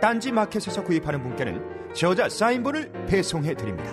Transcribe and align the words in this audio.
딴지 0.00 0.30
마켓에서 0.30 0.84
구입하는 0.84 1.22
분께는 1.22 1.94
저자 1.94 2.28
사인본을 2.28 3.06
배송해 3.06 3.54
드립니다. 3.54 3.90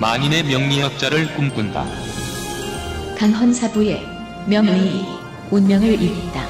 만인의 0.00 0.44
명리학자를 0.44 1.34
꿈꾼다. 1.34 1.84
강헌사부의 3.18 4.02
명의 4.46 5.04
운명을 5.50 6.02
읽다. 6.02 6.44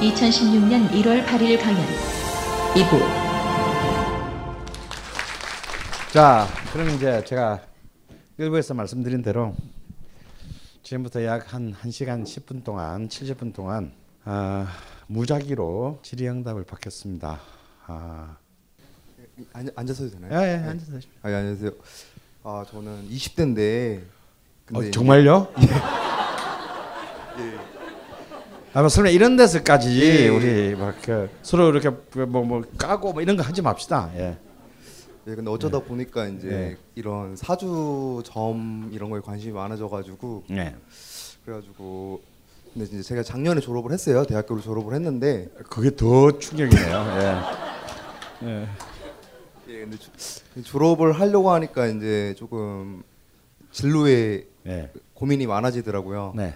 2016년 0.00 0.90
1월 0.90 1.24
8일 1.24 1.60
강연 1.60 1.80
2부 2.74 3.00
자, 6.12 6.46
그럼 6.72 6.90
이제 6.90 7.24
제가 7.24 7.60
일부에서 8.36 8.74
말씀드린 8.74 9.22
대로 9.22 9.54
지금부터 10.92 11.24
약 11.24 11.54
한 11.54 11.72
1시간 11.72 12.22
10분 12.24 12.64
동안 12.64 13.08
70분 13.08 13.54
동안 13.54 13.92
아, 14.24 14.66
무작위로 15.06 16.00
질의응답을 16.02 16.64
받겠습니다. 16.64 17.40
아, 17.86 18.36
앉, 19.54 19.68
앉아서 19.74 20.04
해도 20.04 20.18
되나요? 20.20 20.38
예, 20.42 20.48
예, 20.52 20.56
앉아서 20.68 20.92
하십시오. 20.96 21.10
아, 21.22 21.30
예, 21.30 21.34
안녕하세요. 21.36 21.70
아, 22.44 22.64
저는 22.70 23.08
20대인데 23.08 24.02
어, 24.74 24.90
정말요? 24.90 25.48
예. 27.38 27.58
아, 28.74 28.80
뭐 28.80 28.88
설마 28.90 29.08
이런 29.08 29.36
데서까지 29.36 29.98
예. 30.02 30.28
우리 30.28 30.74
막 30.76 30.94
그 31.02 31.30
서로 31.42 31.70
이렇게 31.70 31.88
뭐 32.26 32.44
뭐 32.44 32.62
까고 32.76 33.14
뭐 33.14 33.22
이런 33.22 33.38
거 33.38 33.42
하지 33.42 33.62
맙시다. 33.62 34.10
예. 34.16 34.36
예, 35.28 35.34
근데 35.36 35.50
어쩌다 35.50 35.78
보니까 35.78 36.26
이제 36.26 36.48
예. 36.50 36.76
이런 36.96 37.36
사주점 37.36 38.90
이런 38.92 39.10
거에 39.10 39.20
관심이 39.20 39.52
많아져 39.52 39.88
가지고 39.88 40.42
예. 40.50 40.74
그래가지고 41.44 42.20
근데 42.72 42.86
이제 42.86 43.02
제가 43.02 43.22
작년에 43.22 43.60
졸업을 43.60 43.92
했어요. 43.92 44.24
대학교를 44.24 44.62
졸업을 44.62 44.94
했는데 44.94 45.48
그게 45.68 45.94
더 45.94 46.36
충격이네요. 46.38 46.96
예. 48.42 48.46
예. 48.48 48.68
예, 49.68 49.78
근데 49.80 49.96
조- 49.96 50.62
졸업을 50.64 51.12
하려고 51.12 51.50
하니까 51.52 51.86
이제 51.86 52.34
조금 52.36 53.02
진로에 53.70 54.46
예. 54.66 54.90
고민이 55.14 55.46
많아지더라고요. 55.46 56.32
네. 56.36 56.54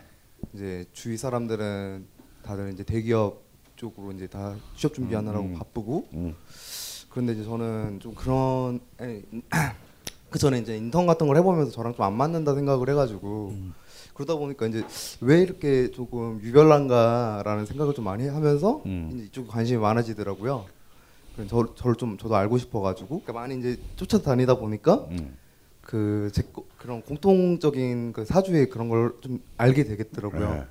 이제 0.55 0.85
주위 0.93 1.17
사람들은 1.17 2.07
다들 2.43 2.73
이제 2.73 2.83
대기업 2.83 3.43
쪽으로 3.77 4.11
이제 4.13 4.27
다 4.27 4.57
취업 4.77 4.95
준비하느라고 4.95 5.45
음. 5.47 5.55
바쁘고 5.55 6.09
음. 6.15 6.35
그런데 7.17 7.33
이제 7.33 7.45
저는 7.45 7.99
좀 8.01 8.15
그런 8.15 8.79
그 10.29 10.39
전에 10.39 10.59
이제 10.59 10.77
인턴 10.77 11.07
같은 11.07 11.27
걸 11.27 11.39
해보면서 11.39 11.71
저랑 11.71 11.95
좀 11.95 12.05
안 12.05 12.13
맞는다 12.13 12.55
생각을 12.55 12.91
해가지고 12.91 13.53
음. 13.55 13.73
그러다 14.13 14.35
보니까 14.35 14.67
이제 14.67 14.85
왜 15.23 15.41
이렇게 15.41 15.91
조금 15.93 16.39
유별난가라는 16.43 17.65
생각을 17.65 17.95
좀 17.95 18.05
많이 18.05 18.29
하면서 18.29 18.83
음. 18.85 19.13
이제 19.15 19.25
이쪽 19.25 19.49
관심이 19.49 19.79
많아지더라고요. 19.79 20.67
그래서 21.35 21.49
저, 21.49 21.75
저를 21.75 21.95
좀 21.97 22.19
저도 22.19 22.37
알고 22.37 22.59
싶어가지고 22.59 23.09
그러니까 23.21 23.33
많이 23.33 23.59
이제 23.59 23.79
쫓아다니다 23.97 24.57
보니까 24.57 25.07
음. 25.13 25.39
그제 25.81 26.43
그런 26.77 27.01
공통적인 27.01 28.13
그 28.13 28.27
사주의 28.27 28.69
그런 28.69 28.91
걸 28.91 29.15
좀 29.23 29.41
알게 29.57 29.85
되겠더라고요. 29.85 30.51
네. 30.55 30.65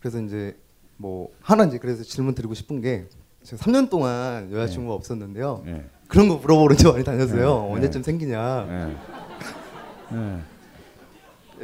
그래서 0.00 0.22
이제 0.22 0.56
뭐 0.96 1.28
하나 1.42 1.64
이제 1.66 1.76
그래서 1.76 2.02
질문 2.02 2.34
드리고 2.34 2.54
싶은 2.54 2.80
게 2.80 3.04
제가 3.44 3.62
3년 3.62 3.90
동안 3.90 4.50
여자친구가 4.52 4.94
없었는데요. 4.94 5.62
예. 5.66 5.84
그런 6.08 6.28
거 6.28 6.36
물어보는 6.36 6.76
데 6.76 6.90
많이 6.90 7.04
다녔어요. 7.04 7.66
네. 7.68 7.72
언제쯤 7.74 8.02
네. 8.02 8.04
생기냐. 8.04 8.66
예. 8.68 10.16
예. 10.16 10.38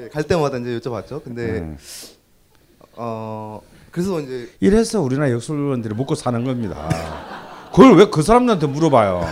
예, 0.04 0.08
갈 0.08 0.22
때마다 0.24 0.56
이제 0.58 0.78
여쭤봤죠. 0.78 1.22
근데 1.22 1.58
예. 1.58 1.76
어 2.96 3.60
그래서 3.90 4.20
이제 4.20 4.50
이래서 4.60 5.00
우리나라 5.00 5.30
역술원들이 5.32 5.94
먹고 5.94 6.14
사는 6.14 6.42
겁니다. 6.44 6.88
그걸 7.70 7.96
왜 7.96 8.06
그 8.10 8.22
사람들한테 8.22 8.66
물어봐요? 8.66 9.22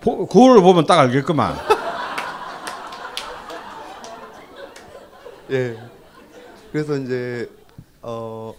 보, 0.00 0.26
그걸 0.26 0.60
보면 0.60 0.86
딱 0.86 0.98
알겠구만. 1.00 1.54
예 5.50 5.76
그래서 6.72 6.96
이제 6.96 7.48
어 8.02 8.54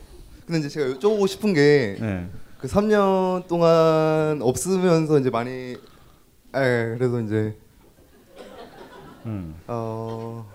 근데 0.45 0.59
이제 0.59 0.69
제가 0.69 0.94
여쭤보고 0.94 1.27
싶은 1.27 1.53
게 1.53 1.97
예. 2.00 2.27
그 2.66 2.72
3년 2.72 3.46
동안 3.48 4.42
없으면서 4.42 5.20
이제 5.20 5.30
많이 5.30 5.52
예 6.56 6.96
그래서 6.98 7.22
이제 7.22 7.56
음. 9.28 9.53
어 9.68 10.52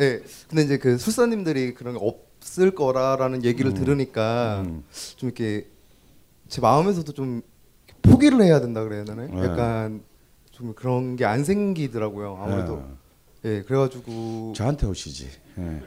예. 0.00 0.22
근데 0.48 0.62
이제 0.62 0.78
그 0.78 0.96
술사님들이 0.96 1.74
그런 1.74 1.98
게 1.98 2.00
없을 2.02 2.70
거라라는 2.74 3.44
얘기를 3.44 3.74
들으니까 3.74 4.62
음. 4.64 4.84
좀 5.16 5.28
이렇게 5.28 5.66
제 6.48 6.62
마음에서도 6.62 7.12
좀 7.12 7.42
포기를 8.00 8.40
해야 8.42 8.60
된다 8.62 8.82
그래야 8.82 9.04
되나요? 9.04 9.28
네. 9.28 9.44
약간 9.44 10.02
좀 10.50 10.72
그런 10.72 11.14
게 11.16 11.26
안 11.26 11.44
생기더라고요. 11.44 12.38
아무래도. 12.40 12.82
예. 13.44 13.60
그래가지고 13.60 14.54
저한테 14.56 14.86
오시지. 14.86 15.28
예. 15.58 15.82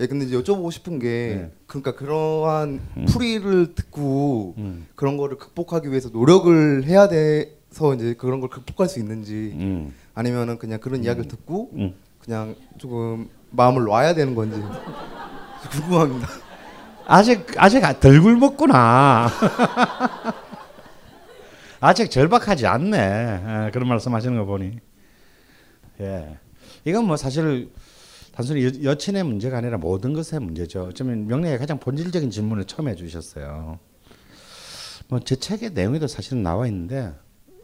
예. 0.00 0.06
근데 0.06 0.24
이제 0.24 0.36
여쭤보고 0.36 0.72
싶은 0.72 0.98
게 0.98 1.06
네. 1.40 1.52
그러니까 1.66 1.94
그러한 1.94 2.80
풀이를 3.08 3.74
듣고 3.74 4.54
음. 4.58 4.86
그런 4.94 5.16
거를 5.16 5.36
극복하기 5.36 5.90
위해서 5.90 6.08
노력을 6.08 6.84
해야 6.84 7.08
돼서 7.08 7.94
이제 7.94 8.14
그런 8.14 8.40
걸 8.40 8.48
극복할 8.48 8.88
수 8.88 8.98
있는지 8.98 9.52
음. 9.54 9.94
아니면은 10.14 10.58
그냥 10.58 10.80
그런 10.80 11.04
이야기를 11.04 11.28
듣고 11.28 11.70
음. 11.74 11.94
그냥 12.18 12.56
조금 12.78 13.28
마음을 13.50 13.84
놔야 13.84 14.14
되는 14.14 14.34
건지 14.34 14.60
궁금합니다. 15.70 16.28
아직 17.06 17.44
아직 17.56 17.82
덜 18.00 18.20
굶었구나. 18.20 19.28
아직 21.80 22.10
절박하지 22.10 22.66
않네. 22.66 22.98
예, 22.98 23.70
그런 23.72 23.88
말씀하시는 23.88 24.36
거 24.36 24.44
보니. 24.44 24.78
예. 26.00 26.38
이건 26.84 27.06
뭐 27.06 27.16
사실 27.16 27.70
단순히 28.40 28.64
여, 28.64 28.92
여친의 28.92 29.22
문제가 29.22 29.58
아니라 29.58 29.76
모든 29.76 30.14
것의 30.14 30.40
문제죠. 30.40 30.84
어쩌면 30.84 31.26
명리의 31.26 31.58
가장 31.58 31.78
본질적인 31.78 32.30
질문을 32.30 32.64
처음 32.64 32.88
해주셨어요. 32.88 33.78
뭐 35.08 35.20
제 35.20 35.36
책의 35.36 35.72
내용에도 35.72 36.06
사실은 36.06 36.42
나와 36.42 36.66
있는데 36.66 37.12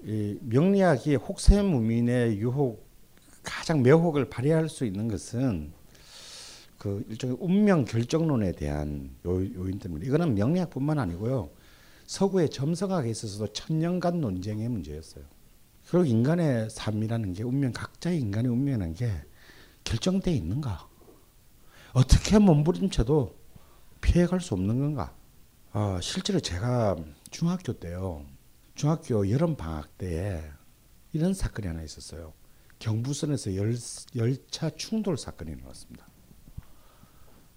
이 0.05 0.37
명리학이 0.43 1.15
혹세무민의 1.15 2.39
유혹 2.41 2.87
가장 3.43 3.83
매혹을 3.83 4.29
발휘할 4.29 4.69
수 4.69 4.85
있는 4.85 5.09
것은 5.09 5.73
그 6.77 7.03
일종의 7.09 7.39
운명 7.41 7.87
결정론에 7.87 8.53
대한 8.53 9.11
요, 9.25 9.37
요인 9.55 9.79
때문에 9.79 10.05
이거는 10.05 10.35
명리학뿐만 10.35 10.99
아니고요 10.99 11.49
서구의 12.05 12.51
점성학에 12.51 13.09
있어서도 13.09 13.53
천년간 13.55 14.21
논쟁의 14.21 14.69
문제였어요. 14.69 15.25
결국 15.89 16.11
인간의 16.11 16.69
삶이라는 16.69 17.33
게 17.33 17.45
운명 17.45 17.73
각자의 17.73 18.21
인간의 18.21 18.53
운명이라는 18.53 18.93
게 18.93 19.11
결정돼 19.87 20.33
있는가? 20.33 20.89
어떻게 21.93 22.39
몸부림쳐도 22.39 23.35
피해갈 24.01 24.41
수 24.41 24.55
없는 24.55 24.79
건가? 24.81 25.15
아, 25.73 25.99
실제로 26.03 26.41
제가 26.41 26.97
중학교 27.31 27.73
때요. 27.73 28.27
중학교 28.75 29.31
여름 29.31 29.57
방학 29.57 29.97
때에 29.97 30.43
이런 31.13 31.33
사건이 31.33 31.69
하나 31.69 31.83
있었어요. 31.83 32.35
경부선에서 32.81 33.55
열, 33.55 33.75
열차 34.17 34.71
충돌 34.71 35.17
사건이 35.17 35.53
일어났습니다. 35.53 36.07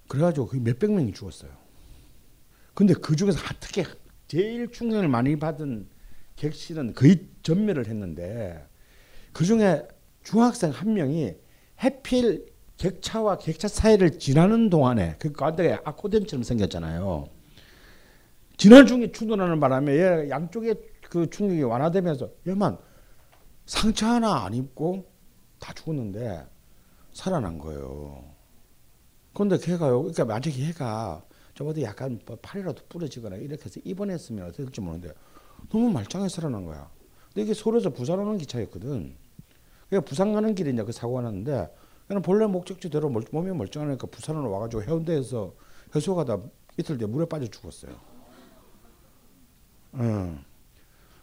그래가지고 0.08 0.48
거의 0.48 0.62
몇백 0.62 0.92
명이 0.92 1.12
죽었어요. 1.14 1.52
근데 2.76 2.94
그 2.94 3.16
중에서 3.16 3.40
특히 3.60 3.84
제일 4.28 4.72
충격을 4.72 5.08
많이 5.08 5.38
받은 5.38 5.90
객실은 6.36 6.94
거의 6.94 7.28
전멸을 7.42 7.88
했는데 7.88 8.66
그 9.34 9.44
중에 9.44 9.86
중학생 10.24 10.70
한 10.70 10.94
명이 10.94 11.36
해필 11.82 12.46
객차와 12.78 13.38
객차 13.38 13.68
사이를 13.68 14.20
지나는 14.20 14.70
동안에 14.70 15.16
그 15.20 15.32
가운데 15.32 15.78
아코디언처럼 15.84 16.44
생겼잖아요. 16.44 17.28
지난 18.58 18.86
중에 18.88 19.12
충돌하는 19.12 19.60
바람에 19.60 19.94
얘 19.94 20.30
양쪽에 20.30 20.76
그 21.10 21.30
충격이 21.30 21.64
완화되면서 21.64 22.30
얘만 22.48 22.78
상처 23.66 24.08
하나 24.08 24.46
안 24.46 24.54
입고 24.54 25.06
다 25.60 25.74
죽었는데 25.74 26.46
살아난 27.14 27.58
거예요. 27.58 28.24
그런데 29.34 29.58
걔가요, 29.58 30.00
그러니까 30.02 30.26
만약에 30.26 30.52
걔가 30.52 31.24
저보다 31.54 31.82
약간 31.82 32.20
뭐 32.26 32.38
팔이라도 32.42 32.84
부러지거나 32.88 33.36
이렇게 33.38 33.66
해서 33.66 33.80
입원했으면 33.84 34.46
어떻게 34.46 34.64
될지 34.64 34.82
모르는데 34.82 35.14
너무 35.70 35.90
말짱하게 35.92 36.30
살아난 36.30 36.66
거야. 36.66 36.90
근데 37.28 37.44
이게 37.44 37.54
서울에서 37.54 37.90
부산 37.90 38.20
오는 38.20 38.38
기차였거든. 38.38 39.16
그러니까 39.90 40.08
부산 40.08 40.34
가는 40.34 40.54
길에 40.56 40.72
이제 40.72 40.84
그 40.84 40.92
사고가 40.92 41.22
났는데 41.22 41.70
그냥 42.08 42.22
본래 42.22 42.46
목적지대로 42.46 43.10
멀, 43.10 43.24
몸이 43.32 43.52
멀쩡하니까 43.52 44.08
부산으로 44.08 44.50
와가지고 44.52 44.84
해운대에서 44.84 45.54
해수가다 45.96 46.40
이틀 46.78 46.98
뒤에 46.98 47.08
물에 47.08 47.26
빠져 47.26 47.48
죽었어요. 47.48 47.94
응. 49.96 50.44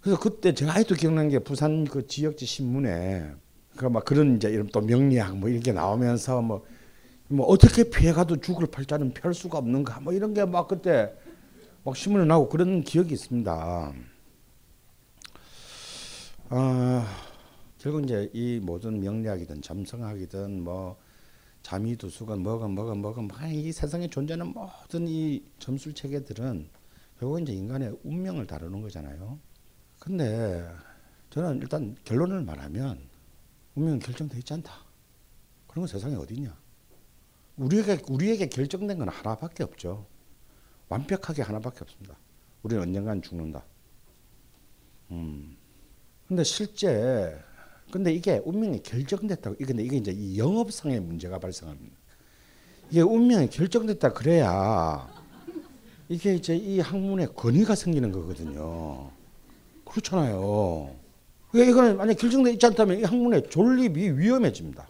그래서 0.01 0.19
그때 0.21 0.55
제가 0.55 0.75
아직도 0.75 0.95
기억나는 0.97 1.31
게 1.31 1.39
부산 1.39 1.85
그 1.85 2.07
지역지 2.07 2.47
신문에 2.47 3.33
그막 3.77 4.05
그런 4.05 4.37
이제 4.37 4.49
이런 4.51 4.67
또 4.69 4.81
명리학 4.81 5.37
뭐 5.37 5.49
이렇게 5.49 5.73
나오면서 5.73 6.43
뭐, 6.43 6.65
뭐 7.29 7.47
어떻게 7.47 7.85
피해가도 7.85 8.41
죽을 8.41 8.67
팔자는 8.67 9.13
펼 9.15 9.35
수가 9.35 9.59
없는가 9.59 10.01
뭐 10.01 10.13
이런 10.13 10.35
게 10.35 10.45
막 10.45 10.69
그때 10.69 11.13
막 11.85 11.97
신문에 11.97 12.25
나오고 12.25 12.49
그런 12.49 12.83
기억이 12.83 13.15
있습니다. 13.15 13.93
아 16.49 17.26
결국 17.87 18.03
이제 18.03 18.29
이 18.33 18.59
모든 18.61 18.99
명리학이든 18.99 19.63
점성학이든 19.63 20.65
뭐 20.65 20.99
자미두수건 21.63 22.43
뭐건 22.43 22.73
뭐건 22.73 22.99
뭐건 22.99 23.29
뭐이 23.29 23.71
세상에 23.71 24.11
존재하는 24.11 24.49
모든 24.49 25.07
이 25.07 25.45
점술 25.61 25.95
체계들은 25.95 26.69
결국 27.21 27.41
이제 27.41 27.53
인간의 27.53 27.97
운명을 28.03 28.49
다루는 28.49 28.83
거잖아요. 28.83 29.39
근데 30.01 30.69
저는 31.31 31.61
일단 31.61 31.95
결론을 32.03 32.43
말하면 32.43 32.99
운명은 33.77 34.01
결정되어 34.01 34.41
있지 34.41 34.53
않다. 34.55 34.73
그런 35.69 35.83
건 35.83 35.87
세상에 35.87 36.17
어디 36.17 36.35
있냐? 36.35 36.59
우리에게 37.57 38.03
우리에게 38.09 38.49
결정된 38.49 38.99
건 38.99 39.11
하나밖에 39.11 39.63
없죠. 39.63 40.09
완벽하게 40.89 41.43
하나밖에 41.43 41.83
없습니다. 41.83 42.19
우리는 42.65 42.83
언젠간 42.83 43.23
죽는다. 43.23 43.65
음. 45.13 45.57
근데 46.27 46.43
실제 46.43 47.46
근데 47.91 48.13
이게 48.13 48.41
운명이 48.45 48.83
결정됐다고 48.83 49.57
이게 49.61 49.75
이게 49.79 49.97
이제 49.97 50.13
이 50.13 50.39
영업상의 50.39 51.01
문제가 51.01 51.39
발생합니다. 51.39 51.97
이게 52.91 53.01
운명이 53.01 53.49
결정됐다 53.49 54.13
그래야 54.13 55.09
이게 56.09 56.35
이제 56.35 56.57
이 56.57 56.81
학문에 56.81 57.27
권위가 57.27 57.75
생기는 57.75 58.13
거거든요. 58.13 59.11
그렇잖아요. 59.85 60.95
이거는 61.55 61.97
만약 61.97 62.15
결정돼 62.15 62.53
있지 62.53 62.67
않다면 62.67 62.99
이 62.99 63.05
학문의 63.05 63.49
존립이 63.49 64.19
위험해집니다. 64.19 64.89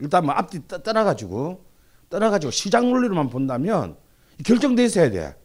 일단 0.00 0.24
뭐 0.24 0.34
앞뒤 0.34 0.60
떠 0.66 0.92
나가지고 0.92 1.64
떠나가지고 2.10 2.50
시장 2.50 2.90
논리로만 2.90 3.28
본다면 3.28 3.96
결정돼 4.44 4.84
있어야 4.84 5.10
돼. 5.10 5.36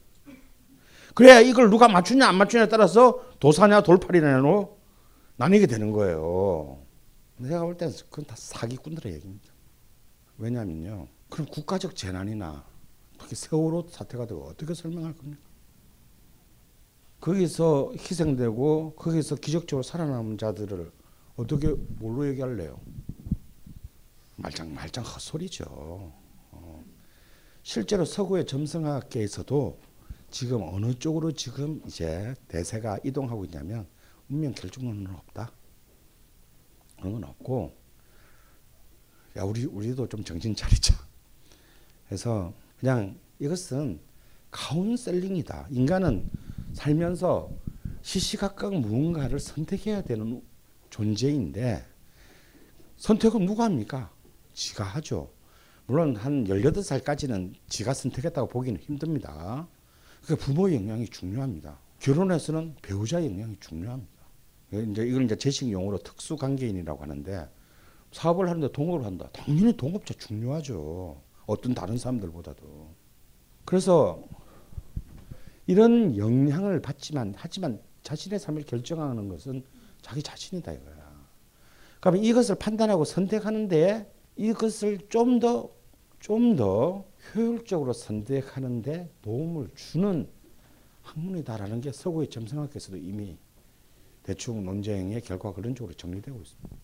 그래야 1.14 1.40
이걸 1.40 1.70
누가 1.70 1.88
맞추냐 1.88 2.28
안 2.28 2.36
맞추냐에 2.36 2.70
따라서 2.70 3.22
도사냐 3.40 3.82
돌팔이냐로 3.82 4.79
나뉘게 5.40 5.68
되는 5.68 5.94
거예요. 5.94 6.84
내가 7.38 7.64
볼 7.64 7.78
때는 7.78 7.94
그건 8.10 8.26
다 8.26 8.36
사기꾼들의 8.38 9.14
얘기입니다. 9.14 9.54
왜냐면요. 10.38 11.08
그럼 11.30 11.48
국가적 11.48 11.96
재난이나 11.96 12.66
특히 13.18 13.38
세월호 13.38 13.88
사태가 13.90 14.28
되고 14.28 14.44
어떻게 14.44 14.74
설명할 14.74 15.16
겁니까? 15.16 15.42
거기서 17.22 17.94
희생되고 17.98 18.96
거기서 18.98 19.36
기적적으로 19.36 19.82
살아남은 19.82 20.38
자들을 20.38 20.92
어떻게 21.38 21.70
뭘로 21.70 22.28
얘기할래요? 22.28 22.78
말짱 24.36 24.74
말짱 24.74 25.06
헛소리죠. 25.06 25.66
어. 26.52 26.84
실제로 27.64 28.04
서구의 28.04 28.46
점성학계에서도 28.46 29.80
지금 30.32 30.64
어느 30.64 30.94
쪽으로 30.96 31.32
지금 31.32 31.82
이제 31.88 32.36
대세가 32.50 33.00
이동하고 33.06 33.46
있냐면 33.46 33.88
운명 34.30 34.54
결정론은 34.54 35.08
없다. 35.08 35.52
그런 36.98 37.14
건 37.14 37.24
없고 37.24 37.76
야 39.38 39.44
우리 39.44 39.66
우리도 39.66 40.08
좀 40.08 40.24
정신 40.24 40.56
차리자. 40.56 40.96
그래서 42.08 42.54
그냥 42.80 43.18
이것은 43.40 44.00
카운셀링이다. 44.52 45.68
인간은 45.72 46.30
살면서 46.74 47.52
시시각각 48.02 48.76
무언가를 48.76 49.40
선택해야 49.40 50.02
되는 50.02 50.42
존재인데 50.90 51.86
선택은 52.98 53.46
누가 53.46 53.66
합니까? 53.66 54.12
지가 54.54 54.84
하죠. 54.84 55.32
물론 55.86 56.16
한 56.16 56.46
18살까지는 56.46 57.54
지가 57.68 57.94
선택했다고 57.94 58.48
보기는 58.50 58.80
힘듭니다. 58.80 59.68
그 60.26 60.36
부모의 60.36 60.76
영향이 60.76 61.08
중요합니다. 61.08 61.80
결혼에서는 62.00 62.76
배우자의 62.82 63.32
영향이 63.32 63.58
중요합니다. 63.60 64.19
이제 64.72 65.04
이걸 65.06 65.24
이제 65.24 65.36
제식 65.36 65.72
용어로 65.72 66.00
특수 66.00 66.36
관계인이라고 66.36 67.02
하는데 67.02 67.50
사업을 68.12 68.50
하는데 68.50 68.72
동업을 68.72 69.06
한다. 69.06 69.30
당연히 69.34 69.76
동업자 69.76 70.14
중요하죠. 70.16 71.22
어떤 71.46 71.74
다른 71.74 71.98
사람들보다도. 71.98 72.94
그래서 73.66 74.24
이런 75.68 76.18
영향을 76.18 76.82
받지만 76.82 77.34
하지만 77.38 77.82
자신의 78.04 78.40
삶을 78.40 78.64
결정하는 78.64 79.30
것은 79.30 79.64
자기 80.02 80.24
자신이다 80.24 80.72
이거야. 80.74 81.10
그러면 82.00 82.24
이것을 82.24 82.56
판단하고 82.56 83.06
선택하는데 83.06 84.12
이것을 84.38 85.00
좀 85.10 85.40
더 85.40 85.80
좀 86.20 86.56
더 86.56 87.06
효율적으로 87.34 87.94
선택하는데 87.94 89.10
도움을 89.22 89.70
주는 89.76 90.28
학문이다라는 91.02 91.82
게 91.82 91.92
서구의 91.92 92.30
점성학에서도 92.30 92.98
이미 92.98 93.38
대충 94.30 94.64
논쟁의 94.64 95.22
결과 95.22 95.52
그런 95.52 95.74
쪽으로 95.74 95.96
정리되고 95.96 96.40
있습니다. 96.40 96.78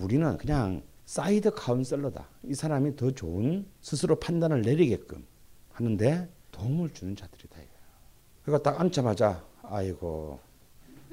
우리는 0.00 0.36
그냥 0.38 0.80
side 1.04 1.50
counselor다. 1.50 2.24
이 2.44 2.54
사람이 2.54 2.94
더 2.94 3.10
좋은 3.10 3.66
스스로 3.80 4.14
판단을 4.20 4.62
내리게끔 4.62 5.26
하는데 5.72 6.28
도움을 6.52 6.90
주는 6.90 7.16
자들이다. 7.16 7.56
그러니까 8.44 8.70
딱 8.70 8.80
앉자마자 8.80 9.44
아이고 9.64 10.38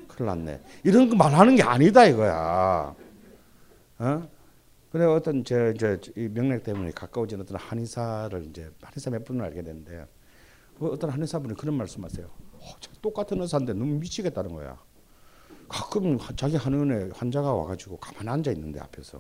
큰일 0.08 0.28
났네. 0.28 0.62
이런 0.84 1.10
거 1.10 1.16
말하는 1.16 1.56
게 1.56 1.64
아니다 1.64 2.06
이거야. 2.06 2.96
어? 3.98 4.30
그래 4.92 5.06
어떤 5.06 5.44
저 5.44 5.72
이제 5.72 6.00
이 6.16 6.28
명맥 6.28 6.62
때문에 6.62 6.92
가까워진 6.92 7.42
어떤 7.42 7.58
한의사를 7.58 8.46
이제 8.52 8.70
한의사 8.84 9.10
몇 9.10 9.26
분을 9.26 9.44
알게 9.46 9.64
됐는데 9.64 10.06
그 10.78 10.90
어떤 10.90 11.10
한의사분이 11.10 11.56
그런 11.56 11.76
말씀하세요. 11.76 12.28
어, 12.28 12.76
똑같은 13.02 13.42
의사인데 13.42 13.74
너무 13.74 13.96
미치겠다는 13.96 14.54
거야. 14.54 14.80
가끔 15.68 16.18
자기 16.36 16.56
한의원에 16.56 17.12
환자가 17.16 17.54
와가지고 17.54 17.98
가만 17.98 18.28
앉아 18.28 18.52
있는데 18.52 18.80
앞에서 18.80 19.20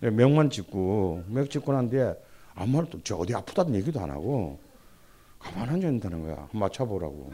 명만 0.00 0.48
찍고 0.48 1.24
명 1.28 1.48
찍고 1.48 1.72
난 1.72 1.90
뒤에 1.90 2.14
아무 2.54 2.78
말도 2.78 3.02
저 3.04 3.16
어디 3.16 3.34
아프다는 3.34 3.74
얘기도 3.74 4.00
안 4.00 4.10
하고 4.10 4.58
가만 5.38 5.68
앉아 5.68 5.88
있다는 5.88 6.22
거야. 6.22 6.48
맞춰보라고. 6.52 7.32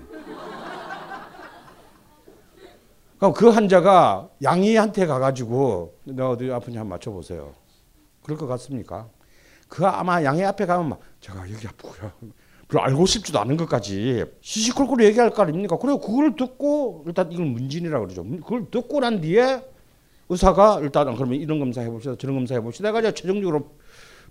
그럼 3.19 3.33
그 3.33 3.49
환자가 3.49 4.29
양이한테 4.43 5.07
가가지고 5.07 5.99
너 6.05 6.31
어디 6.31 6.51
아프냐 6.51 6.81
한번 6.81 6.91
맞춰보세요. 6.91 7.55
그럴 8.23 8.37
것 8.39 8.47
같습니까? 8.47 9.09
그 9.69 9.87
아마 9.87 10.23
양이 10.23 10.45
앞에 10.45 10.67
가면 10.67 10.91
막 10.91 11.01
제가 11.21 11.51
여기 11.51 11.67
아프고요. 11.67 12.13
별로 12.69 12.83
알고 12.83 13.07
싶지도 13.07 13.39
않은 13.41 13.57
것까지 13.57 14.25
시시콜콜 14.41 15.03
얘기할 15.05 15.31
거 15.31 15.43
아닙니까? 15.43 15.79
그리고 15.81 16.01
그걸 16.01 16.35
듣고 16.35 17.05
일단 17.07 17.31
이걸 17.31 17.47
문진이라고 17.47 18.07
그러죠. 18.07 18.25
그걸 18.25 18.71
듣고 18.71 19.01
난 19.01 19.21
뒤에 19.21 19.63
의사가 20.29 20.81
일단 20.81 21.15
그러면 21.15 21.39
이런 21.39 21.61
검사 21.61 21.81
해봅시다, 21.81 22.17
저런 22.17 22.35
검사 22.35 22.55
해봅시다. 22.55 22.89
해가지고 22.89 23.15
최종적으로 23.15 23.71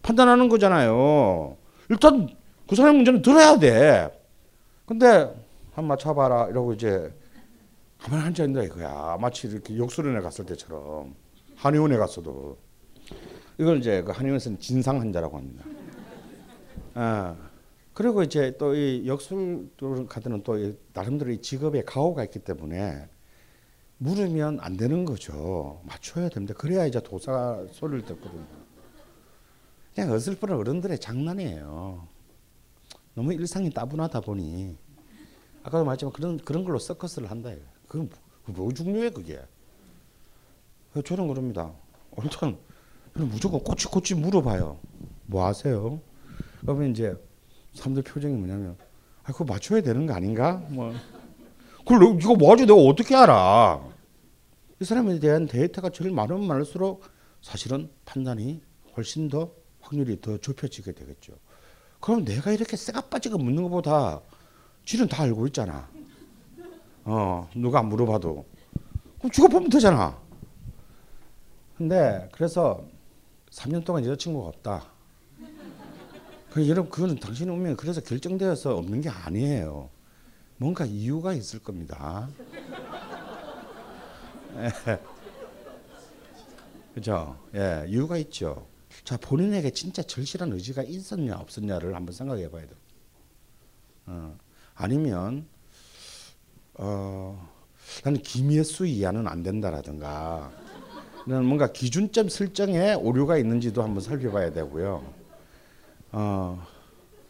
판단하는 0.01 0.49
거잖아요. 0.49 1.55
일단 1.89 2.27
그 2.67 2.75
사람 2.75 2.97
문제는 2.97 3.21
들어야 3.21 3.57
돼. 3.57 4.11
근데 4.85 5.33
한 5.73 5.85
맞춰봐라 5.85 6.49
이러고 6.49 6.73
이제 6.73 7.13
가만히 7.99 8.25
앉아 8.25 8.43
있는다 8.43 8.65
이거야. 8.65 9.17
마치 9.19 9.47
이렇게 9.47 9.77
욕설원에 9.77 10.19
갔을 10.19 10.45
때처럼 10.45 11.15
한의원에 11.55 11.95
갔어도 11.95 12.57
이걸 13.57 13.77
이제 13.77 14.01
그 14.03 14.11
한의원에서는 14.11 14.59
진상 14.59 14.99
환자라고 14.99 15.37
합니다. 15.37 15.63
어. 16.95 17.44
그리고 17.95 18.23
이제 18.23 18.55
또 18.57 18.75
이 18.75 19.03
역술 19.07 19.69
카드는 20.09 20.43
또이 20.43 20.75
나름대로 20.93 21.31
이 21.31 21.41
직업에 21.41 21.81
가오가 21.83 22.25
있기 22.25 22.39
때문에 22.39 23.07
물으면 23.99 24.59
안 24.59 24.75
되는 24.75 25.05
거죠. 25.05 25.81
맞춰야 25.85 26.27
됩니다. 26.27 26.53
그래야 26.57 26.85
이제 26.85 26.99
도사 26.99 27.65
소리를 27.71 28.05
듣거든요. 28.05 28.45
그냥 29.95 30.11
어설픈 30.11 30.51
어른들의 30.51 30.99
장난이에요. 30.99 32.05
너무 33.13 33.33
일상이 33.33 33.69
따분하다 33.69 34.19
보니 34.19 34.77
아까도 35.63 35.85
말했지만 35.85 36.11
그런 36.11 36.37
그런 36.37 36.65
걸로 36.65 36.77
서커스를 36.77 37.31
한다. 37.31 37.51
그건 37.87 38.09
뭐, 38.45 38.55
뭐 38.65 38.73
중요해 38.73 39.11
그게. 39.11 39.39
저는 41.05 41.29
그럽니다. 41.29 41.71
일단 42.21 42.57
무조건 43.15 43.61
꼬치꼬치 43.63 44.15
물어봐요. 44.15 44.77
뭐 45.27 45.45
하세요? 45.45 46.01
그러면 46.59 46.91
이제 46.91 47.15
사람들 47.75 48.03
표정이 48.03 48.33
뭐냐면 48.35 48.77
아 49.23 49.31
그거 49.31 49.45
맞춰야 49.45 49.81
되는 49.81 50.05
거 50.05 50.13
아닌가? 50.13 50.63
뭐 50.69 50.93
그걸 51.79 51.99
너- 51.99 52.13
이거 52.19 52.35
뭐하지 52.35 52.65
내가 52.65 52.79
어떻게 52.79 53.15
알아? 53.15 53.81
이 54.81 54.85
사람에 54.85 55.19
대한 55.19 55.45
데이터가 55.47 55.89
제일 55.89 56.11
많으면 56.11 56.45
많을수록 56.47 57.03
사실은 57.41 57.89
판단이 58.05 58.61
훨씬 58.97 59.29
더 59.29 59.51
확률이 59.81 60.19
더 60.19 60.37
좁혀지게 60.37 60.93
되겠죠. 60.93 61.33
그럼 61.99 62.25
내가 62.25 62.51
이렇게 62.51 62.75
쎄가 62.75 63.01
빠지게 63.01 63.37
묻는 63.37 63.63
것보다 63.63 64.21
지는 64.83 65.07
다 65.07 65.23
알고 65.23 65.47
있잖아. 65.47 65.87
어 67.03 67.47
누가 67.55 67.79
안 67.79 67.87
물어봐도 67.89 68.45
그럼 69.19 69.31
죽어 69.31 69.47
보면 69.47 69.69
되잖아. 69.69 70.17
근데 71.77 72.27
그래서 72.31 72.83
3년 73.51 73.83
동안 73.85 74.03
여자친구가 74.05 74.47
없다. 74.47 74.85
그 76.55 76.67
여러분 76.69 76.89
그거는 76.89 77.17
당신의 77.17 77.53
운명이 77.53 77.75
그래서 77.75 77.99
결정되어서 77.99 78.77
없는 78.77 79.01
게 79.01 79.09
아니에요. 79.09 79.89
뭔가 80.55 80.85
이유가 80.85 81.33
있을 81.33 81.59
겁니다. 81.59 82.29
예. 84.55 84.71
그죠? 86.93 87.37
예, 87.53 87.83
이유가 87.89 88.15
있죠. 88.19 88.65
자, 89.03 89.17
본인에게 89.17 89.71
진짜 89.71 90.01
절실한 90.01 90.53
의지가 90.53 90.83
있었냐 90.83 91.35
없었냐를 91.35 91.93
한번 91.93 92.15
생각해 92.15 92.49
봐야 92.49 92.61
돼요. 92.61 92.77
어, 94.05 94.37
아니면 94.75 95.45
어, 96.75 97.49
나는 98.05 98.21
김예수 98.21 98.85
이하는 98.85 99.27
안 99.27 99.43
된다라든가 99.43 100.53
나는 101.27 101.47
뭔가 101.47 101.73
기준점 101.73 102.29
설정에 102.29 102.93
오류가 102.93 103.37
있는지도 103.39 103.83
한번 103.83 104.01
살펴봐야 104.01 104.53
되고요. 104.53 105.14
어, 106.17 106.65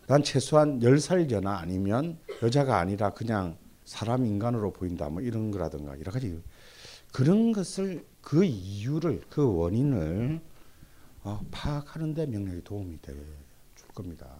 난 0.05 0.21
최소한 0.21 0.79
10살 0.79 1.27
전화 1.27 1.57
아니면 1.57 2.19
여자가 2.43 2.77
아니라 2.77 3.09
그냥 3.09 3.57
사람 3.83 4.27
인간으로 4.27 4.71
보인다 4.71 5.09
뭐 5.09 5.23
이런 5.23 5.49
거라든가 5.49 5.99
여러 5.99 6.11
가지 6.11 6.39
그런 7.11 7.51
것을 7.51 8.05
그 8.21 8.43
이유를 8.43 9.23
그 9.27 9.55
원인을 9.55 10.39
어, 11.23 11.41
파악하는 11.49 12.13
데 12.13 12.27
명령이 12.27 12.63
도움이 12.63 13.01
돼 13.01 13.11
줄 13.75 13.87
겁니다. 13.89 14.35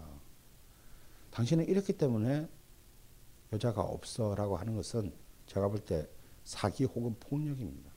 당신은 1.32 1.68
이렇기 1.68 1.94
때문에 1.94 2.48
여자가 3.52 3.82
없어라고 3.82 4.58
하는 4.58 4.76
것은 4.76 5.12
제가 5.48 5.68
볼 5.70 5.80
때 5.80 6.08
사기 6.44 6.84
혹은 6.84 7.16
폭력입니다. 7.20 7.92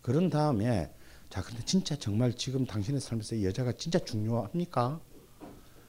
그런 0.00 0.30
다음에 0.30 0.94
자 1.28 1.42
근데 1.42 1.64
진짜 1.64 1.96
정말 1.96 2.32
지금 2.34 2.64
당신의 2.64 3.00
삶에서 3.00 3.42
여자가 3.42 3.72
진짜 3.72 3.98
중요합니까? 3.98 5.00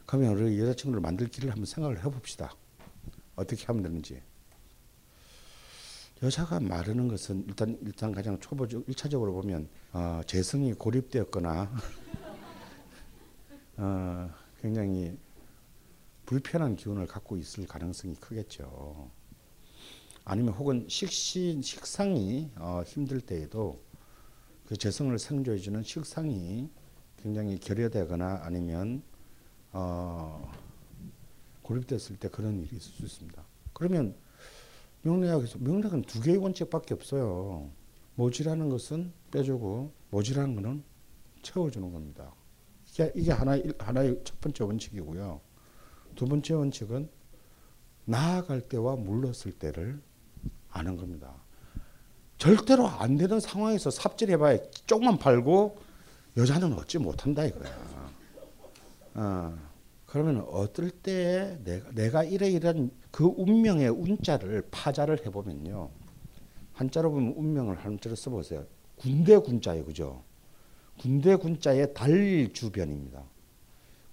그러면 0.06 0.38
우리 0.38 0.60
여자친구를 0.60 1.02
만들 1.02 1.28
길을 1.28 1.50
한번 1.50 1.66
생각을 1.66 2.04
해봅시다. 2.04 2.54
어떻게 3.36 3.66
하면 3.66 3.84
되는지. 3.84 4.22
여자가 6.24 6.60
마르는 6.60 7.08
것은 7.08 7.46
일단 7.48 7.78
일단 7.82 8.12
가장 8.14 8.40
초보적 8.40 8.88
일차적으로 8.88 9.34
보면 9.34 9.68
어, 9.92 10.22
재성이 10.26 10.74
고립되었거나 10.74 11.72
어, 13.78 14.30
굉장히 14.62 15.18
불편한 16.26 16.76
기운을 16.76 17.08
갖고 17.08 17.38
있을 17.38 17.68
가능성이 17.68 18.16
크겠죠. 18.16 19.12
아니면 20.24 20.54
혹은 20.54 20.86
식신 20.88 21.62
식상이 21.62 22.52
어, 22.56 22.84
힘들 22.86 23.22
때에도 23.22 23.84
그 24.68 24.78
재성을 24.78 25.18
생조해주는 25.20 25.84
식상이 25.84 26.70
굉장히 27.22 27.60
결여되거나 27.60 28.42
아니면 28.44 29.04
어, 29.78 30.50
고립됐을 31.62 32.16
때 32.18 32.30
그런 32.30 32.58
일이 32.62 32.78
있을 32.78 32.94
수 32.94 33.04
있습니다. 33.04 33.44
그러면 33.74 34.16
명리학에서 35.02 35.60
명리학은 35.60 36.04
두 36.04 36.22
개의 36.22 36.38
원칙밖에 36.38 36.94
없어요. 36.94 37.70
모지라는 38.16 38.70
것은 38.70 39.12
빼주고 39.32 39.92
모지라는 40.12 40.56
것은 40.56 40.84
채워주는 41.42 41.92
겁니다. 41.92 42.32
이게, 42.90 43.12
이게 43.16 43.32
하나 43.34 43.60
하나의 43.78 44.22
첫 44.24 44.40
번째 44.40 44.64
원칙이고요. 44.64 45.42
두 46.16 46.26
번째 46.26 46.54
원칙은 46.54 47.10
나아갈 48.06 48.62
때와 48.62 48.96
물렀을 48.96 49.52
때를 49.52 50.02
아는 50.70 50.96
겁니다. 50.96 51.34
절대로 52.38 52.88
안 52.88 53.18
되는 53.18 53.42
상황에서 53.42 53.90
삽질해봐야 53.90 54.58
쪽만 54.86 55.18
팔고 55.18 55.78
여자는 56.38 56.74
얻지 56.74 57.00
못한다 57.00 57.44
이거야. 57.44 58.12
어, 59.16 59.58
그러면 60.16 60.46
어떨 60.50 60.92
때에 60.92 61.58
내가, 61.66 61.92
내가 61.92 62.24
이래 62.24 62.50
이런 62.50 62.90
그 63.12 63.26
운명의 63.26 63.90
운자를 63.90 64.66
파자를 64.72 65.26
해보면요. 65.26 65.90
한자로 66.72 67.12
보면 67.12 67.34
운명을 67.36 67.76
한자로 67.76 68.16
써보세요. 68.16 68.66
군대 68.96 69.38
군자예요, 69.38 69.84
그죠? 69.84 70.24
군대 70.98 71.36
군자의 71.36 71.94
달 71.94 72.50
주변입니다. 72.54 73.26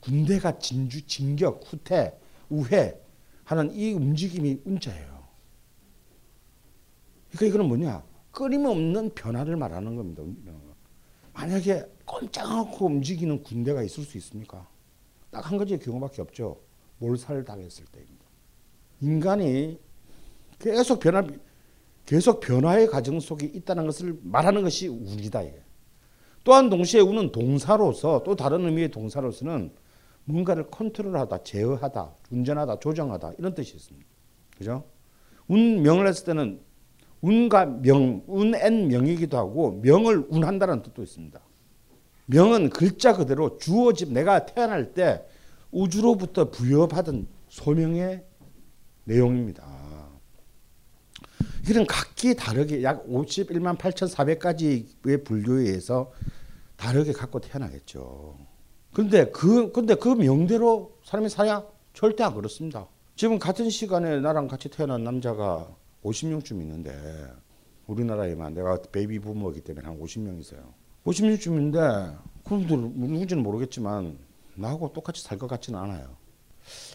군대가 0.00 0.58
진주, 0.58 1.06
진격, 1.06 1.60
후퇴, 1.64 2.18
우회 2.50 3.00
하는 3.44 3.72
이 3.72 3.92
움직임이 3.92 4.60
운자예요. 4.64 5.22
그러니까 7.30 7.46
이거는 7.46 7.68
뭐냐? 7.68 8.02
끊임없는 8.32 9.14
변화를 9.14 9.54
말하는 9.54 9.94
겁니다. 9.94 10.24
만약에 11.32 11.84
꼼짝 12.04 12.50
않고 12.50 12.86
움직이는 12.86 13.44
군대가 13.44 13.84
있을 13.84 14.02
수 14.02 14.18
있습니까? 14.18 14.71
딱 15.32 15.50
한 15.50 15.58
가지의 15.58 15.80
경우밖에 15.80 16.22
없죠. 16.22 16.60
몰살 16.98 17.42
당했을 17.44 17.86
때입니다. 17.86 18.24
인간이 19.00 19.80
계속 20.60 21.00
변화, 21.00 21.26
계속 22.06 22.38
변화의 22.38 22.86
과정 22.86 23.18
속에 23.18 23.46
있다는 23.46 23.86
것을 23.86 24.16
말하는 24.22 24.62
것이. 24.62 24.86
이게. 24.86 25.62
또한 26.44 26.68
동시에 26.68 27.00
운은 27.00 27.32
동사로서 27.32 28.22
또 28.24 28.36
다른 28.36 28.64
의미의 28.66 28.90
동사로서는 28.90 29.72
뭔가를 30.24 30.70
컨트롤하다, 30.70 31.42
제어하다, 31.42 32.14
운전하다, 32.30 32.78
조정하다 32.78 33.32
이런 33.38 33.54
뜻이 33.54 33.74
있습니다. 33.74 34.06
그죠? 34.56 34.84
운명을 35.48 36.06
했을 36.06 36.26
때는 36.26 36.60
운과 37.22 37.64
명, 37.66 38.22
운엔 38.26 38.88
명이기도 38.88 39.36
하고 39.36 39.80
명을 39.82 40.26
운한다는 40.28 40.82
뜻도 40.82 41.02
있습니다. 41.02 41.40
명은 42.32 42.70
글자 42.70 43.14
그대로 43.14 43.58
주어집 43.58 44.12
내가 44.12 44.46
태어날 44.46 44.94
때 44.94 45.24
우주로부터 45.70 46.50
부여받은 46.50 47.28
소명의 47.48 48.24
내용입니다. 49.04 49.82
이런 51.68 51.86
각기 51.86 52.34
다르게 52.34 52.82
약 52.82 53.06
51만 53.06 53.78
8,400가지의 53.78 55.24
분류에 55.24 55.62
의해서 55.62 56.12
다르게 56.76 57.12
갖고 57.12 57.38
태어나겠죠. 57.40 58.36
근데 58.92 59.30
그 59.30 59.70
근데 59.72 59.94
그 59.94 60.08
명대로 60.08 60.98
사람이 61.04 61.28
살야 61.28 61.64
절대 61.94 62.24
안 62.24 62.34
그렇습니다. 62.34 62.88
지금 63.14 63.38
같은 63.38 63.70
시간에 63.70 64.20
나랑 64.20 64.48
같이 64.48 64.68
태어난 64.68 65.04
남자가 65.04 65.74
50명쯤 66.02 66.60
있는데 66.62 66.92
우리나라에만 67.86 68.54
내가 68.54 68.78
베이비 68.90 69.20
부모이기 69.20 69.60
때문에 69.60 69.86
한 69.86 70.00
50명 70.00 70.40
있어요. 70.40 70.74
50명쯤인데 71.06 72.18
그분들 72.44 72.76
누군지는 72.76 73.42
모르겠지만 73.42 74.18
나하고 74.54 74.92
똑같이 74.92 75.22
살 75.22 75.38
것 75.38 75.46
같지는 75.48 75.78
않아요. 75.78 76.16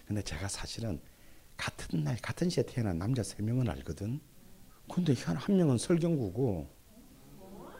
근데 0.08 0.22
제가 0.22 0.48
사실은 0.48 1.00
같은 1.58 2.04
날 2.04 2.16
같은 2.22 2.50
시에 2.50 2.64
태어난 2.64 2.98
남자 3.00 3.24
세 3.24 3.42
명은 3.44 3.70
알거든. 3.70 4.20
근데 4.94 5.14
한, 5.26 5.36
한 5.36 5.58
명은 5.58 5.78
설경구고 5.78 6.68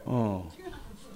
어 0.04 0.48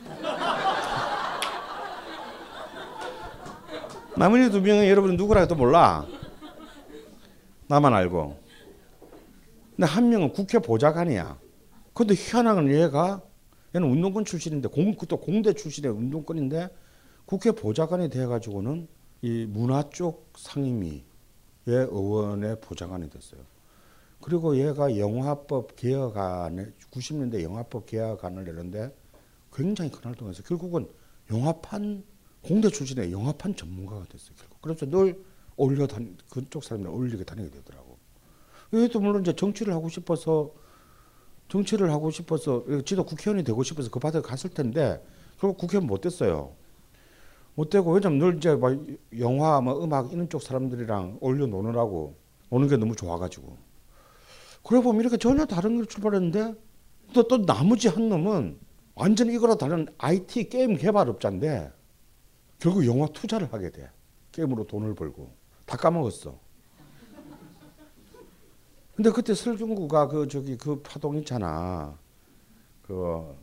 나머지 4.16 4.50
두 4.50 4.60
명은 4.60 4.88
여러분 4.88 5.16
누구라도 5.16 5.54
몰라. 5.54 6.06
나만 7.66 7.94
알고. 7.94 8.38
근데 9.76 9.86
한 9.86 10.08
명은 10.10 10.32
국회 10.32 10.58
보좌관이야. 10.58 11.38
근데 11.94 12.14
희한한 12.14 12.70
얘가 12.70 13.22
얘는 13.74 13.88
운동권 13.88 14.24
출신인데 14.24 14.68
공, 14.68 14.94
또 15.08 15.16
공대 15.18 15.52
출신의 15.52 15.90
운동권인데 15.90 16.68
국회 17.24 17.52
보좌관이 17.52 18.08
돼가지고는 18.10 18.88
이 19.22 19.46
문화 19.46 19.88
쪽 19.90 20.32
상임위의 20.36 21.02
의원의 21.66 22.60
보좌관이 22.60 23.08
됐어요. 23.08 23.40
그리고 24.20 24.56
얘가 24.56 24.96
영화법 24.96 25.76
개혁안을 25.76 26.74
90년대 26.90 27.42
영화법 27.42 27.86
개혁안을 27.86 28.44
내는데 28.44 28.94
굉장히 29.52 29.90
그날 29.90 30.14
동안에서 30.14 30.42
결국은 30.42 30.88
영화판 31.30 32.04
공대 32.42 32.68
출신의 32.68 33.12
영화판 33.12 33.56
전문가가 33.56 34.04
됐어요. 34.04 34.34
결국 34.38 34.60
그래서 34.60 34.86
늘 34.86 35.22
올려 35.56 35.86
다니 35.86 36.16
그쪽 36.30 36.64
사람들 36.64 36.90
올리게 36.90 37.24
다니게 37.24 37.50
되더라고. 37.50 37.98
얘도 38.74 39.00
물론 39.00 39.22
이제 39.22 39.34
정치를 39.34 39.72
하고 39.74 39.88
싶어서 39.88 40.52
정치를 41.52 41.90
하고 41.90 42.10
싶어서 42.10 42.64
지도 42.86 43.04
국회의원이 43.04 43.44
되고 43.44 43.62
싶어서 43.62 43.90
그 43.90 43.98
바닥에 44.00 44.26
갔을 44.26 44.48
텐데 44.48 45.04
결국 45.38 45.58
국회의원 45.58 45.86
못 45.86 46.00
됐어요. 46.00 46.54
못 47.54 47.68
되고 47.68 47.92
왜냐면 47.92 48.18
늘 48.18 48.36
이제 48.38 48.54
막 48.54 48.74
영화 49.18 49.60
뭐 49.60 49.84
음악 49.84 50.10
이런 50.14 50.30
쪽 50.30 50.42
사람들이랑 50.42 51.18
올려 51.20 51.46
노느라고 51.46 52.16
노는 52.48 52.68
게 52.68 52.78
너무 52.78 52.96
좋아가지고 52.96 53.58
그래 54.64 54.80
보면 54.80 55.02
이렇게 55.02 55.18
전혀 55.18 55.44
다른 55.44 55.76
걸 55.76 55.84
출발했는데 55.84 56.54
또, 57.12 57.28
또 57.28 57.44
나머지 57.44 57.88
한 57.88 58.08
놈은 58.08 58.58
완전 58.94 59.28
이거랑 59.28 59.58
다른 59.58 59.86
IT 59.98 60.48
게임 60.48 60.78
개발업자인데 60.78 61.70
결국 62.60 62.86
영화 62.86 63.06
투자를 63.08 63.52
하게 63.52 63.70
돼 63.70 63.90
게임으로 64.30 64.66
돈을 64.66 64.94
벌고 64.94 65.30
다 65.66 65.76
까먹었어. 65.76 66.38
근데 69.02 69.10
그때 69.16 69.34
설중구가 69.34 70.06
그 70.06 70.28
저기 70.28 70.56
그 70.56 70.80
파동 70.80 71.16
있잖아. 71.16 71.98
그 72.82 73.36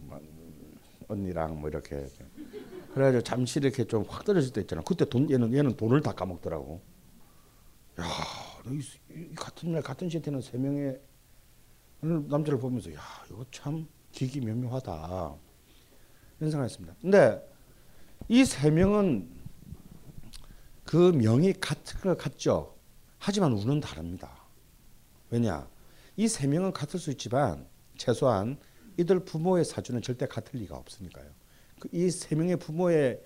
언니랑 1.10 1.60
뭐 1.60 1.68
이렇게 1.70 2.08
그래가지고 2.94 3.24
잠시 3.24 3.60
이렇게 3.60 3.84
좀 3.84 4.06
확 4.08 4.24
떨어질 4.24 4.54
때 4.54 4.62
있잖아. 4.62 4.82
그때 4.86 5.04
돈 5.04 5.30
얘는 5.30 5.54
얘는 5.54 5.76
돈을 5.76 6.02
다 6.02 6.14
까먹더라고. 6.14 6.80
야, 8.00 8.06
이, 8.72 8.82
이 9.14 9.36
같은 9.36 9.74
날 9.74 9.82
같은 9.82 10.10
시대는 10.10 10.40
세 10.40 10.58
명의 10.58 10.98
남자를 12.00 12.58
보면서 12.58 12.94
야 12.94 13.02
이거 13.30 13.46
참 13.52 13.86
기기묘묘하다 14.14 15.36
이런 16.40 16.52
생각했습니다. 16.52 16.96
근데 17.02 17.46
이 18.30 18.46
세 18.46 18.72
명은 18.72 19.30
그 20.86 21.12
명이 21.12 21.52
같은 21.60 22.00
걸 22.00 22.16
같죠. 22.16 22.78
하지만 23.18 23.52
운은 23.52 23.82
다릅니다. 23.82 24.39
왜냐? 25.30 25.68
이 26.18 26.28
세 26.28 26.48
명은 26.48 26.74
같을 26.74 27.00
수 27.00 27.12
있지만 27.12 27.66
최소한 27.98 28.58
이들 28.98 29.24
부모의 29.24 29.64
사주는 29.64 30.02
절대 30.02 30.26
같을 30.28 30.60
리가 30.60 30.76
없으니까요. 30.76 31.28
그이세 31.80 32.36
명의 32.36 32.58
부모의 32.58 33.24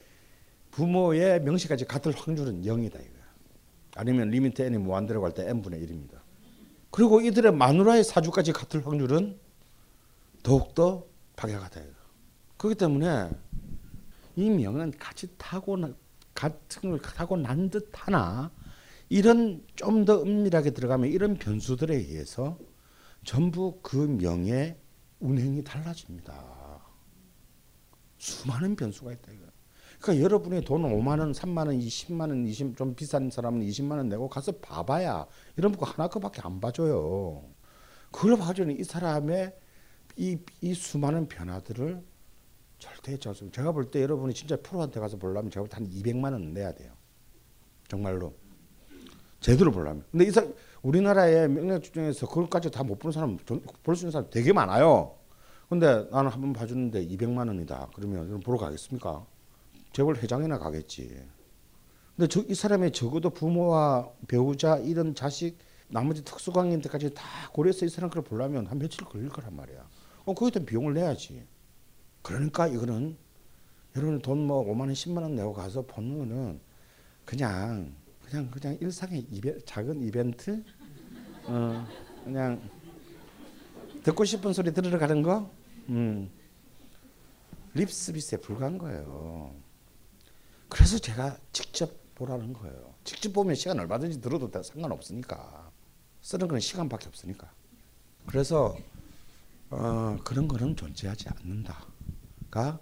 부모의 0.71 1.41
명식까지 1.41 1.85
같을 1.85 2.13
확률은 2.15 2.61
0이다 2.61 2.95
이거야. 2.95 3.23
아니면 3.95 4.29
limit 4.29 4.61
n이 4.61 4.77
무한대로 4.77 5.21
갈때 5.21 5.47
n분의 5.49 5.81
1입니다. 5.81 6.19
그리고 6.91 7.21
이들의 7.21 7.51
마누라의 7.53 8.03
사주까지 8.03 8.51
같을 8.53 8.85
확률은 8.85 9.39
더욱더 10.43 11.05
박약하다 11.35 11.79
이거. 11.81 11.93
그렇기 12.57 12.75
때문에 12.77 13.31
이 14.35 14.49
명은 14.49 14.91
같이 14.99 15.27
타고 15.37 15.77
같은 16.35 16.89
걸 16.89 16.99
타고 16.99 17.37
난 17.37 17.69
듯하나 17.69 18.51
이런 19.13 19.63
좀 19.75 20.05
더 20.05 20.23
은밀하게 20.23 20.71
들어가면 20.71 21.11
이런 21.11 21.35
변수들에 21.35 21.95
의해서 21.95 22.57
전부 23.23 23.79
그 23.83 23.95
명의 23.95 24.75
운행이 25.19 25.63
달라집니다. 25.63 26.81
수많은 28.17 28.75
변수가 28.75 29.11
있다 29.11 29.31
이거. 29.33 29.43
그러니까 30.01 30.23
여러분의 30.23 30.61
돈 30.65 30.81
5만 30.81 31.19
원, 31.19 31.31
3만 31.31 31.67
원, 31.67 31.77
20만 31.77 32.21
원, 32.21 32.47
20, 32.47 32.75
좀 32.75 32.95
비싼 32.95 33.29
사람은 33.29 33.61
20만 33.61 33.91
원 33.91 34.09
내고 34.09 34.27
가서 34.27 34.51
봐봐야 34.53 35.27
이런 35.57 35.73
거 35.77 35.85
하나 35.85 36.07
그밖에 36.07 36.41
안 36.43 36.59
봐줘요. 36.59 37.43
그걸 38.11 38.35
봐주는 38.37 38.79
이 38.79 38.83
사람의 38.83 39.55
이, 40.17 40.39
이 40.61 40.73
수많은 40.73 41.27
변화들을 41.27 42.03
절대 42.79 43.17
저 43.19 43.31
제가 43.35 43.73
볼 43.73 43.91
때 43.91 44.01
여러분이 44.01 44.33
진짜 44.33 44.55
프로한테 44.59 44.99
가서 44.99 45.17
보려면 45.17 45.51
제가 45.51 45.67
볼때한 45.67 45.87
200만 45.87 46.31
원 46.33 46.51
내야 46.53 46.73
돼요. 46.73 46.93
정말로. 47.87 48.33
제대로 49.43 49.71
보려면. 49.71 50.03
근데 50.11 50.25
이 50.25 50.31
사람 50.31 50.53
우리나라의 50.81 51.49
명략 51.49 51.83
중에서 51.83 52.27
그걸까지 52.27 52.71
다 52.71 52.83
못 52.83 52.97
보는 52.97 53.11
사람 53.11 53.37
볼 53.37 53.95
수 53.95 54.03
있는 54.05 54.11
사람 54.11 54.29
되게 54.31 54.53
많아요. 54.53 55.15
근데 55.69 56.07
나는 56.11 56.31
한 56.31 56.41
번 56.41 56.53
봐주는데 56.53 57.05
200만 57.07 57.47
원이다. 57.47 57.89
그러면 57.95 58.39
보러 58.39 58.57
가겠습니까? 58.57 59.25
재벌 59.91 60.15
회장이나 60.17 60.57
가겠지. 60.59 61.23
근데 62.15 62.27
저, 62.27 62.41
이 62.47 62.53
사람의 62.55 62.91
적어도 62.91 63.29
부모와 63.31 64.09
배우자 64.27 64.77
이런 64.77 65.13
자식 65.15 65.57
나머지 65.89 66.23
특수관계인데까지 66.23 67.13
다 67.13 67.23
고려해서 67.51 67.85
이 67.85 67.89
사람 67.89 68.09
걸 68.09 68.23
보려면 68.23 68.65
한 68.67 68.79
며칠 68.79 69.05
걸릴 69.05 69.29
거란 69.29 69.55
말이야. 69.55 69.85
어, 70.25 70.33
대한 70.51 70.65
비용을 70.65 70.93
내야지. 70.93 71.45
그러니까 72.21 72.67
이거는 72.67 73.17
여러분 73.95 74.19
돈 74.21 74.47
뭐 74.47 74.63
5만 74.65 74.81
원, 74.81 74.93
10만 74.93 75.21
원 75.21 75.35
내고 75.35 75.53
가서 75.53 75.81
보는 75.83 76.17
거는 76.19 76.59
그냥 77.25 77.93
그냥 78.33 78.49
그냥 78.49 78.77
일상의 78.81 79.27
이베, 79.29 79.59
작은 79.63 80.01
이벤트 80.01 80.63
어, 81.45 81.87
그냥 82.23 82.67
듣고 84.01 84.25
싶은 84.25 84.53
소리 84.53 84.73
들으러 84.73 84.97
가는 84.97 85.21
거 85.21 85.51
음. 85.89 86.31
립 87.75 87.91
서비스에 87.91 88.39
불과한 88.39 88.79
거예요. 88.79 89.53
그래서 90.67 90.97
제가 90.97 91.37
직접 91.51 91.91
보라는 92.15 92.53
거예요. 92.53 92.95
직접 93.03 93.31
보면 93.33 93.53
시간 93.53 93.79
얼마든지 93.79 94.19
들어도 94.19 94.49
상관없으니까 94.63 95.71
쓰는 96.23 96.47
건 96.47 96.59
시간밖에 96.59 97.09
없으니까. 97.09 97.51
그래서 98.25 98.75
어, 99.69 100.17
그런 100.23 100.47
거는 100.47 100.75
존재하지 100.75 101.29
않는다가 101.29 102.79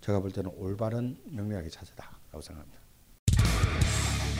제가 0.00 0.20
볼 0.20 0.32
때는 0.32 0.50
올바른 0.56 1.20
명리학의 1.26 1.70
자세다라고 1.70 2.40
생각합니다. 2.40 2.83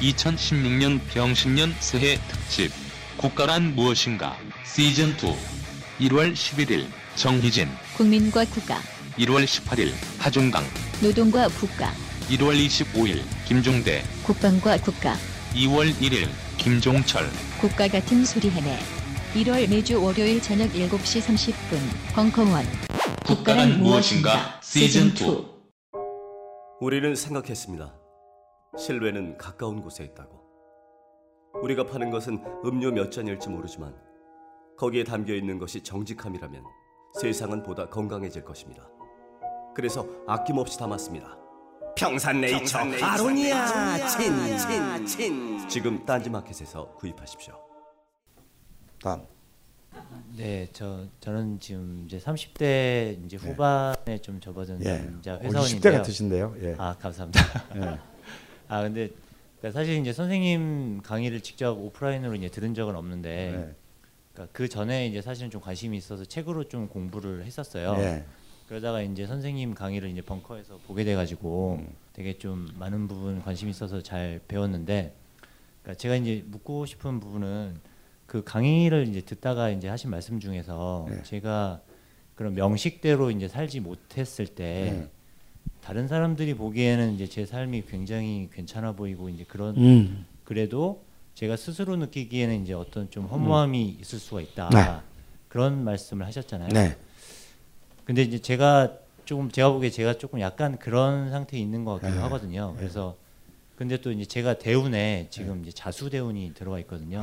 2016년 0.05 1.01
병신년 1.09 1.75
새해 1.81 2.19
특집. 2.29 2.71
국가란 3.17 3.75
무엇인가? 3.75 4.37
시즌 4.67 5.11
2 5.11 6.09
1월 6.09 6.35
11일 6.35 6.87
정희진. 7.15 7.69
국민과 7.97 8.45
국가. 8.47 8.79
1월 9.17 9.45
18일 9.47 9.93
하종강. 10.19 10.63
노동과 11.01 11.49
국가. 11.49 11.91
1월 12.29 12.55
25일 12.67 13.23
김종대. 13.47 14.03
국방과 14.25 14.77
국가. 14.79 15.17
2월 15.55 15.95
1일 15.95 16.29
김종철. 16.59 17.31
국가 17.61 17.89
같은 17.89 18.25
소리 18.27 18.51
해내 18.51 18.79
1월 19.35 19.69
매주 19.69 20.03
월요일 20.03 20.43
저녁 20.43 20.71
7시 20.73 21.23
30분 21.23 22.15
벙커원. 22.15 22.67
국가란 23.25 23.81
무엇인가? 23.81 24.61
시즌 24.63 25.15
2 25.17 25.47
우리는 26.81 27.15
생각했습니다. 27.15 28.04
실외는 28.77 29.39
가까운 29.39 29.81
곳에 29.81 30.05
있다고. 30.05 30.43
우리가 31.63 31.87
파는 31.87 32.11
것은 32.11 32.43
음료 32.65 32.91
몇 32.91 33.11
잔일지 33.11 33.49
모르지만 33.49 33.95
거기에 34.77 35.05
담겨 35.05 35.35
있는 35.35 35.59
것이 35.59 35.83
정직함이라면 35.83 36.65
세상은 37.21 37.63
보다 37.63 37.89
건강해질 37.89 38.45
것입니다. 38.45 38.89
그래서 39.75 40.07
아낌없이 40.27 40.79
담았습니다. 40.79 41.39
평산네이처, 41.97 42.79
아로니아 43.03 44.09
친친친 44.09 45.69
지금 45.69 46.05
딴지마켓에서 46.05 46.93
구입하십시오. 46.95 47.55
다음. 49.01 49.23
네, 50.37 50.69
저 50.73 51.07
저는 51.21 51.61
지금 51.61 52.03
이제 52.05 52.19
30대 52.19 53.25
이제 53.25 53.37
후반에 53.37 54.19
좀 54.21 54.41
접어든 54.41 54.85
예. 54.85 55.09
이제 55.21 55.31
어, 55.31 55.39
회사원인데요. 55.41 55.93
20대 55.93 55.97
같으신데요. 55.99 56.55
예. 56.63 56.75
아 56.79 56.97
감사합니다. 56.99 57.41
예. 57.77 57.99
아 58.75 58.83
근데 58.83 59.11
그러니까 59.61 59.79
사실 59.79 60.01
이제 60.01 60.13
선생님 60.13 61.03
강의를 61.03 61.41
직접 61.43 61.79
오프라인으로 61.79 62.35
이제 62.35 62.49
들은 62.49 62.75
적은 62.75 62.97
없는데 62.97 63.53
네. 63.53 63.75
그러니까 64.33 64.53
그 64.53 64.69
전에 64.69 65.07
이제 65.07 65.23
사실은 65.23 65.49
좀 65.49 65.61
관심이 65.61 65.97
있어서 65.97 66.25
책으로 66.25 66.65
좀 66.65 66.89
공부를 66.89 67.45
했었어요. 67.45 67.95
예. 67.99 68.25
그러다가 68.67 69.01
이제 69.03 69.27
선생님 69.27 69.75
강의를 69.75 70.11
이제 70.11 70.23
벙커에서 70.23 70.79
보게 70.89 71.05
돼가지고 71.05 71.79
음. 71.81 71.95
되게 72.15 72.37
좀 72.37 72.69
많은 72.77 73.07
부분 73.07 73.43
관심 73.43 73.69
이 73.69 73.71
있어서 73.71 74.03
잘 74.03 74.41
배웠는데 74.49 75.15
그러니까 75.83 75.99
제가 75.99 76.17
이제 76.17 76.43
묻고 76.47 76.87
싶은 76.87 77.21
부분은 77.21 77.79
그 78.27 78.43
강의를 78.43 79.07
이제 79.07 79.21
듣다가 79.21 79.71
이제 79.71 79.87
하신 79.87 80.11
말씀 80.11 80.41
중에서 80.41 81.07
네. 81.09 81.23
제가 81.23 81.81
그런 82.35 82.55
명식대로 82.55 83.31
이제 83.31 83.47
살지 83.47 83.79
못했을 83.81 84.47
때 84.47 84.91
네. 84.91 85.11
다른 85.85 86.09
사람들이 86.09 86.55
보기에는 86.55 87.13
이제 87.13 87.27
제 87.27 87.45
삶이 87.45 87.85
굉장히 87.91 88.49
괜찮아 88.51 88.93
보이고 88.93 89.29
이제 89.29 89.45
그런 89.47 89.77
음. 89.77 90.25
그래도 90.43 91.05
제가 91.35 91.57
스스로 91.57 91.97
느끼기에는 91.97 92.63
이제 92.63 92.73
어떤 92.73 93.11
좀 93.11 93.27
허무함이 93.27 93.99
있을 94.01 94.19
수가 94.19 94.41
있다 94.41 94.71
네. 94.71 94.97
그런 95.49 95.85
말씀을 95.85 96.25
하셨잖아요. 96.27 96.71
네. 96.71 96.97
근데 98.07 98.23
이제 98.23 98.39
제가 98.39 98.95
조금 99.27 99.51
제가 99.51 99.73
보기에 99.73 99.91
제가 99.91 100.17
조금 100.17 100.41
약간 100.41 100.79
그런 100.79 101.31
상태에 101.31 101.61
있는 101.61 101.85
것 101.85 102.01
같기도 102.01 102.15
네. 102.15 102.21
하거든요. 102.23 102.71
네. 102.73 102.79
그래서 102.79 103.17
근데 103.77 104.01
또 104.01 104.11
이제 104.11 104.25
제가 104.25 104.55
대운에 104.55 105.27
지금 105.29 105.61
이제 105.61 105.71
자수 105.71 106.09
대운이 106.09 106.53
들어가 106.55 106.79
있거든요. 106.81 107.21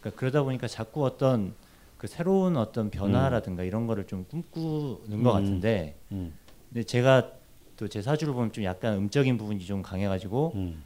그러니까 0.00 0.18
그러다 0.18 0.42
보니까 0.42 0.68
자꾸 0.68 1.04
어떤 1.04 1.52
그 1.98 2.06
새로운 2.06 2.56
어떤 2.56 2.88
변화라든가 2.88 3.62
이런 3.62 3.86
거를 3.86 4.06
좀 4.06 4.24
꿈꾸는 4.30 5.22
것 5.22 5.32
음. 5.32 5.34
같은데 5.34 5.96
음. 6.12 6.32
근데 6.70 6.84
제가 6.84 7.43
또 7.76 7.88
제 7.88 8.02
사주를 8.02 8.34
보면 8.34 8.52
좀 8.52 8.64
약간 8.64 8.94
음적인 8.94 9.36
부분이 9.38 9.64
좀 9.64 9.82
강해가지고 9.82 10.52
음. 10.54 10.82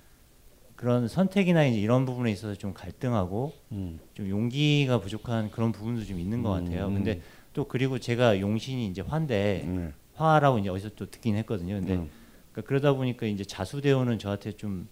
그런 0.77 1.09
선택이나 1.09 1.64
이제 1.66 1.79
이런 1.79 2.05
부분에 2.07 2.31
있어서 2.31 2.55
좀 2.55 2.72
갈등하고 2.72 3.53
음. 3.72 3.98
좀 4.14 4.29
용기가 4.31 5.01
부족한 5.01 5.51
그런 5.51 5.72
부분도 5.72 6.05
좀 6.05 6.18
있는 6.20 6.42
것 6.42 6.51
같아요. 6.51 6.87
음. 6.88 6.94
근데 6.94 7.20
또 7.53 7.64
그리고 7.66 7.98
제가 7.98 8.40
용신이 8.40 8.87
이제 8.88 9.03
화인데 9.03 9.64
네. 9.66 9.92
화라고 10.14 10.59
이제 10.59 10.68
어디서 10.68 10.90
또 10.96 11.11
듣긴 11.11 11.37
했거든요. 11.37 11.74
근데 11.74 11.94
음. 11.96 12.11
그러니까 12.53 12.68
그러다 12.68 12.92
보니까 12.94 13.27
이제 13.27 13.44
자수대오는 13.44 14.18
저한테 14.18 14.53
좀 14.53 14.88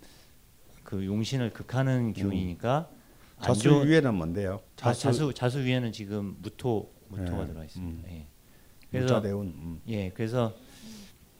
그 0.86 1.04
용신을 1.04 1.52
극하는 1.52 2.12
기운이니까 2.12 2.88
안 3.38 3.42
음. 3.42 3.42
자수 3.44 3.62
좋은- 3.68 3.86
위에는 3.88 4.14
뭔데요? 4.14 4.60
아, 4.82 4.92
자수 4.92 5.34
자수 5.34 5.58
위에는 5.58 5.90
지금 5.90 6.36
무토 6.40 6.92
무토가 7.08 7.40
네. 7.40 7.46
들어가 7.46 7.64
있습니다. 7.64 8.08
음. 8.08 8.26
예. 8.94 9.00
무자 9.00 9.20
대운. 9.20 9.46
음. 9.48 9.80
예, 9.88 10.10
그래서 10.10 10.54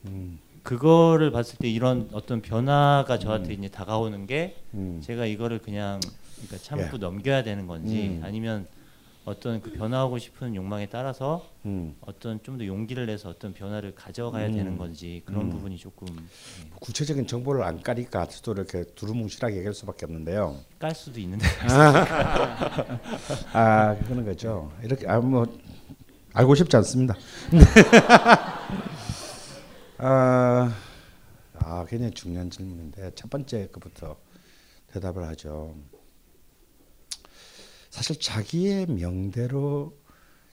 음. 0.07 0.40
그거를 0.66 1.31
봤을 1.31 1.59
때 1.59 1.68
이런 1.68 2.09
어떤 2.12 2.42
변화가 2.42 3.20
저한테 3.20 3.55
이제 3.55 3.68
다가오는 3.68 4.26
게 4.26 4.57
음. 4.74 5.00
제가 5.02 5.24
이거를 5.24 5.61
그냥 5.61 6.00
그러니까 6.35 6.59
참고 6.59 6.96
예. 6.96 6.98
넘겨야 6.98 7.44
되는 7.44 7.68
건지 7.68 8.09
음. 8.09 8.20
아니면 8.24 8.66
어떤 9.24 9.61
그 9.61 9.70
변화하고 9.72 10.18
싶은 10.18 10.57
욕망에 10.57 10.87
따라서 10.87 11.48
음. 11.66 11.94
어떤 12.00 12.42
좀 12.42 12.59
더 12.59 12.66
용기를 12.66 13.07
내서 13.07 13.29
어떤 13.29 13.52
변화를 13.55 13.94
가져가야 13.94 14.46
음. 14.48 14.52
되는 14.55 14.76
건지 14.76 15.22
그런 15.24 15.42
음. 15.42 15.50
부분이 15.50 15.79
조금 15.79 16.07
구체적인 16.81 17.29
정보를 17.29 17.62
안 17.62 17.81
까니까 17.81 18.26
또 18.42 18.52
이렇게 18.52 18.85
두루뭉실하게 18.96 19.57
얘기할 19.59 19.72
수밖에 19.72 20.05
없는데요. 20.07 20.57
깔 20.81 20.92
수도 20.94 21.20
있는데 21.20 21.46
아 23.52 23.94
그런 24.05 24.24
거죠. 24.24 24.72
이렇게 24.83 25.07
아뭐 25.07 25.46
알고 26.33 26.55
싶지 26.57 26.76
않습니다. 26.76 27.14
아, 29.98 30.74
아 31.54 31.85
굉장히 31.88 32.12
중요한 32.12 32.50
질문인데 32.50 33.12
첫 33.14 33.30
번째 33.30 33.68
것부터 33.68 34.16
대답을 34.88 35.26
하죠. 35.28 35.74
사실 37.90 38.20
자기의 38.20 38.87
명대로 38.87 39.96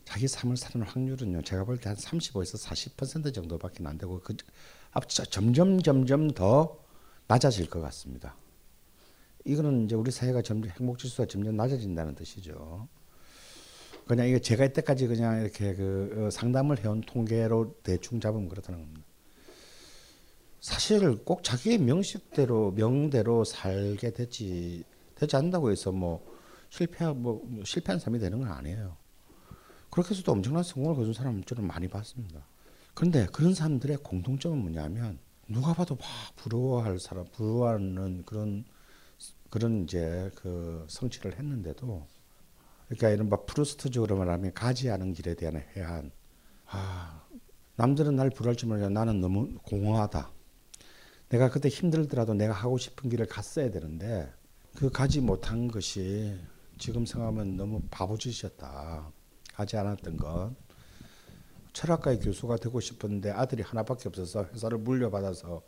자기 0.06 0.28
삶을 0.28 0.56
사는 0.58 0.86
확률은요. 0.86 1.42
제가 1.44 1.66
볼 1.66 1.78
때 1.80 1.90
한 1.90 1.98
35에서 1.98 2.58
40% 2.96 3.34
정도밖에 3.34 3.84
안 3.86 3.98
되고 3.98 4.20
그앞 4.22 5.10
점점 5.10 5.82
점점 5.82 6.32
더 6.32 6.80
낮아질 7.28 7.70
것 7.70 7.82
같습니다. 7.82 8.36
이거는 9.46 9.86
이제 9.86 9.96
우리 9.96 10.12
사회가 10.12 10.42
점점 10.42 10.72
행복 10.80 11.00
지수가 11.00 11.26
점점 11.28 11.58
낮아진다는 11.58 12.16
뜻이죠. 12.16 12.88
그냥 14.08 14.28
이거 14.28 14.40
제가 14.40 14.66
이때까지 14.66 15.08
그냥 15.08 15.42
이렇게 15.42 15.76
그 15.76 16.28
어, 16.28 16.30
상담을 16.30 16.80
해온 16.84 17.02
통계로 17.02 17.76
대충 17.84 18.20
잡으면 18.22 18.48
그렇다는 18.50 18.80
겁니다. 18.82 19.13
사실 20.64 21.18
꼭 21.26 21.44
자기의 21.44 21.78
명식대로 21.80 22.72
명대로 22.72 23.44
살게 23.44 24.14
되지 24.14 24.86
되지 25.14 25.36
않는다고 25.36 25.70
해서 25.70 25.92
뭐 25.92 26.26
실패 26.70 27.06
뭐 27.06 27.46
실패한 27.66 28.00
사람이 28.00 28.18
되는 28.20 28.40
건 28.40 28.48
아니에요. 28.50 28.96
그렇게 29.90 30.12
해서도 30.12 30.32
엄청난 30.32 30.64
성공을 30.64 30.96
거둔 30.96 31.12
사람을 31.12 31.44
저는 31.44 31.68
많이 31.68 31.90
봤습니다. 31.90 32.48
그런데 32.94 33.26
그런 33.34 33.54
사람들의 33.54 33.98
공통점은 33.98 34.58
뭐냐면 34.60 35.20
누가 35.50 35.74
봐도 35.74 35.98
막 35.98 36.06
부러워할 36.38 36.98
사람 36.98 37.26
부러워하는 37.34 38.24
그런 38.24 38.64
그런 39.50 39.84
이제 39.84 40.32
그 40.36 40.86
성취를 40.88 41.38
했는데도 41.38 42.08
그러니까 42.88 43.10
이른바 43.10 43.36
프루스트적으로 43.44 44.16
말하면 44.16 44.54
가지 44.54 44.90
않은 44.90 45.12
길에 45.12 45.34
대한 45.34 45.62
해안. 45.76 46.12
아, 46.68 47.22
남들은 47.76 48.16
날 48.16 48.30
부러울지 48.30 48.66
모르겠 48.66 48.94
나는 48.94 49.20
너무 49.20 49.54
공허하다. 49.64 50.32
내가 51.34 51.50
그때 51.50 51.68
힘들더라도 51.68 52.36
내가 52.36 52.54
하고 52.54 52.78
싶은 52.78 53.10
길을 53.10 53.26
갔어야 53.26 53.72
되는데 53.72 54.32
그 54.76 54.92
가지 54.92 55.20
못한 55.20 55.68
것이 55.68 56.40
지금 56.78 57.08
생각하면 57.08 57.58
너무 57.58 57.82
바보짓이었다. 57.90 59.12
가지 59.56 59.76
않았던 59.76 60.18
것. 60.18 60.54
철학과의 61.74 62.20
교수가 62.20 62.58
되고 62.58 62.80
싶었는데 62.80 63.32
아들이 63.32 63.64
하나밖에 63.64 64.10
없어서 64.10 64.46
회사를 64.54 64.78
물려받아서 64.78 65.64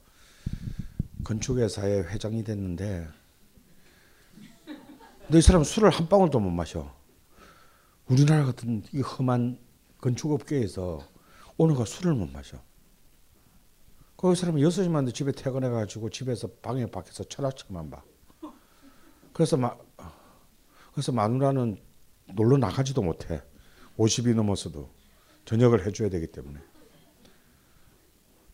건축회사의 1.24 2.10
회장이 2.10 2.44
됐는데 2.44 3.08
이 5.34 5.42
사람은 5.42 5.66
술을 5.66 5.90
한 5.90 6.08
방울도 6.08 6.40
못 6.40 6.52
마셔. 6.52 6.96
우리나라 8.08 8.46
같은 8.46 8.84
이 8.94 9.02
험한 9.02 9.58
건축업계에서 10.00 11.02
오늘가 11.58 11.86
술을 11.86 12.14
못 12.14 12.30
마셔. 12.30 12.62
거기 14.18 14.36
사람은 14.36 14.62
여섯 14.62 14.84
시만 14.84 15.06
돼 15.06 15.12
집에 15.12 15.32
퇴근해가지고 15.32 16.10
집에서 16.10 16.48
방에 16.62 16.86
밖에서 16.86 17.24
철학책만 17.24 17.90
봐. 17.90 18.04
그래서 19.34 19.58
마, 19.58 19.76
그래서 20.94 21.12
마누라는 21.12 21.78
놀러 22.34 22.58
나가지도 22.58 23.02
못해. 23.02 23.42
50이 23.98 24.34
넘었어도 24.34 24.90
저녁을 25.44 25.86
해줘야 25.86 26.10
되기 26.10 26.28
때문에. 26.28 26.60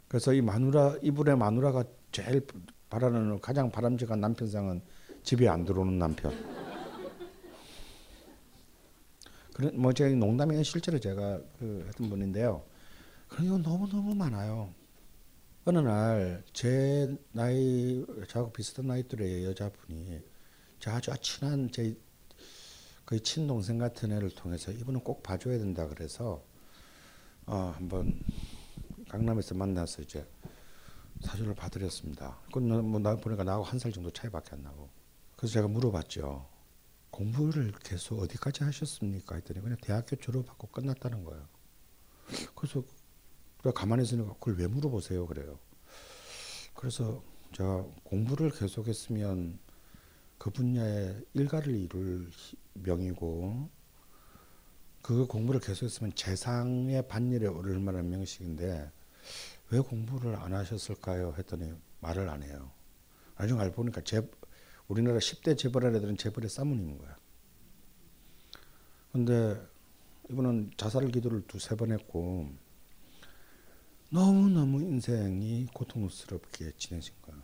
그래서 0.08 0.34
이 0.34 0.42
마누라 0.42 0.98
이분의 1.04 1.38
마누라가 1.38 1.84
제일 2.12 2.46
바라는 2.90 3.40
가장 3.40 3.72
바람직한 3.72 4.20
남편상은 4.20 4.82
집에 5.24 5.48
안 5.48 5.64
들어오는 5.64 5.98
남편. 5.98 6.34
그런 9.54 9.80
뭐 9.80 9.94
제가 9.94 10.14
농담이 10.16 10.64
실제로 10.64 11.00
제가 11.00 11.40
그 11.60 11.86
했던 11.88 12.10
분인데요. 12.10 12.64
그런 13.28 13.48
경우 13.48 13.62
너무 13.62 13.88
너무 13.88 14.16
많아요. 14.16 14.74
어느 15.66 15.78
날 15.80 16.44
제 16.54 17.16
나이 17.32 18.04
저하고 18.28 18.52
비슷한 18.52 18.88
나이들의 18.88 19.46
여자분이 19.46 20.20
제 20.80 20.90
아주 20.90 21.12
친한 21.22 21.70
제 21.72 21.96
거의 23.06 23.22
친동생 23.22 23.78
같은 23.78 24.12
애를 24.12 24.32
통해서 24.32 24.72
이분은 24.72 25.02
꼭 25.02 25.22
봐줘야 25.22 25.58
된다 25.60 25.88
그래서 25.88 26.44
어 27.46 27.74
한번 27.76 28.20
강남에서 29.10 29.56
만나서 29.56 30.02
이제 30.04 30.26
사주를 31.22 31.54
봐드렸습니다. 31.56 32.40
그뭐나 32.52 33.16
보니까 33.18 33.44
나하고 33.44 33.64
한 33.64 33.78
살 33.80 33.92
정도 33.92 34.10
차이밖에 34.12 34.52
안 34.56 34.64
나고 34.64 34.90
그래서 35.36 35.54
제가 35.54 35.68
물어봤죠. 35.68 36.50
공부를 37.12 37.74
계속 37.84 38.20
어디까지 38.22 38.64
하셨습니까? 38.64 39.36
했더니 39.36 39.60
그냥 39.62 39.78
대학교 39.82 40.16
졸업하고 40.16 40.68
끝났다는 40.68 41.24
거예요. 41.24 41.48
그래서 42.56 42.84
내가 43.64 43.72
가만히 43.72 44.04
있으니까 44.04 44.34
그걸 44.34 44.56
왜 44.56 44.68
물어보세요? 44.68 45.26
그래요. 45.28 45.60
그래서 46.76 47.24
제가 47.54 47.86
공부를 48.04 48.52
계속했으면 48.52 49.60
그 50.38 50.50
분야에 50.50 51.16
일가를 51.34 51.76
이룰 51.76 52.32
명이고 52.74 53.70
그 55.02 55.26
공부를 55.28 55.60
계속했으면 55.60 56.14
재상의 56.16 57.08
반열에 57.08 57.48
오를 57.48 57.80
만한 57.80 58.10
명식인데 58.10 58.92
왜 59.70 59.80
공부를 59.80 60.36
안 60.36 60.54
하셨을까요? 60.54 61.36
했더니 61.38 61.74
말을 62.00 62.30
안 62.30 62.44
해요. 62.44 62.72
나중에 63.38 63.60
알고 63.60 63.76
보니까 63.76 64.02
재, 64.02 64.22
우리나라 64.88 65.18
10대 65.18 65.58
재벌 65.58 65.86
애들은 65.86 66.18
재벌의 66.18 66.50
사모님인 66.50 66.98
거야. 66.98 67.16
근데 69.12 69.62
이분은 70.30 70.72
자살 70.78 71.08
기도를 71.08 71.46
두세 71.48 71.76
번 71.76 71.92
했고 71.92 72.50
너무너무 74.14 74.82
인생이 74.82 75.68
고통스럽게 75.74 76.74
지내신 76.78 77.14
거야. 77.22 77.38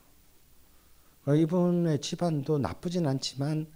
그러니까 1.22 1.42
이분의 1.44 2.02
집안도 2.02 2.58
나쁘진 2.58 3.08
않지만 3.08 3.68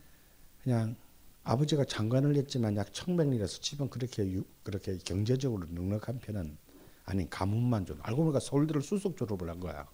그냥 0.62 0.98
아버지가 1.44 1.86
장관을 1.86 2.36
했지만 2.36 2.76
약 2.76 2.94
청백리라서 2.94 3.62
집안 3.62 3.90
그렇게 3.90 4.30
유, 4.34 4.44
그렇게 4.64 4.98
경제적으로 4.98 5.66
넉넉한 5.70 6.20
편은 6.20 6.58
아닌 7.06 7.30
가문만 7.30 7.86
좀 7.86 7.98
알고 8.04 8.24
보니까 8.24 8.42
서울대를 8.42 8.82
수석 8.82 9.16
졸업을 9.16 9.50
한 9.50 9.62
거야. 9.62 9.88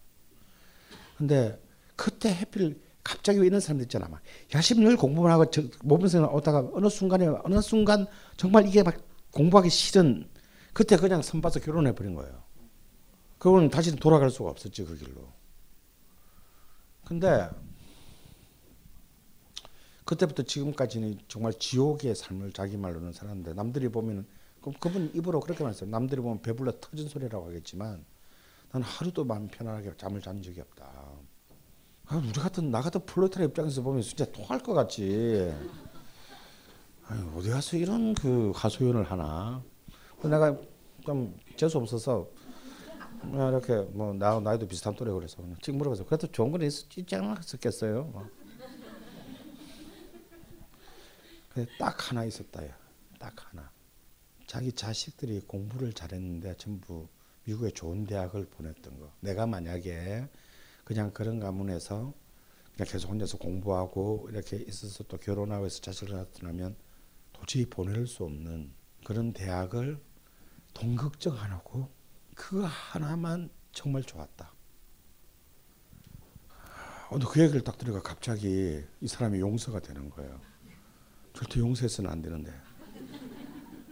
근데 1.20 1.62
그때 1.96 2.34
해필 2.34 2.82
갑자기 3.04 3.40
왜 3.40 3.46
이런 3.46 3.60
사람들 3.60 3.86
있잖아. 3.86 4.08
막 4.08 4.22
야심 4.56 4.84
늘 4.84 4.98
공부만 4.98 5.32
하고 5.32 5.46
모범생을 5.84 6.30
오다가 6.32 6.68
어느 6.74 6.90
순간에 6.90 7.28
어느 7.28 7.62
순간 7.62 8.08
정말 8.38 8.68
이게 8.68 8.82
막 8.82 8.98
공부하기 9.32 9.70
싫은 9.70 10.28
그때 10.74 10.98
그냥 10.98 11.22
선 11.22 11.42
봐서 11.42 11.60
결혼해 11.60 11.94
버린 11.94 12.16
거예요. 12.16 12.47
그건 13.38 13.70
다시 13.70 13.96
돌아갈 13.96 14.30
수가 14.30 14.50
없었지 14.50 14.84
그 14.84 14.96
길로. 14.96 15.28
근데 17.06 17.50
그때부터 20.06 20.44
지금까지는 20.44 21.20
정말 21.28 21.54
지옥의 21.54 22.16
삶을 22.16 22.54
자기 22.54 22.78
말로는 22.78 23.14
살았는데 23.14 23.54
남들이 23.54 23.90
보면은 23.90 24.26
그 24.62 24.72
그분 24.80 25.12
입으로 25.14 25.40
그렇게 25.40 25.64
말했어요. 25.64 25.90
남들이 25.90 26.22
보면 26.22 26.42
배불러 26.42 26.74
터진 26.80 27.08
소리라고 27.08 27.48
하겠지만 27.48 28.04
난 28.72 28.82
하루도 28.82 29.26
마음 29.26 29.48
편안하게 29.48 29.94
잠을 29.98 30.22
잔 30.22 30.42
적이 30.42 30.62
없다. 30.62 30.86
아, 32.06 32.16
우리 32.16 32.32
같은 32.32 32.72
나 32.72 32.82
같은 32.82 33.06
플로테라 33.06 33.46
입장에서 33.46 33.82
보면 33.82 34.02
진짜 34.02 34.26
토할 34.32 34.60
것 34.60 34.74
같지. 34.74 35.54
아유, 37.08 37.32
어디 37.36 37.50
가서 37.50 37.78
이런 37.78 38.14
그 38.14 38.52
하소연을 38.56 39.04
하나? 39.04 39.62
내가 40.24 40.58
좀 41.06 41.38
재수 41.56 41.78
없어서 41.78 42.28
이렇게 43.24 43.76
뭐 43.92 44.14
나 44.14 44.40
나이도 44.40 44.68
비슷한 44.68 44.96
또래 44.96 45.12
그래서 45.12 45.38
그냥 45.38 45.58
찍 45.62 45.76
물어봐서 45.76 46.06
그래도 46.06 46.28
좋은 46.28 46.52
건 46.52 46.62
있, 46.62 46.98
있지 46.98 47.16
않았겠어요. 47.16 48.04
뭐. 48.06 48.30
딱 51.80 52.12
하나 52.12 52.24
있었다요. 52.24 52.72
딱 53.20 53.34
하나. 53.50 53.72
자기 54.46 54.72
자식들이 54.72 55.42
공부를 55.42 55.94
잘했는데 55.94 56.56
전부 56.58 57.08
미국의 57.46 57.72
좋은 57.74 58.06
대학을 58.06 58.46
보냈던 58.46 59.00
거. 59.00 59.12
내가 59.22 59.48
만약에 59.48 60.28
그냥 60.84 61.12
그런 61.12 61.40
가문에서 61.40 62.14
그냥 62.76 62.92
계속 62.92 63.10
혼자서 63.10 63.40
공부하고 63.40 64.28
이렇게 64.30 64.58
있어서 64.58 65.04
또 65.06 65.18
결혼하고 65.18 65.66
해서 65.66 65.82
자식을 65.82 66.14
낳았다면 66.14 66.76
도저히 67.34 67.66
보낼 67.66 68.06
수 68.06 68.24
없는 68.24 68.72
그런 69.04 69.34
대학을 69.34 70.00
돈 70.74 70.96
걱정 70.96 71.38
안 71.38 71.52
하고 71.52 71.90
그거 72.38 72.66
하나만 72.66 73.50
정말 73.74 74.04
좋았다. 74.04 74.54
오늘 77.12 77.26
그 77.28 77.42
얘기를 77.42 77.62
딱 77.62 77.78
들으니까 77.78 78.04
갑자기 78.04 78.84
이 79.02 79.08
사람이 79.08 79.40
용서가 79.40 79.80
되는 79.80 80.10
거예요. 80.10 80.40
절대 81.34 81.60
용서해서는 81.60 82.10
안 82.10 82.22
되는데. 82.22 82.54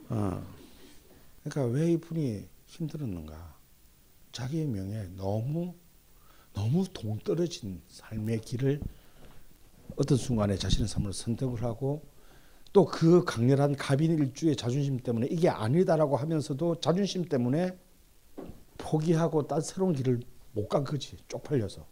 어. 0.10 0.46
그러니까 1.44 1.76
왜 1.76 1.92
이분이 1.94 2.48
힘들었는가? 2.68 3.56
자기의 4.32 4.68
명예 4.68 5.10
너무 5.18 5.74
너무 6.54 6.86
동떨어진 6.94 7.82
삶의 7.88 8.42
길을 8.42 8.80
어떤 9.96 10.18
순간에 10.18 10.56
자신의 10.56 10.88
삶을 10.88 11.14
선택을 11.14 11.64
하고 11.64 12.08
또 12.74 12.86
그 12.86 13.24
강렬한 13.24 13.76
갑인 13.76 14.20
일주의 14.20 14.56
자존심 14.56 15.00
때문에 15.00 15.28
이게 15.32 15.50
아니다라고 15.50 16.18
하면서도 16.18 16.80
자존심 16.82 17.26
때문에 17.26 17.78
포기하고 18.86 19.48
딴 19.48 19.62
새로운 19.62 19.93
길을 19.93 20.21
못 20.54 20.67
간 20.69 20.84
거지 20.84 21.17
쪽팔려서. 21.28 21.86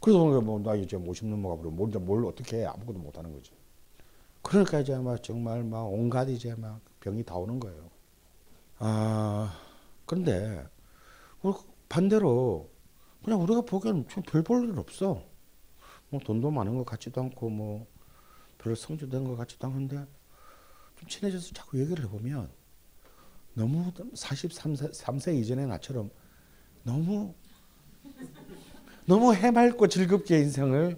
그래서 0.00 0.40
뭐나 0.40 0.74
이제 0.74 0.96
50 0.96 1.28
넘어가 1.28 1.56
버리고 1.56 1.70
뭘, 1.70 1.90
뭘 2.00 2.26
어떻게 2.26 2.58
해? 2.60 2.66
아무것도 2.66 2.98
못 2.98 3.16
하는 3.16 3.32
거지. 3.32 3.52
그러니까 4.42 4.80
이제 4.80 4.96
막 4.98 5.22
정말 5.22 5.62
막 5.64 5.84
온갖 5.84 6.28
이제 6.28 6.54
막 6.56 6.80
병이 7.00 7.24
다 7.24 7.36
오는 7.36 7.60
거예요. 7.60 7.90
아 8.78 9.56
그런데 10.06 10.66
반대로 11.88 12.70
그냥 13.24 13.40
우리가 13.42 13.62
보기에는 13.62 14.06
별볼 14.26 14.68
일 14.68 14.78
없어. 14.78 15.22
뭐 16.10 16.20
돈도 16.20 16.50
많은 16.50 16.76
것 16.76 16.84
같지도 16.84 17.20
않고 17.22 17.48
뭐별 17.50 18.76
성주된 18.76 19.24
것 19.24 19.36
같지도 19.36 19.66
않은데 19.68 20.04
좀 20.96 21.08
친해져서 21.08 21.52
자꾸 21.54 21.80
얘기를 21.80 22.04
해보면 22.04 22.50
너무 23.54 23.90
43세 23.92 24.92
3세 24.92 25.36
이전의 25.38 25.66
나처럼 25.68 26.10
너무 26.84 27.34
너무 29.06 29.34
해맑고 29.34 29.88
즐겁게 29.88 30.38
인생을 30.38 30.96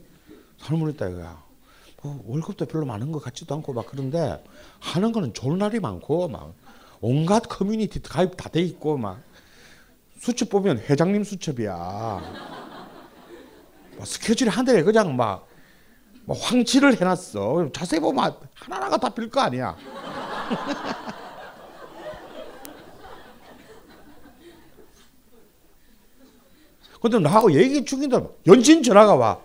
살물했다 0.58 1.08
이거야. 1.08 1.42
뭐 2.02 2.22
월급도 2.26 2.66
별로 2.66 2.84
많은 2.84 3.12
것 3.12 3.22
같지도 3.22 3.54
않고 3.54 3.72
막 3.72 3.86
그런데 3.88 4.42
하는 4.80 5.12
거는 5.12 5.32
좋은 5.32 5.58
날이 5.58 5.80
많고 5.80 6.28
막 6.28 6.54
온갖 7.00 7.40
커뮤니티 7.48 8.00
가입 8.02 8.36
다 8.36 8.48
돼 8.50 8.60
있고 8.60 8.96
막 8.98 9.20
수첩 10.20 10.48
보면 10.50 10.78
회장님 10.78 11.24
수첩이야. 11.24 12.20
뭐 13.96 14.04
스케줄이 14.04 14.48
한 14.50 14.64
달에 14.64 14.82
그냥 14.82 15.16
막, 15.16 15.46
막 16.26 16.36
황치를 16.40 17.00
해놨어. 17.00 17.70
자세히 17.72 18.00
보면 18.00 18.36
하나하나가 18.54 18.96
다 18.98 19.10
빌 19.10 19.30
거 19.30 19.40
아니야. 19.40 19.76
근데 27.04 27.18
나하고 27.18 27.52
얘기 27.52 27.84
중인데 27.84 28.18
연신 28.46 28.82
전화가 28.82 29.14
와. 29.14 29.38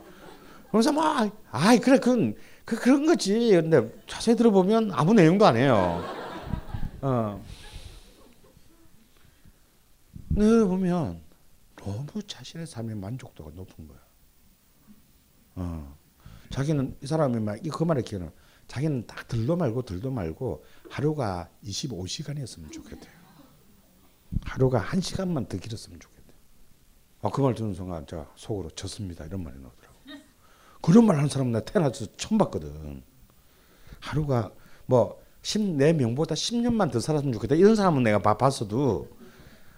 그래서 0.72 0.94
막, 0.94 1.30
아이, 1.52 1.78
그래, 1.78 1.98
그건, 1.98 2.34
그, 2.64 2.78
그런 2.80 3.06
거지. 3.06 3.52
근데 3.52 3.92
자세히 4.08 4.38
들어보면 4.38 4.94
아무 4.94 5.14
내용도 5.14 5.46
안 5.46 5.58
해요. 5.58 6.02
어. 7.02 7.44
네, 10.30 10.64
보면 10.64 11.20
너무 11.76 12.24
자신의 12.26 12.66
삶의 12.66 12.96
만족도가 12.96 13.52
높은 13.54 13.90
거야. 13.90 14.00
어. 15.56 15.98
자기는 16.52 16.96
이 17.04 17.08
사람이 17.08 17.42
막이그 17.42 17.84
말을 17.84 18.04
기억나. 18.04 18.32
자기는 18.70 19.06
딱 19.06 19.28
들도 19.28 19.58
말고 19.58 19.82
들도 19.82 20.12
말고 20.12 20.64
하루가 20.90 21.50
25시간이었으면 21.66 22.72
좋겠대요. 22.72 23.12
하루가 24.44 24.80
한 24.80 25.02
시간만 25.02 25.48
더 25.48 25.58
길었으면 25.58 26.00
좋겠대요. 26.00 26.19
아, 27.22 27.30
그 27.30 27.42
말 27.42 27.54
듣는 27.54 27.74
순간 27.74 28.06
제가 28.08 28.32
속으로 28.36 28.70
졌습니다. 28.72 29.26
이런 29.26 29.44
말이 29.44 29.60
나오더라고. 29.60 29.96
그런 30.82 31.06
말 31.06 31.18
하는 31.18 31.28
사람은 31.30 31.52
나 31.52 31.60
태어나서 31.60 32.06
처음 32.16 32.38
봤거든. 32.38 33.04
하루가 34.00 34.52
뭐 34.86 35.22
14명보다 35.42 36.32
10년만 36.32 36.92
더 36.92 37.00
살았으면 37.00 37.34
좋겠다. 37.34 37.56
이런 37.56 37.76
사람은 37.76 38.04
내가 38.04 38.20
봤어도 38.38 39.10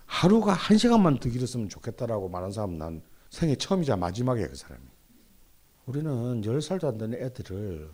하루가 0.05 0.53
한 0.53 0.77
시간만 0.77 1.19
더 1.19 1.29
길었으면 1.29 1.69
좋겠다라고 1.69 2.29
말하는 2.29 2.51
사람은 2.51 2.77
난 2.77 3.01
생애 3.29 3.55
처음이자 3.55 3.95
마지막이야 3.95 4.47
그 4.49 4.55
사람이. 4.55 4.83
우리는 5.87 6.45
열 6.45 6.61
살도 6.61 6.87
안 6.87 6.97
되는 6.97 7.19
애들을 7.19 7.89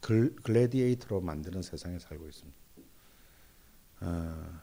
글, 0.00 0.34
글래디에이터로 0.36 1.20
만드는 1.20 1.62
세상에 1.62 1.98
살고 1.98 2.26
있습니다. 2.26 2.58
어, 4.00 4.60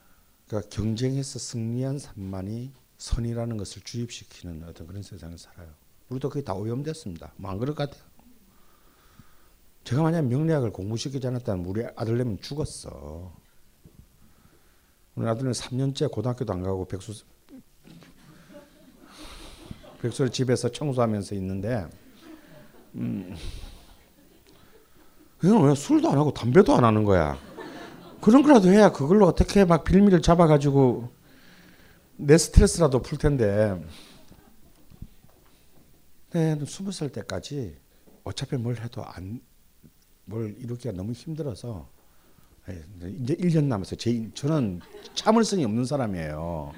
그러니까 0.48 0.70
경쟁에서 0.70 1.40
승리한 1.40 2.00
산만이 2.00 2.74
선이라는 2.98 3.58
것을 3.58 3.82
주입시키는 3.84 4.64
어떤 4.68 4.88
그런 4.88 5.02
세상을 5.04 5.38
살아요. 5.38 5.70
우리도 6.10 6.30
그게 6.30 6.44
다 6.44 6.54
오염됐습니다. 6.54 7.34
뭐 7.38 7.52
안 7.52 7.58
그럴 7.60 7.76
것 7.76 7.90
같아요. 7.90 8.08
제가 9.84 10.02
만약 10.02 10.24
명리학을 10.24 10.72
공부시키지 10.72 11.26
않았다면 11.28 11.66
우리 11.66 11.86
아들내미 11.96 12.40
죽었어. 12.42 13.34
우리 15.16 15.28
아들은 15.28 15.52
3년째 15.52 16.12
고등학교도 16.12 16.54
안 16.54 16.62
가고 16.62 16.86
백수 16.86 17.24
백수를 20.02 20.32
집에서 20.32 20.70
청소하면서 20.70 21.34
있는데 21.36 21.88
음, 22.96 23.36
왜 25.42 25.76
술도 25.76 26.10
안 26.10 26.18
하고 26.18 26.32
담배도 26.32 26.76
안 26.76 26.84
하는 26.84 27.04
거야. 27.04 27.38
그런 28.22 28.44
거라도 28.44 28.70
해야 28.70 28.92
그걸로 28.92 29.26
어떻게 29.26 29.66
막 29.66 29.84
빌미를 29.84 30.22
잡아가지고 30.22 31.10
내 32.18 32.38
스트레스라도 32.38 33.02
풀 33.02 33.18
텐데. 33.18 33.80
네, 36.32 36.58
스무 36.66 36.92
살 36.92 37.10
때까지 37.10 37.78
어차피 38.24 38.58
뭘 38.58 38.76
해도 38.78 39.04
안, 39.06 39.40
뭘 40.26 40.56
이루기가 40.60 40.92
너무 40.92 41.14
힘들어서 41.14 41.90
예, 42.70 42.84
이제 43.22 43.36
1년 43.36 43.66
남았어요. 43.66 43.96
제, 43.98 44.30
저는 44.34 44.82
참을성이 45.14 45.64
없는 45.64 45.86
사람이에요. 45.86 46.74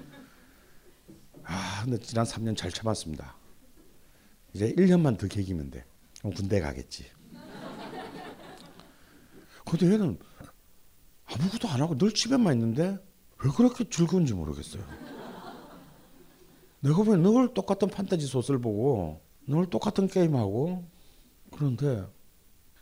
아, 1.46 1.82
근데 1.84 1.98
지난 1.98 2.26
3년 2.26 2.56
잘 2.56 2.72
참았습니다. 2.72 3.36
이제 4.54 4.72
1년만 4.74 5.18
더 5.18 5.28
계기면 5.28 5.72
돼. 5.72 5.84
그럼 6.20 6.34
군대 6.34 6.60
가겠지. 6.60 7.06
근데 9.66 9.86
얘는 9.94 10.20
아무것도 11.26 11.68
안 11.70 11.82
하고 11.82 11.98
늘 11.98 12.12
집에만 12.12 12.54
있는데 12.54 12.98
왜 13.44 13.52
그렇게 13.56 13.88
즐거운지 13.90 14.34
모르겠어요. 14.34 15.09
내가 16.82 16.96
보면 17.04 17.22
늘 17.22 17.54
똑같은 17.54 17.90
판타지 17.90 18.26
소설 18.26 18.60
보고 18.60 19.22
늘 19.48 19.70
똑같은 19.70 20.08
게임하고 20.08 20.86
그런데 21.52 22.06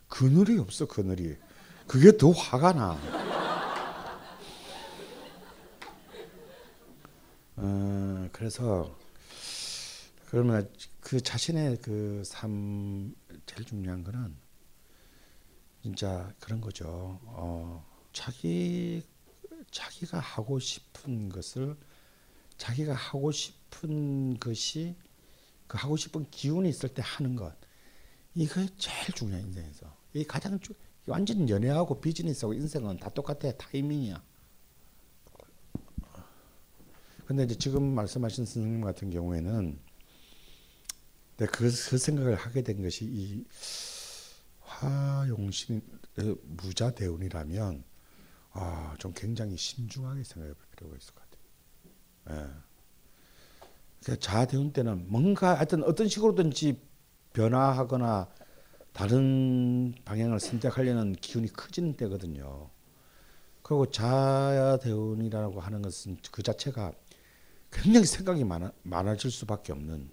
그늘이 0.08 0.58
없어 0.58 0.86
그늘이. 0.86 1.36
그게 1.86 2.16
더 2.16 2.30
화가 2.30 2.72
나. 2.74 2.98
어, 7.56 8.28
그래서 8.32 8.94
그러면 10.26 10.70
그 11.00 11.20
자신의 11.20 11.78
그 11.78 12.22
삶 12.30 13.14
제일 13.46 13.64
중요한 13.64 14.04
거는 14.04 14.36
진짜 15.82 16.32
그런 16.38 16.60
거죠. 16.60 17.18
어, 17.24 17.84
자기 18.12 19.02
자기가 19.70 20.18
하고 20.18 20.58
싶은 20.58 21.28
것을 21.30 21.76
자기가 22.58 22.94
하고 22.94 23.32
싶 23.32 23.54
은 23.84 24.38
것이 24.40 24.96
그 25.66 25.76
하고 25.78 25.96
싶은 25.96 26.28
기운이 26.30 26.68
있을 26.68 26.88
때 26.88 27.02
하는 27.04 27.36
것 27.36 27.54
이거 28.34 28.66
제일 28.76 29.12
중요한 29.14 29.44
인생에서 29.44 29.94
이 30.14 30.24
가장 30.24 30.58
주, 30.60 30.72
완전 31.06 31.48
연애하고 31.48 32.00
비즈니스하고 32.00 32.54
인생은 32.54 32.98
다 32.98 33.08
똑같아 33.10 33.52
타이밍이야. 33.52 34.22
근데 37.26 37.44
이제 37.44 37.54
지금 37.56 37.94
말씀하신 37.94 38.46
선생님 38.46 38.80
같은 38.80 39.10
경우에는 39.10 39.78
근데 41.36 41.52
그, 41.52 41.70
그 41.90 41.98
생각을 41.98 42.36
하게 42.36 42.62
된 42.62 42.82
것이 42.82 43.04
이 43.04 43.44
화용신 44.60 45.82
무자 46.42 46.90
대운이라면 46.90 47.84
아, 48.52 48.96
좀 48.98 49.12
굉장히 49.14 49.56
신중하게 49.56 50.24
생각해 50.24 50.54
볼 50.54 50.66
필요가 50.70 50.96
있을 50.96 51.14
것 51.14 51.22
같아요. 51.30 52.48
예. 52.48 52.67
그러니까 54.02 54.16
자대운 54.20 54.72
때는 54.72 55.06
뭔가 55.08 55.54
하여튼 55.54 55.82
어떤 55.84 56.08
식으로든지 56.08 56.80
변화하거나 57.32 58.28
다른 58.92 59.94
방향을 60.04 60.40
선택하려는 60.40 61.12
기운이 61.12 61.52
커지는 61.52 61.94
때거든요. 61.94 62.70
그리고 63.62 63.86
자대운이라고 63.90 65.60
하는 65.60 65.82
것은 65.82 66.16
그 66.32 66.42
자체가 66.42 66.92
굉장히 67.70 68.06
생각이 68.06 68.44
많아, 68.44 68.72
많아질 68.82 69.30
수밖에 69.30 69.72
없는 69.72 70.10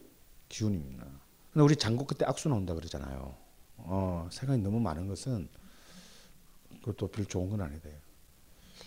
기운입니다. 0.50 1.06
근데 1.52 1.63
우리 1.63 1.76
장고 1.76 2.06
그때 2.06 2.26
악수 2.26 2.50
나온다 2.50 2.74
그러잖아요. 2.74 3.34
어, 3.78 4.28
생각이 4.32 4.62
너무 4.62 4.80
많은 4.80 5.08
것은 5.08 5.48
그것도 6.82 7.08
별 7.08 7.26
좋은 7.26 7.50
건 7.50 7.62
아니다. 7.62 7.89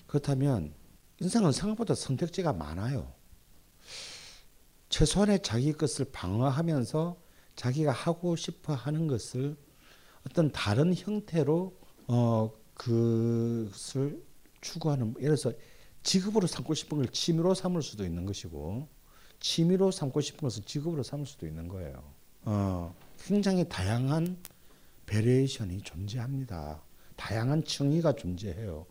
그렇다면 0.07 0.75
인생은 1.21 1.53
생각보다 1.53 1.95
선택지가 1.95 2.53
많아요. 2.53 3.13
최소한의 4.99 5.45
자기 5.45 5.73
것을 5.73 6.07
방어하면서 6.07 7.17
자기가 7.55 7.93
하고 7.93 8.35
싶어 8.35 8.75
하는 8.75 9.07
것을 9.07 9.57
어떤 10.27 10.51
다른 10.51 10.93
형태로 10.93 11.73
어 12.09 12.51
그것을 12.75 14.21
추구하는 14.61 15.15
예를 15.21 15.37
들어서 15.37 15.53
직업으로 16.03 16.49
삼고 16.49 16.75
싶은 16.75 16.99
걸 16.99 17.07
취미로 17.13 17.55
삼을 17.55 17.81
수도 17.81 18.05
있는 18.05 18.27
것이고 18.27 18.89
취미로 19.39 19.93
삼고 19.93 20.21
싶은 20.21 20.41
것을 20.41 20.65
직업으로 20.65 21.05
삼을 21.05 21.27
수도 21.27 21.47
있는 21.47 21.69
거예요. 21.69 22.03
어 22.43 22.93
굉장히 23.21 23.69
다양한 23.69 24.37
variation이 25.07 25.83
존재합니다. 25.83 26.83
다양한 27.15 27.63
층위가 27.63 28.15
존재해요. 28.15 28.85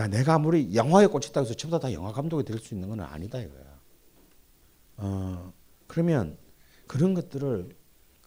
야 0.00 0.06
내가 0.06 0.34
아무리 0.34 0.74
영화에 0.74 1.06
꽂혔다고 1.06 1.46
해서 1.46 1.54
전부 1.54 1.78
다 1.80 1.90
영화 1.94 2.12
감독이 2.12 2.44
될 2.44 2.58
수 2.58 2.74
있는 2.74 2.90
건 2.90 3.00
아니다 3.00 3.38
이거야. 3.40 3.67
어, 4.98 5.52
그러면 5.86 6.36
그런 6.86 7.14
것들을 7.14 7.74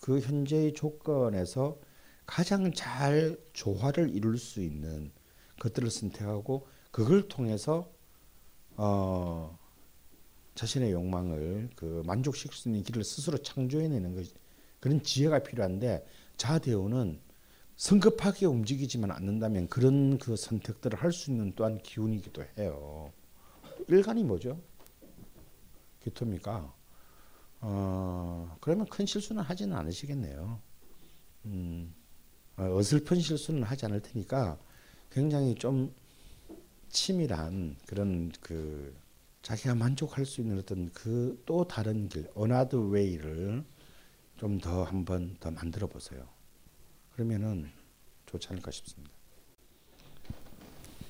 그 0.02 0.20
현재의 0.20 0.74
조건에서 0.74 1.80
가장 2.26 2.74
잘 2.74 3.38
조화를 3.54 4.10
이룰 4.16 4.38
수 4.38 4.62
있는 4.62 5.12
것들을 5.60 5.90
선택하고 5.90 6.68
그걸 6.92 7.28
통해서 7.28 7.92
어, 8.78 9.58
자신의 10.56 10.92
욕망을 10.92 11.70
그 11.76 12.02
만족시킬 12.06 12.54
수 12.54 12.70
있는 12.70 12.84
길을 12.84 13.04
스스로 13.04 13.38
창조해내는 13.38 14.16
것 14.16 14.26
그런 14.80 15.04
지혜가 15.04 15.40
필요한데 15.44 16.06
자대우는 16.38 17.20
성급하게 17.76 18.46
움직이지만 18.46 19.12
않는다면 19.12 19.68
그런 19.68 20.18
그 20.18 20.36
선택들을 20.36 21.00
할 21.02 21.12
수 21.12 21.32
있는 21.32 21.54
또한 21.56 21.80
기운이기도 21.80 22.44
해요. 22.58 23.12
일간이 23.88 24.24
뭐죠? 24.24 24.62
기토입니까? 26.04 26.74
어, 27.62 28.58
그러면 28.62 28.88
큰 28.88 29.06
실수는 29.06 29.44
하지는 29.44 29.76
않으시겠네요. 29.78 30.60
음, 31.46 31.94
어, 32.58 32.64
어슬픈 32.78 33.20
실수는 33.22 33.64
하지 33.64 33.86
않을 33.86 34.02
테니까 34.02 34.58
굉장히 35.12 35.56
좀 35.56 35.94
치밀한 36.90 37.78
그런 37.88 38.32
그 38.42 38.96
자기가 39.44 39.76
만족할 39.76 40.26
수 40.26 40.42
있는 40.42 40.60
어떤 40.60 40.92
그 40.94 41.42
또 41.46 41.68
다른 41.68 42.10
길, 42.10 42.30
another 42.38 42.92
way를 42.94 43.64
좀 44.38 44.60
더 44.60 44.84
한번 44.84 45.38
더 45.40 45.52
만들어 45.52 45.88
보세요. 45.88 46.28
그러면은 47.14 47.72
좋지 48.28 48.48
않을까 48.50 48.72
싶습니다. 48.72 49.14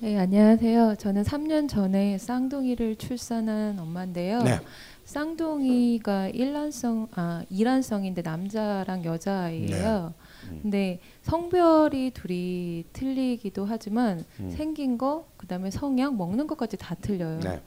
네, 0.04 0.18
안녕하세요. 0.18 0.96
저는 0.98 1.22
3년 1.22 1.70
전에 1.70 2.18
쌍둥이를 2.18 2.96
출산한 2.96 3.78
엄마인데요. 3.78 4.42
네. 4.42 4.60
쌍둥이가 5.06 6.30
일란성 6.30 7.08
아 7.12 7.44
이란성인데 7.52 8.24
남자랑 8.24 9.06
여자아이예요. 9.06 10.12
음. 10.50 10.60
근데 10.64 11.00
성별이 11.22 12.14
둘이 12.16 12.86
틀리기도 12.94 13.66
하지만 13.66 14.26
음. 14.40 14.50
생긴 14.50 14.98
거 14.98 15.28
그다음에 15.38 15.70
성향 15.70 16.18
먹는 16.18 16.48
것까지 16.48 16.78
다 16.78 16.96
틀려요. 16.96 17.40
네. 17.42 17.62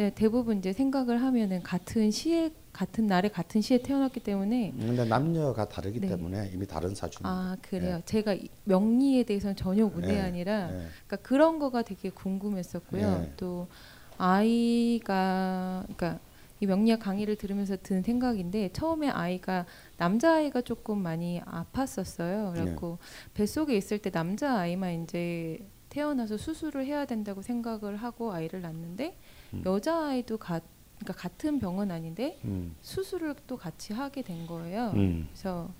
근데 0.00 0.14
대부분 0.14 0.60
이제 0.60 0.72
생각을 0.72 1.20
하면은 1.20 1.62
같은 1.62 2.10
시에 2.10 2.54
같은 2.72 3.06
날에 3.06 3.28
같은 3.28 3.60
시에 3.60 3.82
태어났기 3.82 4.20
때문에 4.20 4.72
근데 4.78 5.04
남녀가 5.04 5.68
다르기 5.68 6.00
네. 6.00 6.08
때문에 6.08 6.50
이미 6.54 6.66
다른 6.66 6.94
사주입니다. 6.94 7.28
아 7.28 7.56
그래요. 7.60 8.00
제가 8.06 8.32
이 8.32 8.48
명리에 8.64 9.24
대해서는 9.24 9.56
전혀 9.56 9.84
무대아니라 9.84 10.68
네. 10.68 10.86
그러니까 11.06 11.16
그런 11.16 11.58
거가 11.58 11.82
되게 11.82 12.08
궁금했었고요. 12.08 13.18
네. 13.18 13.32
또 13.36 13.68
아이가 14.16 15.82
그러니까 15.82 16.18
이 16.60 16.66
명리학 16.66 17.00
강의를 17.00 17.36
들으면서 17.36 17.76
든 17.76 18.02
생각인데 18.02 18.70
처음에 18.72 19.10
아이가 19.10 19.66
남자 19.98 20.36
아이가 20.36 20.62
조금 20.62 20.96
많이 21.02 21.42
아팠었어요. 21.44 22.54
그래갖고 22.54 22.96
뱃속에 23.34 23.76
있을 23.76 23.98
때 23.98 24.10
남자 24.10 24.60
아이만 24.60 25.02
이제 25.02 25.58
태어나서 25.90 26.38
수술을 26.38 26.86
해야 26.86 27.04
된다고 27.04 27.42
생각을 27.42 27.96
하고 27.96 28.32
아이를 28.32 28.62
낳는데 28.62 29.18
음. 29.54 29.62
여자 29.66 30.08
아이도 30.08 30.36
가, 30.38 30.60
그러니까 30.98 31.20
같은 31.20 31.58
병은 31.58 31.90
아닌데 31.90 32.38
음. 32.44 32.74
수술을 32.80 33.34
또 33.46 33.56
같이 33.56 33.92
하게 33.92 34.22
된 34.22 34.46
거예요. 34.46 34.92
음. 34.94 35.28
그래서 35.30 35.70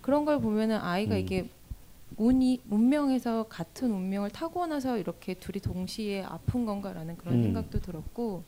그런 0.00 0.24
걸 0.24 0.40
보면은 0.40 0.78
아이가 0.78 1.14
음. 1.14 1.20
이게 1.20 1.48
운이 2.16 2.60
운명에서 2.68 3.44
같은 3.44 3.90
운명을 3.90 4.30
타고나서 4.30 4.98
이렇게 4.98 5.34
둘이 5.34 5.60
동시에 5.60 6.22
아픈 6.22 6.66
건가라는 6.66 7.16
그런 7.16 7.36
음. 7.36 7.42
생각도 7.42 7.80
들었고 7.80 8.44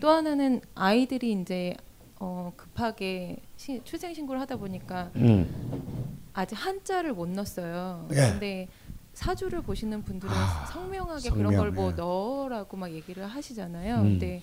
또 0.00 0.10
하나는 0.10 0.60
아이들이 0.74 1.32
이제 1.32 1.74
어, 2.20 2.52
급하게 2.56 3.38
시, 3.56 3.80
출생 3.84 4.14
신고를 4.14 4.40
하다 4.42 4.56
보니까 4.56 5.10
음. 5.16 6.18
아직 6.32 6.54
한자를 6.54 7.12
못 7.14 7.28
넣었어요. 7.28 8.06
예. 8.12 8.14
근데 8.14 8.68
사주를 9.14 9.62
보시는 9.62 10.02
분들은 10.04 10.32
아, 10.32 10.66
성명하게 10.66 11.28
성명, 11.28 11.50
그런 11.50 11.74
걸뭐 11.74 11.92
예. 11.92 11.94
넣으라고 11.94 12.76
막 12.76 12.90
얘기를 12.92 13.26
하시잖아요. 13.26 13.96
음. 13.96 14.02
근데 14.02 14.42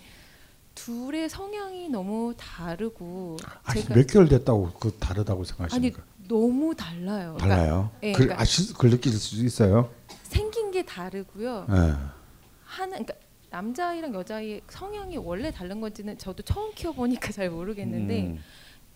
둘의 0.76 1.30
성향이 1.30 1.90
너무 1.90 2.34
다르고 2.38 3.38
아니, 3.64 3.84
몇 3.86 4.08
개월 4.08 4.28
됐다고 4.30 4.72
그 4.80 4.92
다르다고 5.00 5.42
아니 5.42 5.48
생각하십니까? 5.48 6.04
너무 6.28 6.76
달라요. 6.76 7.36
그러니까 7.38 7.56
달라요. 7.56 7.92
예, 8.04 8.12
그 8.12 8.20
그러니까 8.20 8.42
아실 8.42 8.74
그 8.76 8.90
느낄 8.90 9.12
수 9.14 9.44
있어요. 9.44 9.90
생긴 10.24 10.72
게 10.72 10.86
다르고요. 10.86 11.66
예. 11.70 11.76
하는 12.64 12.92
그러니까 12.92 13.16
남자아이랑 13.50 14.14
여자아이의 14.14 14.62
성향이 14.70 15.18
원래 15.18 15.52
다른 15.52 15.82
건지는 15.82 16.18
저도 16.20 16.44
처음 16.44 16.72
키워보니까 16.76 17.32
잘 17.34 17.50
모르겠는데 17.50 18.22
음. 18.28 18.40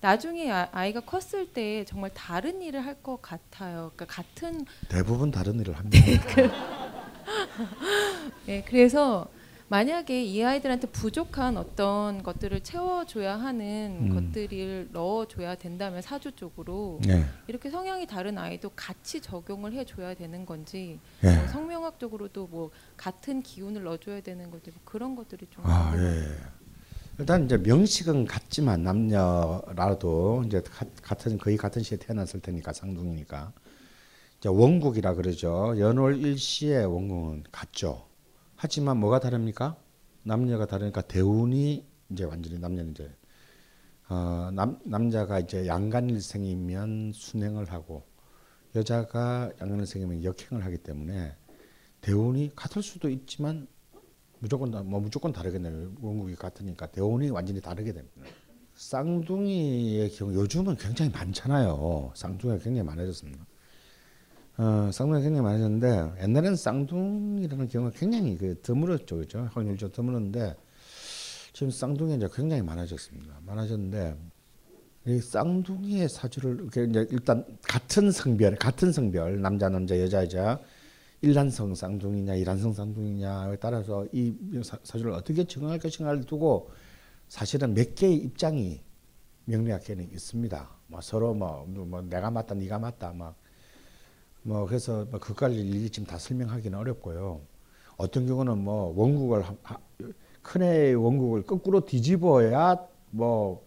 나중에 0.07 0.51
아, 0.51 0.67
아이가 0.73 0.99
컸을 0.99 1.53
때 1.53 1.85
정말 1.85 2.13
다른 2.13 2.61
일을 2.61 2.85
할 2.85 2.93
것 3.01 3.21
같아요. 3.21 3.91
그러니까 3.95 4.05
같은 4.05 4.65
대부분 4.89 5.31
다른 5.31 5.59
일을 5.61 5.77
합니다. 5.77 6.05
네, 8.45 8.63
그래서 8.67 9.27
만약에 9.69 10.23
이 10.23 10.43
아이들한테 10.43 10.87
부족한 10.87 11.55
어떤 11.57 12.21
것들을 12.21 12.59
채워줘야 12.63 13.37
하는 13.39 14.09
음. 14.11 14.13
것들을 14.13 14.89
넣어줘야 14.91 15.55
된다면 15.55 16.01
사주 16.01 16.33
쪽으로 16.33 16.99
네. 17.05 17.25
이렇게 17.47 17.69
성향이 17.69 18.05
다른 18.05 18.37
아이도 18.37 18.71
같이 18.75 19.21
적용을 19.21 19.71
해줘야 19.73 20.13
되는 20.15 20.45
건지 20.45 20.99
예. 21.23 21.35
뭐 21.37 21.47
성명학적으로도 21.47 22.47
뭐 22.47 22.71
같은 22.97 23.41
기운을 23.41 23.83
넣어줘야 23.83 24.19
되는 24.21 24.51
건지 24.51 24.69
뭐 24.71 24.81
그런 24.83 25.15
것들이 25.15 25.47
좀 25.49 25.65
아, 25.65 25.91
궁금해요. 25.91 26.09
예. 26.19 26.62
일단 27.19 27.45
이제 27.45 27.57
명식은 27.57 28.25
같지만 28.25 28.83
남녀라도 28.83 30.43
이제 30.45 30.61
가- 30.61 30.85
같은 31.01 31.37
거의 31.37 31.57
같은 31.57 31.83
시에 31.83 31.97
태어났을 31.97 32.39
테니까 32.39 32.73
쌍둥이니까 32.73 33.53
이제 34.39 34.49
원국이라 34.49 35.13
그러죠. 35.13 35.75
연월 35.77 36.17
일시의 36.17 36.85
원국은 36.85 37.43
같죠. 37.51 38.07
하지만 38.55 38.97
뭐가 38.97 39.19
다릅니까? 39.19 39.77
남녀가 40.23 40.65
다르니까 40.65 41.01
대운이 41.01 41.85
이제 42.09 42.23
완전히 42.23 42.57
남녀는 42.59 42.91
이제 42.91 43.11
어, 44.09 44.49
남 44.53 44.79
남자가 44.83 45.39
이제 45.39 45.67
양간일생이면 45.67 47.11
순행을 47.13 47.71
하고 47.71 48.05
여자가 48.75 49.51
양간일생이면 49.61 50.23
역행을 50.23 50.65
하기 50.65 50.77
때문에 50.79 51.35
대운이 52.01 52.51
같을 52.55 52.81
수도 52.81 53.09
있지만 53.09 53.67
무조건 54.43 54.71
다, 54.71 54.83
뭐 54.83 54.99
무조건 54.99 55.31
다르겠네요. 55.31 55.93
원국이 56.01 56.35
같으니까 56.35 56.87
대운이 56.87 57.29
완전히 57.29 57.61
다르게 57.61 57.93
됩니다. 57.93 58.21
쌍둥이의 58.75 60.11
경우 60.11 60.33
요즘은 60.33 60.75
굉장히 60.75 61.09
많잖아요. 61.11 62.11
쌍둥이가 62.13 62.61
굉장히 62.61 62.85
많아졌습니다. 62.85 63.45
어, 64.57 64.89
쌍둥이가 64.91 65.21
굉장히 65.21 65.41
많아졌는데 65.43 66.23
옛날에는 66.23 66.57
쌍둥이라는 66.57 67.69
경우가 67.69 67.97
굉장히 67.97 68.37
그 68.37 68.59
드물었죠, 68.61 69.15
그죠? 69.15 69.49
좀 69.77 69.91
드물었는데 69.93 70.57
지금 71.53 71.71
쌍둥이 71.71 72.17
이제 72.17 72.27
굉장히 72.33 72.61
많아졌습니다. 72.63 73.39
많아졌는데 73.45 74.17
이 75.07 75.19
쌍둥이의 75.21 76.09
사주를 76.09 76.67
이제 76.67 77.07
일단 77.11 77.45
같은 77.61 78.11
성별, 78.11 78.57
같은 78.57 78.91
성별 78.91 79.41
남자 79.41 79.69
남자 79.69 79.97
여자 80.01 80.23
여자 80.23 80.59
일란성 81.23 81.73
쌍둥이냐 81.75 82.35
이란성 82.35 82.73
쌍둥이냐에 82.73 83.57
따라서 83.57 84.05
이 84.11 84.35
사- 84.63 84.79
사주를 84.83 85.13
어떻게 85.13 85.45
정할 85.45 85.79
것인가를 85.79 86.25
두고 86.25 86.69
사실은 87.29 87.73
몇 87.73 87.95
개의 87.95 88.17
입장이 88.17 88.81
명리학계는 89.45 90.11
있습니다. 90.13 90.69
뭐 90.87 91.01
서로 91.01 91.33
뭐, 91.33 91.65
뭐 91.67 92.01
내가 92.03 92.29
맞다 92.31 92.55
네가 92.55 92.79
맞다 92.79 93.13
막 93.13 93.35
뭐 94.43 94.65
그래서 94.65 95.05
뭐 95.09 95.19
그걸 95.19 95.53
일일이 95.53 95.89
지금 95.89 96.05
다 96.07 96.17
설명하기는 96.17 96.77
어렵고요. 96.77 97.41
어떤 97.97 98.25
경우는 98.27 98.57
뭐 98.57 98.93
원국을 98.95 99.43
큰애의 100.41 100.95
원국을 100.95 101.43
거꾸로 101.43 101.85
뒤집어야 101.85 102.77
뭐 103.11 103.65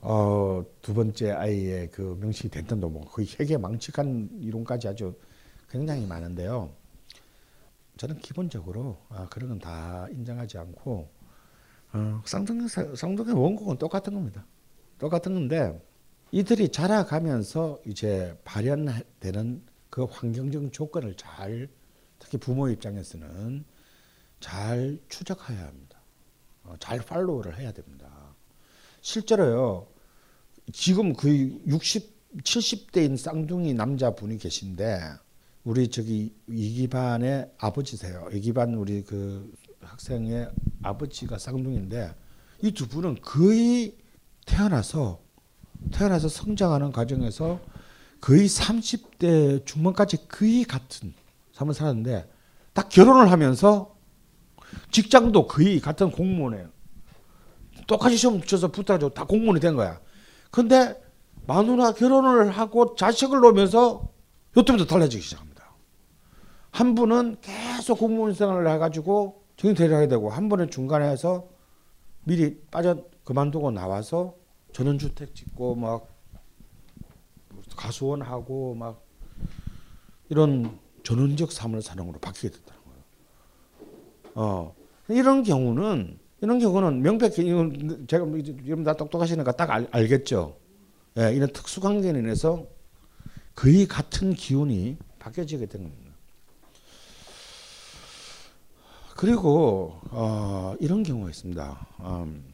어, 0.00 0.64
두 0.82 0.94
번째 0.94 1.30
아이의 1.32 1.90
그 1.90 2.16
명식이 2.20 2.50
됐던도 2.50 2.88
뭐 2.90 3.04
거의 3.06 3.26
세계 3.26 3.56
망측한 3.56 4.30
이론까지 4.40 4.88
아주 4.88 5.14
굉장히 5.74 6.06
많은데요. 6.06 6.72
저는 7.96 8.20
기본적으로 8.20 8.96
아, 9.08 9.26
그런 9.28 9.48
건 9.48 9.58
다 9.58 10.06
인정하지 10.10 10.56
않고 10.58 11.08
어, 11.92 12.22
쌍둥이 12.24 12.68
사- 12.68 12.94
쌍둥이 12.94 13.32
원곡은 13.32 13.78
똑같은 13.78 14.14
겁니다. 14.14 14.46
똑같은 15.00 15.34
건데 15.34 15.84
이들이 16.30 16.68
자라가면서 16.70 17.80
이제 17.86 18.38
발현되는 18.44 19.62
그 19.90 20.04
환경적 20.04 20.72
조건을 20.72 21.16
잘 21.16 21.68
특히 22.20 22.38
부모 22.38 22.68
입장에서는 22.68 23.64
잘 24.38 24.98
추적해야 25.08 25.66
합니다. 25.66 25.98
어, 26.62 26.76
잘 26.78 27.00
팔로우를 27.00 27.58
해야 27.58 27.72
됩니다. 27.72 28.06
실제로요. 29.00 29.88
지금 30.72 31.14
거의 31.14 31.60
60, 31.66 32.38
70대인 32.44 33.16
쌍둥이 33.16 33.74
남자분이 33.74 34.38
계신데 34.38 35.00
우리 35.64 35.88
저기 35.88 36.34
이기반의 36.48 37.50
아버지세요. 37.58 38.28
이기반 38.32 38.74
우리 38.74 39.02
그 39.02 39.50
학생의 39.80 40.50
아버지가 40.82 41.38
쌍둥이인데 41.38 42.14
이 42.62 42.72
두 42.72 42.86
분은 42.88 43.18
거의 43.22 43.96
태어나서 44.46 45.20
태어나서 45.92 46.28
성장하는 46.28 46.92
과정에서 46.92 47.60
거의 48.20 48.46
30대 48.46 49.66
중반까지 49.66 50.28
거의 50.28 50.64
같은 50.64 51.12
삶을 51.52 51.74
살았는데 51.74 52.30
딱 52.72 52.88
결혼을 52.88 53.30
하면서 53.30 53.94
직장도 54.90 55.46
거의 55.46 55.80
같은 55.80 56.10
공무원이에요. 56.10 56.68
똑같이 57.86 58.16
시험 58.16 58.40
쳐서 58.42 58.68
붙어가지고 58.68 59.10
다 59.14 59.24
공무원이 59.24 59.60
된 59.60 59.76
거야. 59.76 60.00
근데 60.50 61.00
마누라 61.46 61.92
결혼을 61.92 62.50
하고 62.50 62.94
자식을 62.96 63.40
놓으면서 63.40 64.08
요때부터 64.56 64.86
달라지기 64.86 65.22
시작합니다. 65.22 65.53
한 66.74 66.96
분은 66.96 67.36
계속 67.40 68.00
공무원 68.00 68.34
생활을 68.34 68.68
해가지고 68.68 69.44
정년퇴직을 69.56 69.96
하게 69.96 70.08
되고 70.08 70.28
한 70.28 70.48
분은 70.48 70.70
중간에 70.70 71.08
해서 71.08 71.48
미리 72.24 72.60
빠져 72.72 73.04
그만두고 73.22 73.70
나와서 73.70 74.34
전원주택 74.72 75.36
짓고 75.36 75.76
막 75.76 76.08
가수원 77.76 78.22
하고 78.22 78.74
막 78.74 79.04
이런 80.28 80.76
전원적 81.04 81.52
삶을 81.52 81.80
사는 81.80 82.04
걸로 82.04 82.18
바뀌게 82.18 82.50
됐다는 82.50 82.80
거예요. 82.82 83.04
어 84.34 84.74
이런 85.06 85.44
경우는 85.44 86.18
이런 86.40 86.58
경우는 86.58 87.02
명백히 87.02 87.46
이건 87.46 88.04
제가 88.08 88.24
뭐 88.24 88.36
여러분 88.66 88.82
다 88.82 88.94
똑똑하시니까 88.94 89.52
딱 89.52 89.70
알, 89.70 89.86
알겠죠. 89.92 90.56
예, 91.18 91.32
이런 91.36 91.52
특수 91.52 91.80
관계로 91.80 92.18
인해서 92.18 92.66
거의 93.54 93.86
같은 93.86 94.34
기운이 94.34 94.96
바뀌어지게 95.20 95.66
된 95.66 95.84
겁니다. 95.84 96.03
그리고 99.16 100.00
어, 100.10 100.74
이런 100.80 101.02
경우가 101.02 101.30
있습니다. 101.30 101.86
음, 102.00 102.44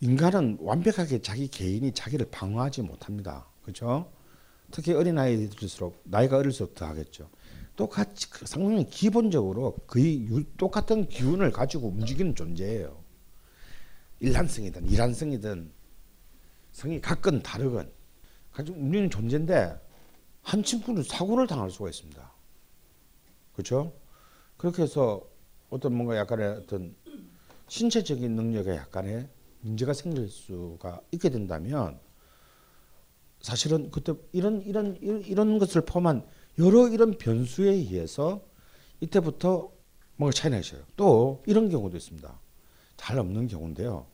인간은 0.00 0.58
완벽하게 0.60 1.20
자기 1.20 1.48
개인이 1.48 1.92
자기를 1.92 2.30
방어하지 2.30 2.82
못합니다. 2.82 3.46
그렇죠? 3.62 4.10
특히 4.70 4.92
어린 4.92 5.18
아이들일수록 5.18 6.00
나이가 6.04 6.38
어릴수록 6.38 6.74
더 6.74 6.86
하겠죠. 6.86 7.28
똑같이 7.76 8.30
그 8.30 8.46
상당히 8.46 8.88
기본적으로 8.88 9.76
거의 9.86 10.26
유, 10.26 10.44
똑같은 10.56 11.08
기운을 11.08 11.52
가지고 11.52 11.88
움직이는 11.88 12.34
존재예요. 12.34 12.98
일란성이든 14.20 14.90
이란성이든 14.90 15.70
성이 16.72 17.00
각건 17.00 17.42
다르건 17.42 17.92
가지고 18.52 18.78
움직이는 18.78 19.10
존재인데 19.10 19.78
한 20.42 20.62
친구는 20.62 21.02
사고를 21.02 21.46
당할 21.46 21.70
수가 21.70 21.90
있습니다. 21.90 22.32
그렇죠? 23.52 23.92
그렇게 24.56 24.82
해서 24.82 25.22
어떤 25.70 25.94
뭔가 25.94 26.16
약간의 26.16 26.48
어떤 26.48 26.94
신체적인 27.68 28.34
능력에 28.34 28.70
약간의 28.70 29.28
문제가 29.60 29.92
생길 29.92 30.28
수가 30.28 31.00
있게 31.12 31.28
된다면 31.30 31.98
사실은 33.40 33.90
그때 33.90 34.14
이런 34.32 34.62
이런 34.62 34.96
이런 35.00 35.58
것을 35.58 35.82
포함한 35.82 36.26
여러 36.58 36.88
이런 36.88 37.16
변수에 37.18 37.70
의해서 37.70 38.44
이때부터 39.00 39.70
뭔가 40.16 40.34
차이 40.34 40.50
나셔요. 40.50 40.82
또 40.96 41.42
이런 41.46 41.68
경우도 41.68 41.96
있습니다. 41.96 42.40
잘 42.96 43.18
없는 43.18 43.46
경우인데요. 43.46 44.06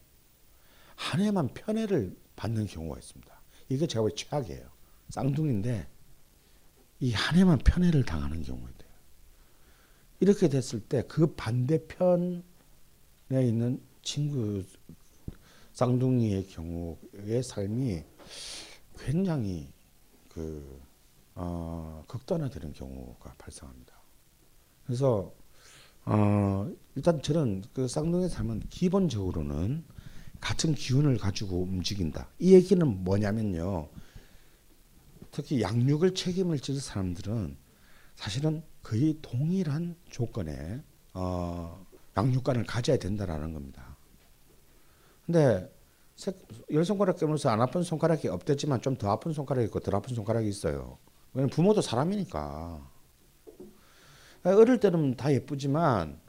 한 0.96 1.20
해만 1.22 1.48
편애를 1.54 2.14
받는 2.36 2.66
경우가 2.66 2.98
있습니다. 2.98 3.42
이게 3.70 3.86
제가 3.86 4.04
왜 4.04 4.10
최악이에요. 4.14 4.68
쌍둥이인데 5.10 5.88
이 7.00 7.12
한 7.12 7.36
해만 7.36 7.58
편애를 7.58 8.04
당하는 8.04 8.42
돼요. 8.78 8.83
이렇게 10.24 10.48
됐을 10.48 10.80
때 10.80 11.02
그 11.02 11.34
반대편에 11.34 12.42
있는 13.30 13.78
친구 14.02 14.64
쌍둥이의 15.74 16.46
경우의 16.46 17.42
삶이 17.42 18.02
굉장히 19.00 19.70
그 20.30 20.80
어, 21.34 22.02
극단화되는 22.08 22.72
경우가 22.72 23.34
발생합니다. 23.36 23.92
그래서 24.86 25.30
어, 26.06 26.72
일단 26.94 27.20
저는 27.20 27.64
그 27.74 27.86
쌍둥이의 27.86 28.30
삶은 28.30 28.60
기본적으로는 28.70 29.84
같은 30.40 30.74
기운을 30.74 31.18
가지고 31.18 31.64
움직인다. 31.64 32.28
이 32.38 32.54
얘기는 32.54 33.04
뭐냐면요. 33.04 33.90
특히 35.30 35.60
양육을 35.60 36.14
책임을 36.14 36.60
질 36.60 36.80
사람들은 36.80 37.58
사실은 38.16 38.62
거의 38.84 39.18
동일한 39.22 39.96
조건에 40.10 40.80
어, 41.14 41.84
양육관을 42.16 42.64
가져야 42.66 42.96
된다라는 42.98 43.52
겁니다. 43.52 43.96
근데 45.26 45.68
열 46.70 46.84
손가락 46.84 47.18
깨물어서 47.18 47.48
안 47.50 47.60
아픈 47.60 47.82
손가락이 47.82 48.28
없댔지만 48.28 48.80
좀 48.82 48.96
더 48.98 49.10
아픈 49.10 49.32
손가락이 49.32 49.66
있고 49.66 49.80
덜 49.80 49.96
아픈 49.96 50.14
손가락이 50.14 50.48
있어요. 50.48 50.98
왜냐면 51.32 51.50
부모도 51.50 51.80
사람이니까. 51.80 52.88
어릴 54.44 54.78
때는 54.78 55.16
다 55.16 55.32
예쁘지만 55.32 56.20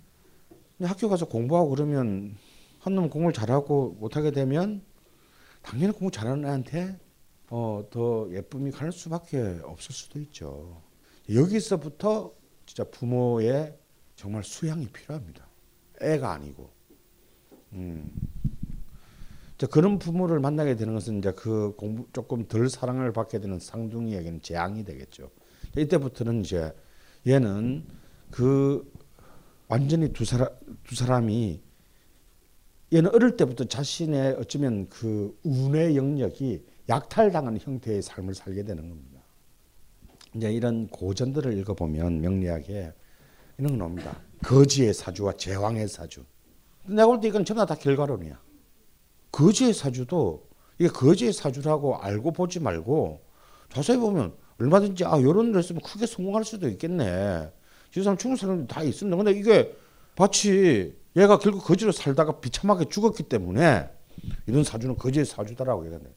학교 0.81 1.09
가서 1.09 1.27
공부하고 1.27 1.69
그러면 1.69 2.35
한 2.79 2.95
놈 2.95 3.09
공부를 3.09 3.33
잘하고 3.33 3.97
못하게 3.99 4.31
되면 4.31 4.83
당연히 5.61 5.91
공부 5.91 6.11
잘하는 6.11 6.45
애한테 6.45 6.97
어, 7.49 7.83
더 7.91 8.27
예쁨이 8.31 8.71
갈 8.71 8.91
수밖에 8.91 9.59
없을 9.63 9.93
수도 9.93 10.19
있죠. 10.19 10.81
여기서부터 11.29 12.31
진짜 12.65 12.83
부모의 12.83 13.77
정말 14.15 14.43
수양이 14.43 14.87
필요합니다. 14.87 15.47
애가 16.01 16.31
아니고. 16.31 16.69
음. 17.73 18.11
자, 19.57 19.67
그런 19.67 19.99
부모를 19.99 20.39
만나게 20.39 20.75
되는 20.75 20.93
것은 20.93 21.19
이제 21.19 21.31
그 21.31 21.73
공부 21.77 22.07
조금 22.11 22.45
덜 22.47 22.69
사랑을 22.69 23.13
받게 23.13 23.39
되는 23.39 23.59
쌍둥이에게는 23.59 24.41
재앙이 24.41 24.83
되겠죠. 24.83 25.31
이때부터는 25.77 26.41
이제 26.41 26.73
얘는 27.25 27.85
그 28.31 28.91
완전히 29.67 30.11
두 30.11 30.25
사람 30.25 30.49
두 30.83 30.95
사람이 30.95 31.61
얘는 32.93 33.15
어릴 33.15 33.35
때부터 33.37 33.63
자신의 33.65 34.33
어쩌면 34.33 34.87
그 34.89 35.37
운의 35.43 35.95
영역이 35.95 36.65
약탈당하는 36.89 37.59
형태의 37.59 38.01
삶을 38.01 38.35
살게 38.35 38.63
되는 38.63 38.89
겁니다. 38.89 39.14
이제 40.35 40.51
이런 40.51 40.87
고전들을 40.87 41.57
읽어보면 41.59 42.21
명리학에 42.21 42.93
이런 43.57 43.71
거 43.71 43.77
나옵니다. 43.77 44.17
거지의 44.43 44.93
사주와 44.93 45.33
제왕의 45.33 45.87
사주. 45.87 46.25
내가 46.87 47.07
볼 47.07 47.21
때 47.21 47.29
이건 47.29 47.45
전부 47.45 47.65
다 47.65 47.73
결과론이야. 47.75 48.39
거지의 49.31 49.73
사주도 49.73 50.47
이게 50.77 50.89
거지의 50.89 51.31
사주라고 51.33 51.97
알고 51.97 52.31
보지 52.33 52.59
말고 52.59 53.21
자세히 53.71 53.97
보면 53.97 54.33
얼마든지 54.59 55.05
아 55.05 55.17
이런 55.17 55.51
데 55.51 55.59
있으면 55.59 55.81
크게 55.81 56.05
성공할 56.05 56.43
수도 56.43 56.67
있겠네. 56.67 57.51
이 57.95 58.03
사람 58.03 58.17
충분히 58.17 58.39
사람들 58.39 58.67
다 58.67 58.83
있습니다. 58.83 59.15
근데 59.15 59.31
이게 59.31 59.73
마치 60.17 60.97
얘가 61.15 61.39
결국 61.39 61.63
거지로 61.63 61.93
살다가 61.93 62.39
비참하게 62.41 62.89
죽었기 62.89 63.23
때문에 63.23 63.89
이런 64.47 64.63
사주는 64.65 64.97
거지의 64.97 65.25
사주다라고 65.25 65.85
얘기하네. 65.85 66.09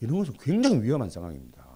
이런 0.00 0.18
것은 0.18 0.34
굉장히 0.40 0.82
위험한 0.82 1.10
상황입니다. 1.10 1.67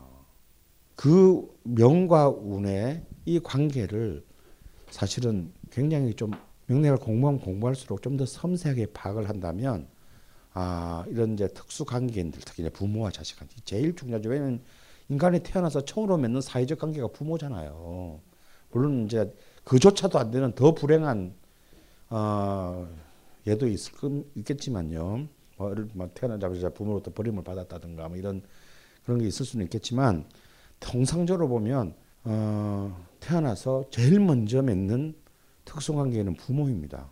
그 0.96 1.48
명과 1.64 2.28
운의 2.30 3.04
이 3.24 3.40
관계를 3.40 4.24
사실은 4.90 5.52
굉장히 5.70 6.14
좀 6.14 6.32
명리학을 6.66 6.98
공부하면 7.04 7.40
공부할수록 7.40 8.02
좀 8.02 8.16
더 8.16 8.26
섬세하게 8.26 8.86
파악을 8.92 9.28
한다면 9.28 9.88
아 10.52 11.04
이런 11.08 11.34
이제 11.34 11.48
특수 11.48 11.84
관계인들 11.84 12.40
특히 12.44 12.62
이제 12.62 12.70
부모와 12.70 13.10
자식한테 13.10 13.56
제일 13.64 13.94
중요하죠. 13.96 14.28
왜냐면 14.28 14.60
인간이 15.08 15.40
태어나서 15.40 15.84
처음으로 15.84 16.18
맺는 16.18 16.40
사회적 16.40 16.78
관계가 16.78 17.08
부모잖아요. 17.08 18.20
물론 18.70 19.06
이제 19.06 19.32
그조차도 19.64 20.18
안 20.18 20.30
되는 20.30 20.52
더 20.54 20.74
불행한 20.74 21.34
어 22.10 22.88
얘도 23.46 23.66
있을 23.68 23.92
있겠지만요. 24.36 25.26
뭐, 25.56 25.74
뭐 25.94 26.10
태어나자마자 26.14 26.70
부모로부터 26.70 27.12
버림을 27.12 27.44
받았다든가 27.44 28.08
뭐 28.08 28.16
이런 28.16 28.42
그런 29.04 29.18
게 29.20 29.26
있을 29.26 29.44
수는 29.46 29.64
있겠지만 29.66 30.26
통상적으로 30.82 31.48
보면 31.48 31.94
어, 32.24 33.06
태어나서 33.20 33.84
제일 33.90 34.20
먼저 34.20 34.60
맺는 34.62 35.14
특수관계는 35.64 36.34
부모입니다. 36.36 37.10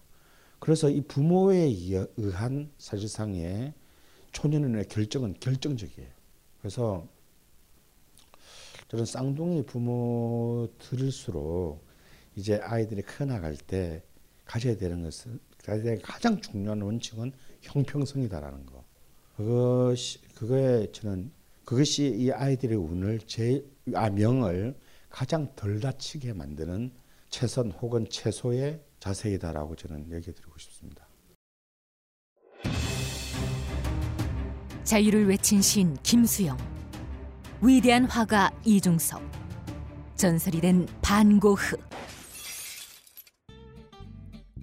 그래서 0.59 0.91
이 0.91 1.01
부모에 1.01 1.73
의한 2.17 2.71
사실상의 2.79 3.73
초년의 4.33 4.89
결정은 4.89 5.35
결정적이에요. 5.41 6.09
그래서 6.59 7.07
저는 8.89 9.07
쌍둥이 9.07 9.65
부모들일수록 9.67 10.71
이제 12.37 12.61
아이들이 12.63 13.03
커 13.03 13.25
나갈 13.25 13.57
때 13.57 14.03
가져야 14.45 14.77
되는 14.77 15.03
것은 15.03 15.41
가장 16.03 16.41
중요한 16.41 16.83
원칙은 16.83 17.33
형평성이다라는 17.63 18.67
거. 18.67 18.85
그것이 19.37 20.21
그거에 20.35 20.91
저는 20.93 21.31
그것이 21.71 22.13
이 22.19 22.33
아이들의 22.33 22.77
운을 22.77 23.21
제 23.29 23.65
아, 23.95 24.11
명을 24.11 24.77
가장 25.09 25.55
덜 25.55 25.79
다치게 25.79 26.33
만드는 26.33 26.93
최선 27.29 27.71
혹은 27.71 28.09
최소의 28.11 28.83
자세이다라고 28.99 29.77
저는 29.77 30.11
얘기 30.11 30.33
드리고 30.33 30.59
싶습니다. 30.59 31.07
자유를 34.83 35.29
외친 35.29 35.63
시 35.63 35.87
김수영, 36.03 36.59
위대한 37.63 38.05
화가 38.05 38.51
이중섭, 38.65 39.23
전설이 40.17 40.61
된 40.61 40.89
반고흐. 41.03 41.77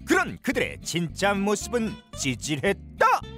그런 0.04 0.38
그들의 0.42 0.82
진짜 0.82 1.32
모습은 1.32 1.88
찌질했다. 2.18 3.37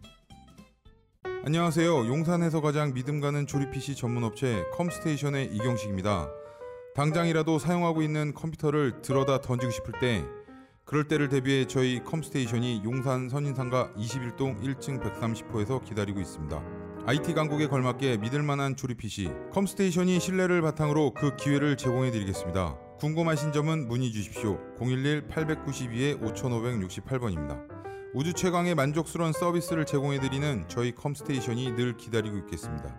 안녕하세요. 1.43 2.05
용산에서 2.05 2.61
가장 2.61 2.93
믿음 2.93 3.19
가는 3.19 3.47
조립 3.47 3.71
PC 3.71 3.95
전문 3.95 4.23
업체 4.23 4.63
컴스테이션의 4.73 5.47
이경식입니다. 5.47 6.29
당장이라도 6.93 7.57
사용하고 7.57 8.03
있는 8.03 8.35
컴퓨터를 8.35 9.01
들어다 9.01 9.41
던지고 9.41 9.71
싶을 9.71 9.99
때 9.99 10.23
그럴 10.85 11.07
때를 11.07 11.29
대비해 11.29 11.65
저희 11.65 12.03
컴스테이션이 12.03 12.83
용산 12.85 13.27
선인상가 13.27 13.91
21동 13.95 14.61
1층 14.61 15.01
130호에서 15.01 15.83
기다리고 15.83 16.19
있습니다. 16.19 16.63
IT 17.07 17.33
강국에 17.33 17.67
걸맞게 17.67 18.17
믿을 18.17 18.43
만한 18.43 18.75
조립 18.75 18.99
PC 18.99 19.31
컴스테이션이 19.51 20.19
신뢰를 20.19 20.61
바탕으로 20.61 21.15
그 21.15 21.35
기회를 21.37 21.75
제공해 21.75 22.11
드리겠습니다. 22.11 22.77
궁금하신 22.99 23.51
점은 23.51 23.87
문의 23.87 24.11
주십시오. 24.11 24.59
011-892-5568번입니다. 24.77 27.70
우주 28.13 28.33
최강의 28.33 28.75
만족스러운 28.75 29.31
서비스를 29.31 29.85
제공해드리는 29.85 30.65
저희 30.67 30.93
컴스테이션이 30.93 31.75
늘 31.77 31.95
기다리고 31.95 32.37
있겠습니다. 32.39 32.93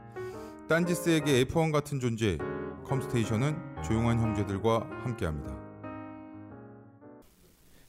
딴지스에게 0.71 1.45
F1 1.45 1.71
같은 1.71 2.01
존재, 2.01 2.39
컴스테이션은 2.87 3.83
조용한 3.85 4.19
형제들과 4.19 4.89
함께합니다. 5.03 5.55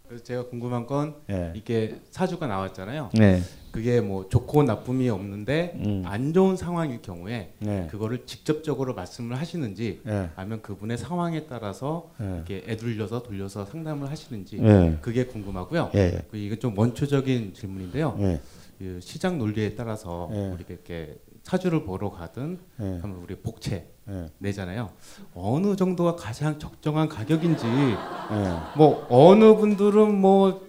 그래서 0.05 0.21
제가 0.21 0.49
궁금한 0.49 0.86
건 0.86 1.15
예. 1.30 1.53
이게 1.55 2.01
사주가 2.11 2.45
나왔잖아요. 2.45 3.11
네. 3.13 3.41
그게 3.74 4.01
뭐 4.01 4.30
좋고 4.30 4.61
나쁨이 4.61 5.09
없는데 5.09 5.74
음. 5.84 6.03
안 6.05 6.32
좋은 6.32 6.55
상황일 6.55 7.01
경우에 7.01 7.53
네. 7.57 7.88
그거를 7.89 8.28
직접적으로 8.28 8.93
말씀을 8.93 9.39
하시는지 9.39 9.99
예. 10.05 10.30
아니면 10.36 10.61
그분의 10.61 10.99
상황에 10.99 11.47
따라서 11.47 12.11
예. 12.21 12.36
이렇게 12.36 12.63
애둘려서 12.67 13.24
돌려서 13.24 13.65
상담을 13.65 14.11
하시는지 14.11 14.59
예. 14.61 14.99
그게 15.01 15.26
궁금하고요. 15.26 15.89
예. 15.95 16.24
그 16.30 16.38
이건 16.38 16.59
좀 16.59 16.78
원초적인 16.78 17.55
질문인데요. 17.55 18.15
예. 18.19 18.39
그 18.78 18.99
시장 19.01 19.39
논리에 19.39 19.74
따라서 19.74 20.30
예. 20.32 20.49
우리가 20.49 20.71
이렇게 20.71 21.17
사주를 21.41 21.84
보러 21.84 22.11
가든 22.11 22.59
예. 22.80 22.99
하면 23.01 23.17
우리 23.24 23.36
복채 23.36 23.88
예. 24.07 24.30
내잖아요. 24.38 24.91
어느 25.34 25.76
정도가 25.76 26.15
가장 26.15 26.59
적정한 26.59 27.09
가격인지 27.09 27.65
예. 27.65 28.78
뭐 28.78 29.07
어느 29.09 29.55
분들은 29.55 30.13
뭐, 30.13 30.61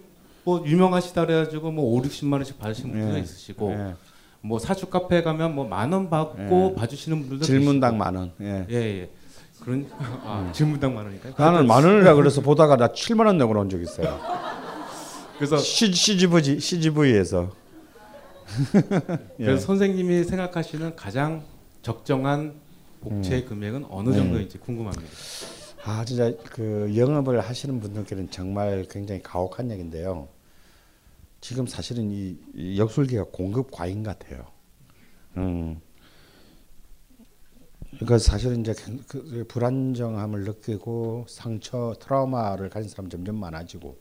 뭐 0.44 0.62
유명하시다 0.66 1.26
그래가지고 1.26 1.70
뭐 1.72 1.96
5, 1.98 2.02
60만 2.02 2.34
원씩 2.34 2.58
받으시는 2.58 2.90
분들도 2.92 3.16
예. 3.18 3.22
있으시고 3.22 3.70
예. 3.72 3.94
뭐 4.42 4.58
사주 4.58 4.86
카페 4.86 5.22
가면 5.22 5.54
뭐 5.54 5.66
만 5.66 5.92
원 5.92 6.10
받고 6.10 6.72
예. 6.76 6.80
봐주시는 6.80 7.20
분들도 7.20 7.44
질문당. 7.44 7.96
만 7.98 8.14
원. 8.14 8.32
예. 8.40 8.66
예, 8.70 8.74
예. 8.74 9.10
그런 9.60 9.88
아, 9.98 10.50
질문당 10.52 10.94
만 10.94 11.04
원이니까. 11.06 11.32
나는 11.42 11.66
만 11.66 11.82
원이라 11.84 12.14
그래서 12.16 12.40
보다가 12.42 12.76
나 12.76 12.88
7만 12.88 13.26
원 13.26 13.38
내고 13.38 13.58
온적 13.58 13.80
있어요. 13.80 14.20
그래서 15.38 15.56
C, 15.56 15.92
CGV 15.92 16.60
CGV에서 16.60 17.50
예. 19.40 19.44
그래서 19.44 19.66
선생님이 19.66 20.24
생각하시는 20.24 20.94
가장 20.96 21.42
적정한 21.82 22.54
복채 23.00 23.36
음. 23.38 23.46
금액은 23.48 23.86
어느 23.90 24.10
음. 24.10 24.14
정도인지 24.14 24.58
궁금합니다. 24.58 25.06
아 25.86 26.04
진짜 26.04 26.32
그 26.50 26.92
영업을 26.96 27.40
하시는 27.40 27.78
분들께는 27.80 28.30
정말 28.30 28.86
굉장히 28.90 29.22
가혹한 29.22 29.70
얘기인데요. 29.70 30.28
지금 31.44 31.66
사실은 31.66 32.10
이, 32.10 32.38
이 32.54 32.78
역술계가 32.78 33.24
공급 33.24 33.70
과잉 33.70 34.02
같아요. 34.02 34.46
음. 35.36 35.78
그러니까 37.90 38.16
사실은 38.16 38.62
이제 38.62 38.72
그- 38.72 39.04
그 39.06 39.44
불안정함을 39.46 40.44
느끼고 40.44 41.26
상처, 41.28 41.94
트라우마를 42.00 42.70
가진 42.70 42.88
사람 42.88 43.10
점점 43.10 43.36
많아지고 43.36 44.00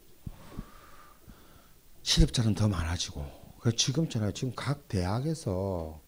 실업자는 2.03 2.55
더 2.55 2.69
많아지고. 2.69 3.25
그 3.59 3.75
지금 3.75 4.05
있잖아요. 4.05 4.31
지금 4.31 4.53
각 4.55 4.87
대학에서 4.87 5.99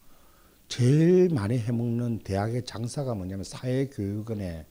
제일 0.70 1.28
많이 1.34 1.58
해먹는 1.60 2.20
대학의 2.20 2.64
장사가 2.64 3.14
뭐냐면 3.14 3.44
사회교육원의 3.44 4.66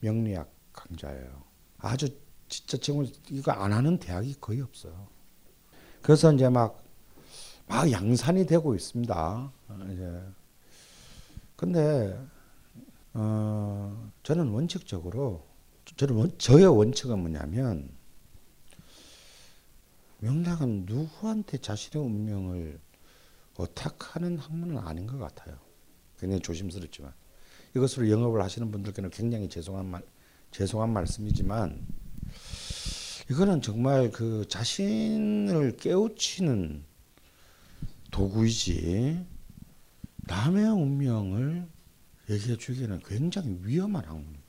명리학 0.00 0.52
강좌예요. 0.72 1.44
아주 1.78 2.08
진짜 2.48 2.76
지금 2.78 3.06
이거 3.30 3.52
안 3.52 3.72
하는 3.72 3.96
대학이 4.00 4.34
거의 4.40 4.60
없어요. 4.60 5.06
그래서 6.02 6.32
이제 6.32 6.48
막, 6.48 6.82
막 7.66 7.90
양산이 7.90 8.46
되고 8.46 8.74
있습니다. 8.74 9.52
어, 9.68 9.78
이제. 9.92 10.22
근데, 11.56 12.18
어, 13.12 14.10
저는 14.22 14.48
원칙적으로, 14.48 15.46
저는 15.96 16.14
원, 16.14 16.38
저의 16.38 16.66
원칙은 16.66 17.18
뭐냐면, 17.18 17.90
명락은 20.20 20.84
누구한테 20.86 21.58
자신의 21.58 22.04
운명을 22.04 22.78
어탁하는 23.56 24.38
학문은 24.38 24.78
아닌 24.78 25.06
것 25.06 25.18
같아요. 25.18 25.56
굉장히 26.18 26.40
조심스럽지만 26.42 27.12
이것으로 27.74 28.10
영업을 28.10 28.42
하시는 28.42 28.70
분들께는 28.70 29.10
굉장히 29.10 29.48
죄송한 29.48 29.86
말, 29.86 30.02
죄송한 30.50 30.92
말씀이지만 30.92 31.86
이거는 33.30 33.62
정말 33.62 34.10
그 34.10 34.44
자신을 34.48 35.76
깨우치는 35.76 36.82
도구이지 38.10 39.24
남의 40.26 40.64
운명을 40.66 41.68
얘기해 42.28 42.56
주기에는 42.56 43.00
굉장히 43.04 43.56
위험한 43.62 44.04
학문입니다. 44.04 44.40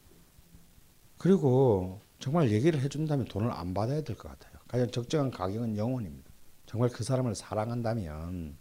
그리고 1.19 2.01
정말 2.19 2.51
얘기를 2.51 2.79
해준다면 2.82 3.25
돈을 3.27 3.51
안 3.51 3.73
받아야 3.75 4.01
될 4.01 4.15
것 4.15 4.29
같아요. 4.29 4.59
가장 4.67 4.89
적정한 4.89 5.29
가격은 5.29 5.77
영원입니다. 5.77 6.32
정말 6.65 6.89
그 6.89 7.03
사람을 7.03 7.36
사랑한다면 7.36 8.57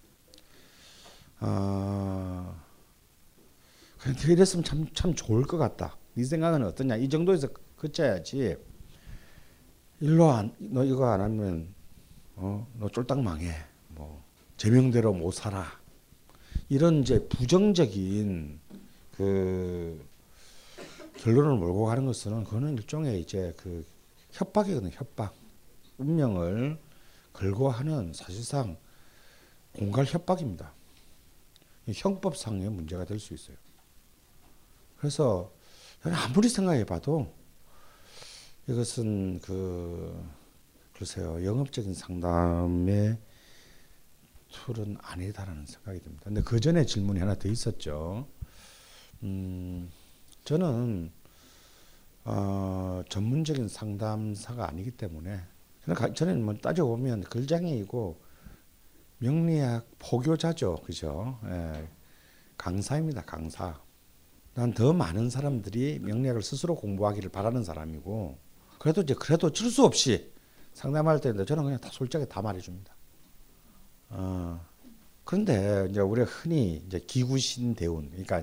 어, 1.41 2.61
그렇게 3.99 4.33
이랬으면 4.33 4.64
참, 4.64 4.87
참 4.93 5.14
좋을 5.14 5.45
것 5.45 5.57
같다. 5.57 5.97
네 6.12 6.25
생각은 6.25 6.62
어떠냐? 6.64 6.97
이 6.97 7.09
정도에서 7.09 7.49
그쳐야지. 7.77 8.57
일로 10.01 10.31
안, 10.31 10.55
너 10.59 10.85
이거 10.85 11.07
안 11.07 11.21
하면 11.21 11.75
어, 12.37 12.67
너 12.79 12.89
쫄딱 12.89 13.21
망해. 13.23 13.53
뭐 13.89 14.23
제명대로 14.57 15.13
못 15.13 15.33
살아. 15.33 15.67
이런 16.69 17.03
이제 17.03 17.27
부정적인 17.29 18.61
그 19.17 20.07
결론을 21.19 21.57
몰고 21.59 21.85
가는 21.85 22.07
것은 22.07 22.45
그거는 22.45 22.79
일종의 22.79 23.21
이제 23.21 23.53
그 23.59 23.85
협박이거든요. 24.33 24.91
협박. 24.95 25.35
운명을 25.99 26.79
걸고 27.35 27.69
하는 27.69 28.13
사실상 28.15 28.77
공갈 29.75 30.07
협박입니다. 30.07 30.73
형법상의 31.93 32.71
문제가 32.71 33.05
될 33.05 33.19
수 33.19 33.35
있어요. 33.35 33.57
그래서 34.97 35.53
아무리 36.03 36.49
생각해봐도 36.49 37.35
이것은 38.69 39.41
그 39.41 40.23
글쎄요 40.93 41.45
영업적인 41.45 41.95
상담의 41.95 43.19
툴은 44.51 44.97
아니다라는 45.01 45.67
생각이 45.67 46.01
듭니다. 46.01 46.25
근데 46.25 46.43
그 46.43 46.61
전에 46.61 46.85
질문이 46.85 47.21
하나 47.21 47.35
더 47.35 47.49
있었죠. 47.49 48.27
음, 49.23 49.91
저는 50.45 51.11
어, 52.25 53.03
전문적인 53.09 53.69
상담사가 53.69 54.69
아니기 54.69 54.91
때문에 54.91 55.41
저는 56.15 56.45
뭐 56.45 56.55
따져보면 56.55 57.23
글장애이고 57.23 58.21
명리학 59.19 59.87
포교자죠, 59.99 60.77
그죠? 60.85 61.39
예, 61.47 61.89
강사입니다, 62.57 63.23
강사. 63.23 63.81
난 64.55 64.73
더 64.75 64.93
많은 64.93 65.31
사람들이 65.31 66.01
명리학을 66.01 66.43
스스로 66.43 66.75
공부하기를 66.75 67.31
바라는 67.31 67.63
사람이고, 67.65 68.39
그래도 68.81 69.03
이제 69.03 69.12
그래도 69.12 69.49
어쩔 69.49 69.68
수 69.70 69.85
없이 69.85 70.33
상담할 70.72 71.20
때인데 71.20 71.45
저는 71.45 71.64
그냥 71.64 71.78
다 71.78 71.91
솔직하게 71.93 72.26
다 72.31 72.41
말해줍니다. 72.41 72.97
어, 74.09 74.59
그런데 75.24 75.87
이제 75.91 76.01
우리가 76.01 76.26
흔히 76.26 76.83
이제 76.87 76.99
기구신 76.99 77.74
대운, 77.74 78.09
그러니까 78.09 78.43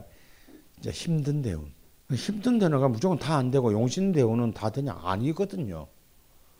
이제 0.80 0.92
힘든 0.92 1.42
대운. 1.42 1.74
힘든 2.12 2.60
대우가 2.60 2.88
무조건 2.88 3.18
다 3.18 3.36
안 3.38 3.50
되고 3.50 3.74
용신 3.74 4.12
대우는 4.12 4.54
다 4.54 4.70
되냐 4.70 4.98
아니거든요. 5.02 5.88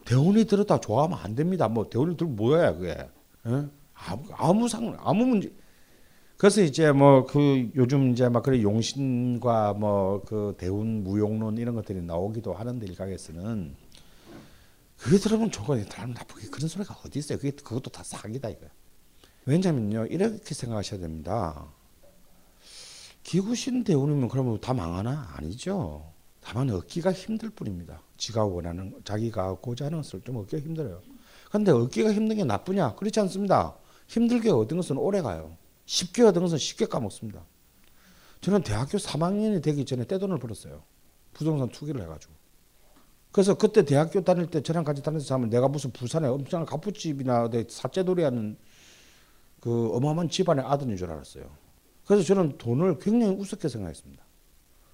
대운이 0.06 0.46
들었다 0.46 0.80
좋아하면 0.80 1.20
안 1.20 1.36
됩니다. 1.36 1.68
뭐 1.68 1.88
대운이 1.88 2.18
들 2.18 2.26
뭐야 2.26 2.74
그게? 2.74 2.92
에? 2.94 3.66
아무 3.94 4.24
아무 4.34 4.68
상 4.68 4.98
아무 5.00 5.24
문제. 5.24 5.54
그래서 6.38 6.62
이제 6.62 6.92
뭐 6.92 7.26
그 7.26 7.72
요즘 7.76 8.12
이제 8.12 8.30
막 8.30 8.44
그래 8.44 8.62
용신과 8.62 9.74
뭐 9.74 10.24
그 10.26 10.56
대운 10.58 11.04
무용론 11.04 11.58
이런 11.58 11.76
것들이 11.76 12.02
나오기도 12.02 12.54
하는데 12.54 12.86
일각에서는 12.86 13.76
그게 14.98 15.18
들으면 15.18 15.52
저거 15.52 15.82
사람 15.84 16.12
나쁘게 16.12 16.48
그런 16.50 16.68
소리가 16.68 16.96
어디 17.06 17.20
있어요? 17.20 17.38
그게 17.38 17.52
그것도 17.52 17.90
다 17.92 18.04
사기다 18.04 18.50
이거. 18.50 18.68
왜냐면요 19.46 20.08
이렇게 20.08 20.54
생각하셔야 20.54 21.00
됩니다. 21.00 21.66
기구신 23.24 23.84
대운이면 23.84 24.30
그러면 24.30 24.60
다 24.60 24.74
망하나 24.74 25.30
아니죠. 25.36 26.12
다만 26.42 26.70
얻기가 26.70 27.12
힘들 27.14 27.50
뿐입니다. 27.50 28.02
지가 28.18 28.46
원하는 28.46 28.94
자기가 29.04 29.56
고자 29.56 29.86
하는 29.86 30.00
것을 30.00 30.22
좀 30.22 30.38
얻기가 30.38 30.62
힘들어요. 30.62 31.02
근데 31.52 31.72
얻기가 31.72 32.14
힘든 32.14 32.38
게 32.38 32.44
나쁘냐? 32.44 32.96
그렇지 32.96 33.20
않습니다. 33.22 33.76
힘들게 34.08 34.50
얻은 34.50 34.78
것은 34.78 34.98
오래 34.98 35.22
가요. 35.22 35.58
쉽게 35.88 36.24
얻은 36.24 36.42
것은 36.42 36.60
쉽게 36.60 36.86
까먹습니다. 36.86 37.44
저는 38.42 38.62
대학교 38.62 38.98
3학년이 38.98 39.64
되기 39.64 39.84
전에 39.86 40.06
떼돈을 40.06 40.38
벌었어요. 40.38 40.84
부동산 41.34 41.70
투기를 41.70 42.02
해가지고. 42.02 42.34
그래서 43.32 43.56
그때 43.56 43.84
대학교 43.84 44.24
다닐 44.24 44.48
때 44.48 44.62
저랑 44.62 44.84
같이 44.84 45.02
다니면서 45.02 45.34
하면 45.36 45.50
내가 45.50 45.68
무슨 45.68 45.92
부산에 45.92 46.28
엄청난 46.28 46.66
가푸집이나 46.66 47.50
사채돌이 47.70 48.24
하는 48.24 48.58
그 49.60 49.90
어마어마한 49.96 50.30
집안의 50.30 50.66
아들인 50.66 50.98
줄 50.98 51.10
알았어요. 51.10 51.50
그래서 52.06 52.24
저는 52.24 52.58
돈을 52.58 53.00
굉장히 53.00 53.34
우습게 53.36 53.68
생각했습니다. 53.70 54.24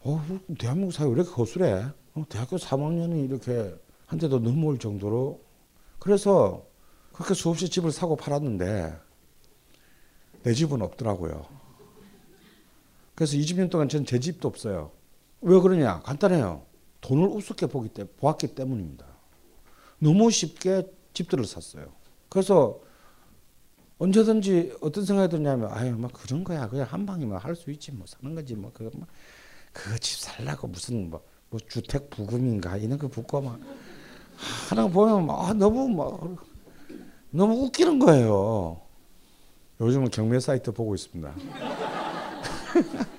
어, 0.02 0.24
대한민국 0.60 0.94
사회 0.94 1.08
왜 1.08 1.14
이렇게 1.14 1.32
거슬해? 1.32 1.86
어, 2.14 2.26
대학교 2.30 2.58
3학년이 2.58 3.26
이렇게 3.26 3.76
한테도 4.08 4.40
넘어올 4.40 4.78
정도로 4.78 5.44
그래서 6.00 6.66
그렇게 7.14 7.34
수없이 7.34 7.70
집을 7.70 7.92
사고 7.92 8.16
팔았는데 8.16 8.94
내 10.44 10.54
집은 10.54 10.82
없더라고요. 10.82 11.46
그래서 13.16 13.38
20년 13.38 13.70
동안 13.70 13.90
저는 13.90 14.06
제 14.06 14.20
집도 14.20 14.48
없어요. 14.48 14.92
왜 15.42 15.60
그러냐? 15.60 16.02
간단해요. 16.02 16.66
돈을 17.02 17.28
우습게 17.28 17.68
보기 17.68 17.90
때, 17.90 18.06
보았기 18.06 18.56
때문입니다. 18.56 19.06
너무 20.00 20.32
쉽게 20.32 20.84
집들을 21.14 21.46
샀어요. 21.46 21.86
그래서 22.30 22.80
언제든지 24.00 24.78
어떤 24.82 25.06
생각이 25.06 25.30
드냐면 25.36 25.70
아유 25.72 25.96
막 25.96 26.12
그런 26.12 26.44
거야 26.44 26.68
그냥 26.68 26.88
한 26.90 27.06
방이면 27.06 27.38
할 27.38 27.56
수 27.56 27.70
있지 27.72 27.92
뭐 27.92 28.06
사는 28.08 28.36
거지 28.36 28.56
뭐 28.56 28.72
그거 28.74 28.90
뭐 28.98 29.08
그거 29.72 29.98
집 30.00 30.20
살라고 30.20 30.68
무슨 30.68 31.10
뭐, 31.10 31.24
뭐 31.50 31.60
주택 31.70 32.10
부금인가 32.10 32.78
이런 32.78 32.98
거 32.98 33.08
붙고 33.08 33.42
막 33.42 33.60
하나 34.70 34.88
보면 34.88 35.26
막 35.28 35.48
아, 35.48 35.54
너무 35.54 35.88
막 35.88 36.44
너무 37.30 37.66
웃기는 37.66 38.00
거예요. 38.00 38.82
요즘은 39.84 40.10
경매 40.12 40.40
사이트 40.40 40.72
보고 40.72 40.96
있습니다. 40.96 41.36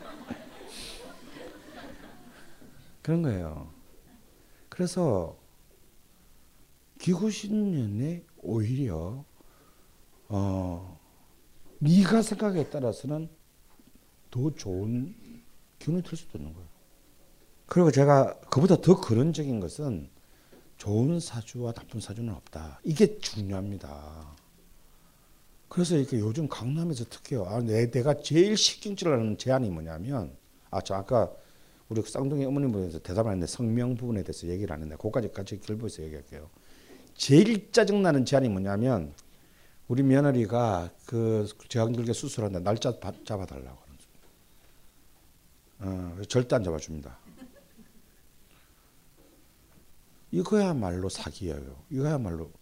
그런 3.02 3.20
거예요. 3.22 3.70
그래서 4.70 5.36
기구신년에 6.98 8.24
오히려 8.38 9.24
어 10.28 10.98
네가 11.80 12.22
생각에 12.22 12.70
따라서는 12.70 13.28
더 14.30 14.54
좋은 14.54 15.14
기운이 15.78 16.02
들 16.02 16.16
수도 16.16 16.38
있는 16.38 16.54
거예요. 16.54 16.66
그리고 17.66 17.90
제가 17.90 18.40
그보다 18.50 18.80
더 18.80 18.98
근원적인 18.98 19.60
것은 19.60 20.08
좋은 20.78 21.20
사주와 21.20 21.72
나쁜 21.72 22.00
사주는 22.00 22.32
없다. 22.32 22.80
이게 22.84 23.18
중요합니다. 23.18 24.33
그래서 25.74 25.96
이렇게 25.96 26.20
요즘 26.20 26.46
강남에서 26.46 27.04
특히요. 27.06 27.46
아, 27.46 27.60
내, 27.60 27.90
내가 27.90 28.14
제일 28.22 28.56
신경질하는 28.56 29.36
제안이 29.38 29.68
뭐냐면, 29.70 30.30
아, 30.70 30.80
저 30.80 30.94
아까 30.94 31.32
우리 31.88 32.00
쌍둥이 32.00 32.44
어머님 32.44 32.70
분에서 32.70 33.00
대답을 33.00 33.32
했는데 33.32 33.50
성명 33.50 33.96
부분에 33.96 34.22
대해서 34.22 34.46
얘기를 34.46 34.72
안 34.72 34.82
했는데, 34.82 35.02
그까지 35.02 35.32
같이 35.32 35.60
결부해서 35.60 36.04
얘기할게요. 36.04 36.48
제일 37.16 37.72
짜증나는 37.72 38.24
제안이 38.24 38.50
뭐냐면, 38.50 39.14
우리 39.88 40.04
며느리가 40.04 40.90
그 41.06 41.48
제왕절개 41.68 42.12
수술한다 42.12 42.60
날짜 42.60 42.92
잡아달라고 43.26 43.82
하는 45.80 46.14
어, 46.20 46.22
절대 46.28 46.54
안 46.54 46.62
잡아줍니다. 46.62 47.18
이거야말로 50.30 51.08
사기예요. 51.08 51.82
이거야말로 51.90 52.52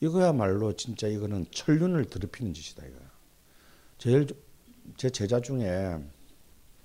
이거야말로 0.00 0.74
진짜 0.74 1.06
이거는 1.06 1.46
천륜을 1.50 2.06
더럽히는 2.06 2.54
짓이다 2.54 2.86
이거. 2.86 2.98
제일 3.98 4.26
제 4.96 5.10
제자 5.10 5.40
중에 5.40 5.98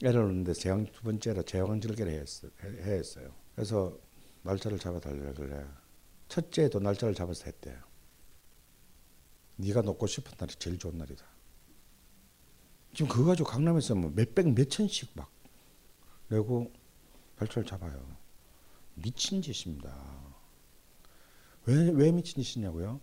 애를 0.03 0.21
낳는데 0.25 0.53
제왕 0.53 0.85
두 0.91 1.01
번째로 1.03 1.43
제왕절개를 1.43 2.11
했어, 2.11 2.49
했어요. 2.61 3.33
그래서 3.55 3.97
날짜를 4.43 4.77
잡아 4.77 4.99
달라 4.99 5.31
그래. 5.33 5.65
첫째도 6.27 6.79
날짜를 6.79 7.15
잡아서 7.15 7.45
했대요. 7.45 7.77
네가 9.57 9.81
놓고 9.81 10.05
싶은 10.07 10.33
날이 10.37 10.53
제일 10.55 10.77
좋은 10.77 10.97
날이다. 10.97 11.25
지금 12.93 13.07
그거 13.07 13.25
가지고 13.25 13.49
강남에서 13.49 13.95
뭐 13.95 14.11
몇백 14.13 14.53
몇천씩 14.53 15.11
막 15.15 15.31
내고 16.27 16.71
발차를 17.37 17.65
잡아요. 17.65 18.17
미친 18.95 19.41
짓입니다. 19.41 20.24
왜, 21.65 21.89
왜 21.89 22.11
미친 22.11 22.41
짓이냐고요? 22.41 22.99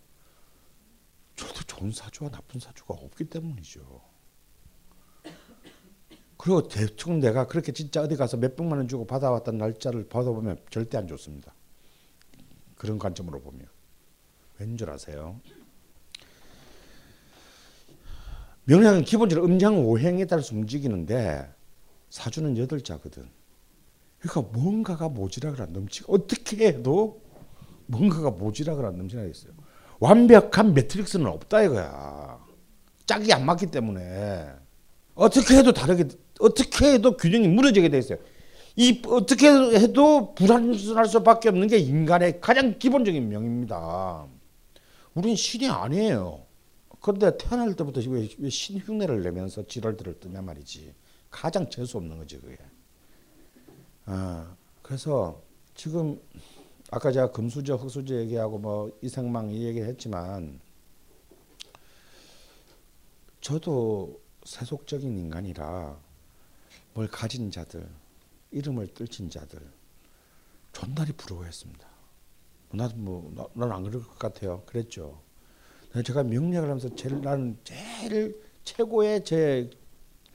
저도 1.36 1.62
좋은 1.62 1.90
사주와 1.90 2.30
나쁜 2.30 2.60
사주가 2.60 2.94
없기 2.94 3.24
때문이죠. 3.24 4.00
그리고 6.36 6.66
대충 6.66 7.20
내가 7.20 7.46
그렇게 7.46 7.72
진짜 7.72 8.02
어디 8.02 8.16
가서 8.16 8.36
몇 8.36 8.56
백만 8.56 8.78
원 8.78 8.88
주고 8.88 9.06
받아왔던 9.06 9.58
날짜를 9.58 10.08
받아보면 10.08 10.58
절대 10.70 10.98
안 10.98 11.06
좋습니다. 11.06 11.54
그런 12.74 12.98
관점으로 12.98 13.40
보면. 13.40 13.68
왠 14.58 14.76
줄 14.76 14.90
아세요? 14.90 15.40
명량은 18.64 19.04
기본적으로 19.04 19.46
음양 19.46 19.86
오행에 19.86 20.24
따라서 20.26 20.54
움직이는데 20.54 21.48
사주는 22.10 22.58
여덟 22.58 22.80
자거든. 22.80 23.28
그러니까 24.18 24.52
뭔가가 24.52 25.08
모지락을 25.08 25.62
안 25.62 25.72
넘치. 25.72 26.02
어떻게 26.08 26.68
해도 26.68 27.21
뭔가가 27.92 28.30
모지락을 28.30 28.84
안 28.86 28.96
넘치나 28.96 29.24
있어요. 29.24 29.52
완벽한 30.00 30.74
매트릭스는 30.74 31.26
없다 31.26 31.62
이거야. 31.62 32.42
짝이 33.06 33.32
안 33.32 33.44
맞기 33.44 33.66
때문에. 33.66 34.48
어떻게 35.14 35.58
해도 35.58 35.72
다르게 35.72 36.08
어떻게 36.40 36.94
해도 36.94 37.16
균형이 37.16 37.48
무너지게 37.48 37.90
돼 37.90 37.98
있어요. 37.98 38.18
이 38.76 39.02
어떻게 39.06 39.48
해도 39.48 40.34
불완전할 40.34 41.06
수밖에 41.06 41.50
없는 41.50 41.68
게 41.68 41.76
인간의 41.78 42.40
가장 42.40 42.78
기본적인 42.78 43.28
명입니다. 43.28 44.26
우린 45.14 45.36
신이 45.36 45.68
아니에요. 45.68 46.46
그런데 47.00 47.36
태어날 47.36 47.74
때부터 47.74 48.00
왜, 48.08 48.28
왜 48.38 48.48
신흉내를 48.48 49.22
내면서 49.22 49.66
지랄들을 49.66 50.20
뜨냐 50.20 50.40
말이지. 50.40 50.94
가장 51.30 51.68
재수 51.68 51.98
없는 51.98 52.16
거지 52.16 52.38
그게. 52.38 52.56
아, 54.06 54.54
그래서 54.80 55.42
지금 55.74 56.18
아까 56.94 57.10
제가 57.10 57.30
금수저, 57.32 57.76
흑수저 57.76 58.16
얘기하고 58.16 58.58
뭐 58.58 58.92
이생망 59.00 59.50
이 59.50 59.64
얘기를 59.64 59.88
했지만 59.88 60.60
저도 63.40 64.20
세속적인 64.44 65.18
인간이라 65.18 65.98
뭘 66.92 67.08
가진 67.08 67.50
자들, 67.50 67.88
이름을 68.50 68.88
떨친 68.92 69.30
자들 69.30 69.58
존나리 70.72 71.12
부러워했습니다. 71.12 71.88
나도 72.72 72.96
뭐 72.96 73.48
난 73.54 73.72
안 73.72 73.84
그럴 73.84 74.02
것 74.02 74.18
같아요. 74.18 74.62
그랬죠. 74.66 75.18
제가 76.04 76.22
명리학을 76.24 76.68
하면서 76.68 76.94
제일 76.94 77.22
나는 77.22 77.56
제일 77.64 78.38
최고의 78.64 79.24
제 79.24 79.70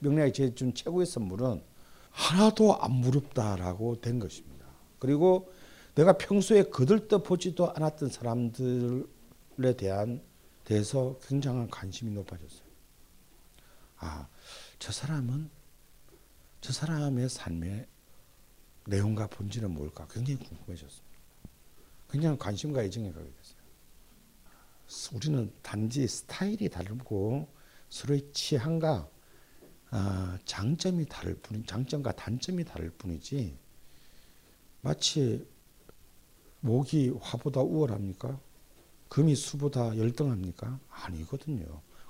명리학이 0.00 0.32
제준 0.32 0.74
최고의 0.74 1.06
선물은 1.06 1.62
하나도 2.10 2.80
안 2.82 2.90
무릅다라고 2.94 4.00
된 4.00 4.18
것입니다. 4.18 4.66
그리고 4.98 5.52
내가 5.98 6.16
평소에 6.16 6.62
거들떠 6.62 7.24
보지도 7.24 7.72
않았던 7.74 8.10
사람들에 8.10 9.76
대한 9.76 10.22
대해서 10.62 11.18
굉장한 11.26 11.68
관심이 11.70 12.12
높아졌어요. 12.12 12.68
아, 13.96 14.28
저 14.78 14.92
사람은 14.92 15.50
저 16.60 16.72
사람의 16.72 17.28
삶의 17.28 17.88
내용과 18.86 19.26
본질은 19.26 19.72
뭘까 19.72 20.06
굉장히 20.08 20.38
궁금해졌습니다. 20.38 21.18
굉장히 22.10 22.38
관심과 22.38 22.84
애정에 22.84 23.10
가게 23.10 23.28
됐어요. 23.32 25.16
우리는 25.16 25.52
단지 25.62 26.06
스타일이 26.06 26.68
다르고 26.68 27.48
서로의 27.88 28.30
취향과 28.32 29.10
아, 29.90 30.38
장점이 30.44 31.06
다를 31.06 31.34
뿐, 31.34 31.66
장점과 31.66 32.12
단점이 32.12 32.64
다를 32.64 32.90
뿐이지 32.90 33.58
마치 34.80 35.57
목이 36.60 37.12
화보다 37.20 37.60
우월합니까? 37.60 38.38
금이 39.08 39.34
수보다 39.34 39.96
열등합니까? 39.96 40.78
아니거든요. 40.90 41.64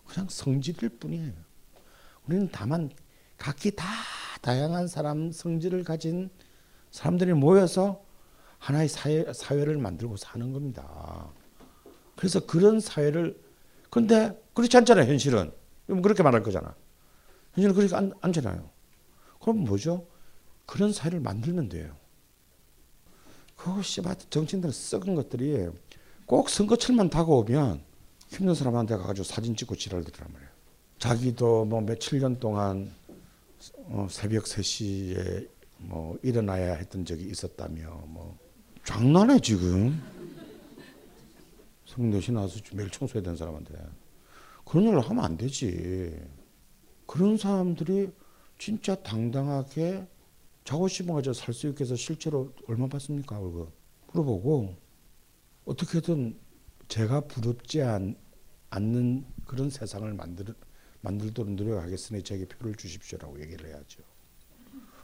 그냥 0.06 0.26
성질일 0.28 0.98
뿐이에요. 0.98 1.32
우리는 2.26 2.48
다만 2.50 2.90
각기 3.36 3.74
다 3.74 3.84
다양한 4.40 4.88
사람 4.88 5.30
성질을 5.30 5.84
가진 5.84 6.30
사람들이 6.90 7.34
모여서 7.34 8.02
하나의 8.58 8.88
사회, 8.88 9.32
사회를 9.32 9.78
만들고 9.78 10.16
사는 10.16 10.52
겁니다. 10.52 11.30
그래서 12.16 12.44
그런 12.44 12.80
사회를 12.80 13.40
근데 13.90 14.38
그렇지 14.54 14.76
않잖아요 14.76 15.10
현실은 15.10 15.52
그렇게 15.86 16.22
말할 16.22 16.42
거잖아 16.42 16.74
현실은 17.54 17.74
그렇게 17.74 17.94
안, 17.94 18.12
않잖아요 18.20 18.68
그럼 19.40 19.64
뭐죠 19.64 20.06
그런 20.66 20.92
사회를 20.92 21.20
만들면 21.20 21.68
돼요 21.68 21.94
그것이 23.58 24.00
정치인들은 24.30 24.72
썩은 24.72 25.14
것들이 25.16 25.68
꼭 26.26 26.48
선거철만 26.48 27.10
다가오면 27.10 27.82
힘든 28.28 28.54
사람한테 28.54 28.96
가가지고 28.96 29.24
사진 29.24 29.56
찍고 29.56 29.74
지랄들이란 29.74 30.32
말이에요. 30.32 30.50
자기도 30.98 31.64
뭐 31.64 31.80
며칠 31.80 32.20
년 32.20 32.38
동안 32.38 32.94
어, 33.88 34.06
새벽 34.10 34.44
3시에 34.44 35.48
뭐 35.78 36.16
일어나야 36.22 36.74
했던 36.74 37.04
적이 37.04 37.24
있었다며 37.30 38.04
뭐 38.06 38.38
장난해 38.84 39.40
지금. 39.40 40.00
성경 41.84 42.12
대신 42.12 42.34
나와서 42.34 42.60
매일 42.74 42.90
청소해야 42.90 43.22
되는 43.24 43.36
사람한테. 43.36 43.74
그런 44.64 44.84
일을 44.84 45.00
하면 45.00 45.24
안 45.24 45.36
되지. 45.36 46.16
그런 47.06 47.36
사람들이 47.36 48.12
진짜 48.58 48.94
당당하게 48.94 50.06
자고심을 50.68 51.14
가지고 51.14 51.32
살수 51.32 51.68
있게 51.68 51.84
해서 51.84 51.96
실제로 51.96 52.52
얼마 52.66 52.86
받습니까? 52.88 53.38
월급 53.38 53.72
물어보고 54.12 54.76
어떻게든 55.64 56.38
제가 56.88 57.22
부럽지 57.22 57.80
않, 57.80 58.14
않는 58.68 59.24
그런 59.46 59.70
세상을 59.70 60.12
만들 60.12 60.54
만들도록 61.00 61.54
노력하겠으니 61.54 62.22
제게 62.22 62.44
표를 62.44 62.74
주십시오라고 62.74 63.40
얘기를 63.40 63.70
해야죠. 63.70 64.02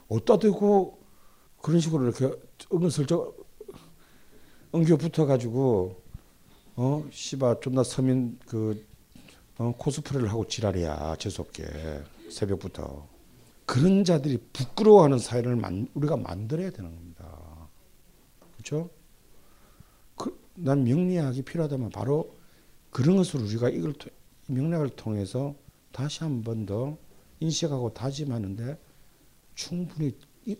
어디다 0.08 0.38
대고 0.38 1.02
그런 1.62 1.80
식으로 1.80 2.08
이렇게 2.08 2.30
은근슬쩍 2.70 3.34
엉겨 4.70 4.98
붙어가지고 4.98 6.02
어 6.76 7.08
씨바 7.10 7.60
존나 7.60 7.82
서민 7.82 8.38
그 8.46 8.84
어, 9.56 9.72
코스프레를 9.78 10.28
하고 10.28 10.46
지랄이야. 10.46 11.16
재수없게 11.16 12.02
새벽부터 12.28 13.13
그런 13.66 14.04
자들이 14.04 14.38
부끄러워하는 14.52 15.18
사회를 15.18 15.56
만, 15.56 15.88
우리가 15.94 16.16
만들어야 16.16 16.70
되는 16.70 16.94
겁니다. 16.94 17.68
그렇죠? 18.52 18.90
그, 20.16 20.38
난 20.54 20.84
명리학이 20.84 21.42
필요하다면 21.42 21.90
바로 21.90 22.36
그런 22.90 23.16
것을 23.16 23.40
우리가 23.40 23.70
이걸 23.70 23.94
명리학을 24.48 24.90
통해서 24.90 25.54
다시 25.92 26.20
한 26.24 26.42
번 26.42 26.66
더 26.66 26.96
인식하고 27.40 27.92
다짐하는데 27.94 28.78
충분히 29.54 30.16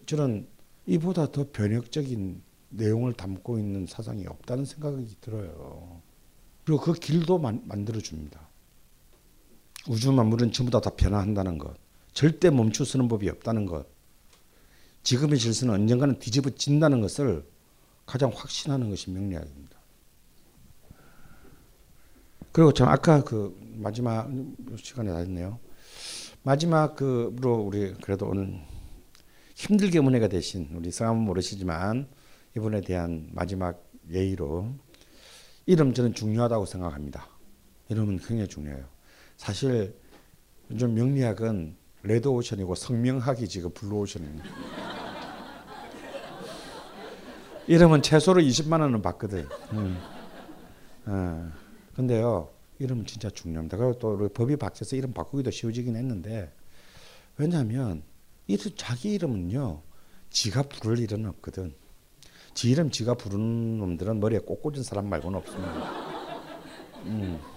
저는 0.06 0.46
이보다 0.86 1.30
더 1.30 1.46
변혁적인 1.50 2.42
내용을 2.70 3.12
담고 3.14 3.58
있는 3.58 3.86
사상이 3.86 4.26
없다는 4.26 4.64
생각이 4.64 5.16
들어요. 5.20 6.02
그리고 6.64 6.80
그 6.82 6.92
길도 6.94 7.38
만, 7.38 7.62
만들어 7.66 8.00
줍니다. 8.00 8.48
우주 9.88 10.12
만물은 10.12 10.52
전부 10.52 10.70
다, 10.70 10.80
다 10.80 10.90
변화한다는 10.90 11.58
것. 11.58 11.76
절대 12.14 12.48
멈추서는 12.48 13.08
법이 13.08 13.28
없다는 13.28 13.66
것. 13.66 13.86
지금의 15.02 15.38
질서는 15.38 15.74
언젠가는 15.74 16.18
뒤집어진다는 16.18 17.00
것을 17.00 17.44
가장 18.06 18.30
확신하는 18.34 18.88
것이 18.88 19.10
명리학입니다. 19.10 19.78
그리고 22.52 22.72
참 22.72 22.88
아까 22.88 23.22
그 23.22 23.58
마지막 23.74 24.30
시간에 24.76 25.10
다 25.10 25.18
됐네요. 25.18 25.58
마지막으로 26.44 27.56
우리 27.56 27.92
그래도 27.94 28.28
오늘 28.28 28.60
힘들게 29.56 30.00
문해가 30.00 30.28
되신 30.28 30.70
우리 30.74 30.90
성함은 30.90 31.22
모르시지만 31.22 32.08
이분에 32.56 32.82
대한 32.82 33.28
마지막 33.32 33.84
예의로 34.10 34.72
이름 35.66 35.94
저는 35.94 36.14
중요하다고 36.14 36.66
생각합니다. 36.66 37.28
이름은 37.88 38.18
굉장히 38.18 38.46
중요해요. 38.46 38.86
사실 39.36 39.98
요즘 40.70 40.94
명리학은 40.94 41.76
레드 42.04 42.28
오션이고 42.28 42.74
성명학이 42.74 43.48
지금 43.48 43.70
블루 43.72 44.00
오션입니다. 44.00 44.44
이름은 47.66 48.02
최소로 48.02 48.42
20만 48.42 48.82
원은 48.82 49.00
받거든. 49.00 49.48
음. 49.72 49.98
어. 51.06 51.50
근데요, 51.96 52.50
이름은 52.78 53.06
진짜 53.06 53.30
중요합니다. 53.30 53.78
그리고 53.78 53.98
또 53.98 54.28
법이 54.28 54.56
바뀌어서 54.56 54.96
이름 54.96 55.14
바꾸기도 55.14 55.50
쉬워지긴 55.50 55.96
했는데, 55.96 56.52
왜냐하면 57.38 58.02
이 58.48 58.58
자기 58.76 59.14
이름은요, 59.14 59.80
지가 60.28 60.64
부를 60.64 60.98
일은 60.98 61.24
없거든. 61.26 61.74
지 62.52 62.70
이름 62.70 62.90
지가 62.90 63.14
부르는 63.14 63.78
놈들은 63.78 64.20
머리에 64.20 64.40
꼭 64.40 64.60
꽂은 64.60 64.82
사람 64.82 65.08
말고는 65.08 65.38
없습니다. 65.38 65.90
음. 67.06 67.53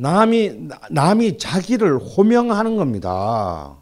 남이 0.00 0.68
남이 0.90 1.36
자기를 1.36 1.98
호명하는 1.98 2.76
겁니다. 2.76 3.76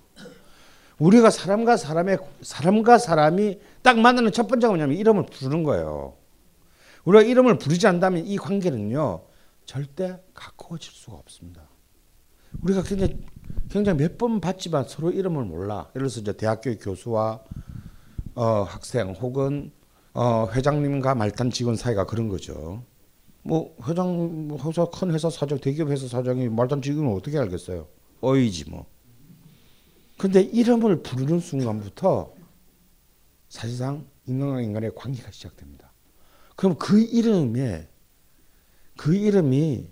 우리가 0.99 1.31
사람과 1.31 1.77
사람의 1.77 2.19
사람과 2.43 2.99
사람이 2.99 3.61
딱 3.83 4.01
만나는 4.01 4.33
첫 4.33 4.49
번째가 4.49 4.73
뭐냐면 4.73 4.97
이름을 4.97 5.27
부르는 5.27 5.63
거예요. 5.63 6.17
우리가 7.05 7.23
이름을 7.23 7.59
부르지 7.59 7.87
않다면 7.87 8.27
이 8.27 8.37
관계는요 8.37 9.23
절대 9.65 10.19
가까워질 10.35 10.93
수가 10.93 11.17
없습니다. 11.17 11.63
우리가 12.63 12.83
굉장히 12.83 13.21
굉장히 13.71 13.99
몇 13.99 14.19
번 14.19 14.41
봤지만 14.41 14.87
서로 14.89 15.13
이름을 15.13 15.45
몰라. 15.45 15.87
예를 15.95 16.09
들어서 16.09 16.21
이제 16.21 16.33
대학교 16.33 16.77
교수와 16.77 17.41
어, 18.35 18.63
학생 18.63 19.11
혹은 19.13 19.71
어, 20.15 20.49
회장님과 20.53 21.15
말단 21.15 21.51
직원 21.51 21.77
사이가 21.77 22.07
그런 22.07 22.29
거죠. 22.29 22.83
뭐 23.49 23.75
회장 23.89 24.59
회사 24.63 24.85
큰 24.91 25.11
회사 25.11 25.31
사장 25.31 25.59
대기업 25.59 25.89
회사 25.89 26.07
사장이 26.07 26.51
말단 26.51 26.83
직원을 26.83 27.11
어떻게 27.15 27.39
알겠어요? 27.39 27.89
어이지 28.21 28.69
뭐. 28.69 28.85
근데 30.19 30.43
이름을 30.43 31.03
부르는 31.03 31.41
순간부터 31.41 32.35
사실상 33.49 34.07
인간과 34.27 34.61
인간의 34.61 34.95
관계가 34.95 35.31
시작됩니다. 35.31 35.91
그럼 36.57 36.77
그 36.77 37.01
이름에 37.01 37.89
그 38.99 39.15
이름이 39.15 39.91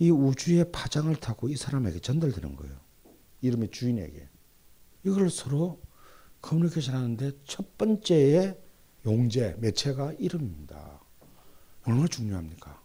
이 0.00 0.10
우주의 0.10 0.68
파장을 0.72 1.14
타고 1.16 1.48
이 1.48 1.56
사람에게 1.56 2.00
전달되는 2.00 2.56
거예요. 2.56 2.74
이름의 3.42 3.70
주인에게. 3.70 4.28
이걸 5.04 5.30
서로 5.30 5.80
커뮤니케이션 6.40 6.96
하는데 6.96 7.30
첫 7.44 7.78
번째의 7.78 8.58
용제, 9.06 9.54
매체가 9.60 10.14
이름입니다. 10.18 11.00
얼마나 11.84 12.08
중요합니까? 12.08 12.77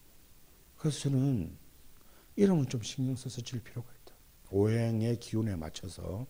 그래서 0.84 1.00
저는 1.00 1.58
이름은 2.36 2.68
좀 2.68 2.82
신경 2.82 3.16
써서 3.16 3.42
질 3.42 3.64
필요가 3.64 3.90
있다. 3.90 4.16
오행의 4.52 5.18
기운에 5.18 5.56
맞춰서 5.56 6.28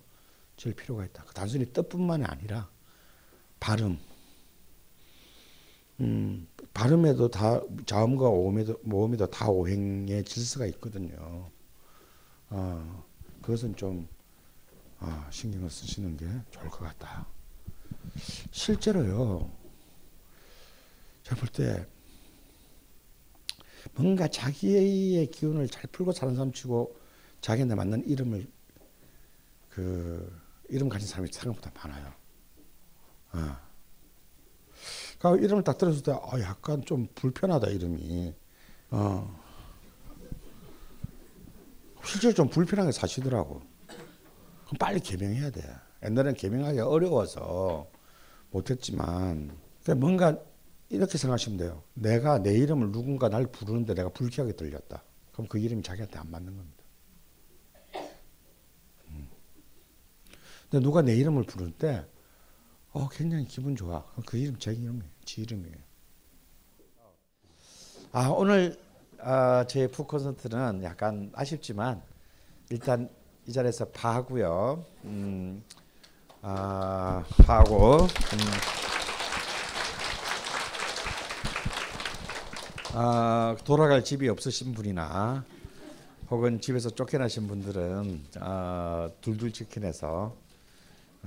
질 0.57 0.75
필요가 0.75 1.03
있다. 1.05 1.25
단순히 1.33 1.65
뜻뿐만이 1.73 2.23
아니라 2.23 2.69
발음, 3.59 3.97
음, 6.01 6.47
발음에도 6.71 7.29
다 7.29 7.61
자음과 7.87 8.29
오음에도 8.29 8.79
모음에도 8.83 9.25
다 9.25 9.49
오행의 9.49 10.23
질서가 10.23 10.67
있거든요. 10.67 11.49
어, 12.51 13.05
그것은 13.41 13.75
좀 13.75 14.07
아, 14.99 15.27
신경을 15.31 15.71
쓰시는 15.71 16.15
게 16.15 16.27
좋을 16.51 16.69
것 16.69 16.81
같다. 16.81 17.25
실제로요. 18.51 19.49
제가 21.23 21.37
볼 21.37 21.49
때 21.49 21.87
뭔가 23.95 24.27
자기의 24.27 25.27
기운을 25.27 25.67
잘 25.67 25.83
풀고 25.91 26.11
사는 26.11 26.33
사람 26.35 26.51
치고 26.51 26.95
자기한테 27.41 27.75
맞는 27.75 28.07
이름을 28.07 28.47
그 29.69 30.41
이름 30.69 30.89
가진 30.89 31.07
사람이 31.07 31.29
생각보다 31.31 31.71
많아요. 31.75 32.13
어. 33.33 33.57
그 35.19 35.37
이름을 35.37 35.63
딱 35.63 35.77
들었을 35.77 36.03
때, 36.03 36.11
아, 36.11 36.39
약간 36.41 36.83
좀 36.83 37.07
불편하다, 37.15 37.69
이름이. 37.69 38.33
어. 38.91 39.43
실제로 42.03 42.33
좀 42.33 42.49
불편하게 42.49 42.91
사시더라고. 42.91 43.61
그럼 43.87 44.77
빨리 44.79 44.99
개명해야 44.99 45.51
돼. 45.51 45.63
옛날엔 46.03 46.33
개명하기 46.33 46.79
어려워서 46.81 47.87
못했지만, 48.51 49.57
그러니까 49.83 50.05
뭔가 50.05 50.37
이렇게 50.93 51.17
생각하시면 51.17 51.57
돼요. 51.57 51.81
내가 51.95 52.37
내 52.37 52.53
이름을 52.53 52.91
누군가 52.91 53.27
날 53.27 53.47
부르는데 53.47 53.95
내가 53.95 54.09
불쾌하게 54.09 54.53
들렸다. 54.55 55.03
그럼 55.31 55.47
그 55.47 55.57
이름이 55.57 55.81
자기한테 55.81 56.19
안 56.19 56.29
맞는 56.29 56.55
겁니다. 56.55 56.83
음. 59.09 59.27
근데 60.69 60.83
누가 60.83 61.01
내 61.01 61.15
이름을 61.15 61.45
부를 61.45 61.71
때, 61.71 62.05
어, 62.91 63.09
굉장히 63.09 63.45
기분 63.45 63.75
좋아. 63.75 64.05
그 64.27 64.37
이름 64.37 64.59
제 64.59 64.71
이름이에요. 64.71 65.09
지 65.25 65.41
이름이에요. 65.41 65.77
아, 68.11 68.27
오늘 68.27 68.77
어, 69.19 69.65
제 69.67 69.87
푸콘서트는 69.87 70.83
약간 70.83 71.31
아쉽지만 71.33 72.03
일단 72.69 73.09
이 73.47 73.51
자리에서 73.51 73.85
파고요. 73.89 74.85
음, 75.05 75.63
아, 76.43 77.25
파고. 77.47 78.01
음, 78.03 78.82
아, 82.95 83.55
돌아갈 83.65 84.03
집이 84.03 84.29
없으신 84.29 84.73
분이나 84.75 85.43
혹은 86.29 86.61
집에서 86.61 86.91
쫓겨나신 86.91 87.47
분들은 87.47 88.23
아, 88.39 89.09
둘둘 89.19 89.51
치킨에서 89.51 90.35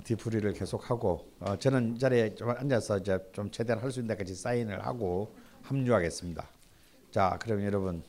뒤풀이를 0.05 0.53
계속하고 0.53 1.27
어, 1.41 1.57
저는 1.59 1.97
이 1.97 1.99
자리에 1.99 2.37
좀 2.37 2.51
앉아서 2.51 2.99
이제 2.99 3.19
좀 3.33 3.51
최대한 3.51 3.83
할 3.83 3.91
수 3.91 3.99
있는 3.99 4.15
데까지 4.15 4.37
사인을 4.37 4.87
하고 4.87 5.35
합류하겠습니다. 5.63 6.47
자, 7.11 7.37
그럼 7.43 7.65
여러분 7.65 8.01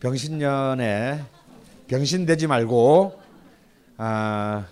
병신년에 0.00 1.22
병신되지 1.86 2.48
말고 2.48 3.20
아, 3.98 4.66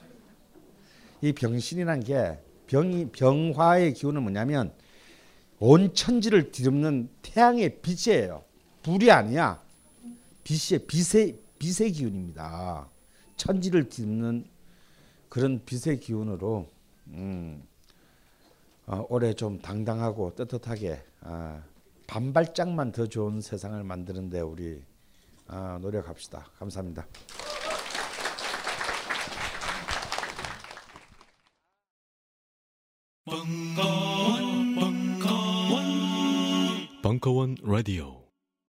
이 1.20 1.32
병신이란 1.32 2.00
게 2.00 2.36
병이 2.66 3.10
병화의 3.12 3.94
기운은 3.94 4.22
뭐냐면 4.22 4.72
온 5.64 5.94
천지를 5.94 6.50
뒤덮는 6.50 7.08
태양의 7.22 7.82
빛이에요. 7.82 8.42
불이 8.82 9.12
아니야. 9.12 9.62
빛의 10.42 10.88
빛의 10.88 11.38
빛의 11.60 11.92
기운입니다. 11.92 12.88
천지를 13.36 13.88
뒤덮는 13.88 14.44
그런 15.28 15.64
빛의 15.64 16.00
기운으로 16.00 16.68
음, 17.10 17.62
어, 18.86 19.06
올해 19.08 19.34
좀 19.34 19.60
당당하고 19.60 20.34
떳떳하게 20.34 21.00
아, 21.20 21.62
반발짝만 22.08 22.90
더 22.90 23.06
좋은 23.06 23.40
세상을 23.40 23.84
만드는데 23.84 24.40
우리 24.40 24.82
아, 25.46 25.78
노력합시다. 25.80 26.44
감사합니다. 26.58 27.06
벙커원 37.22 37.54
라디오. 37.62 38.31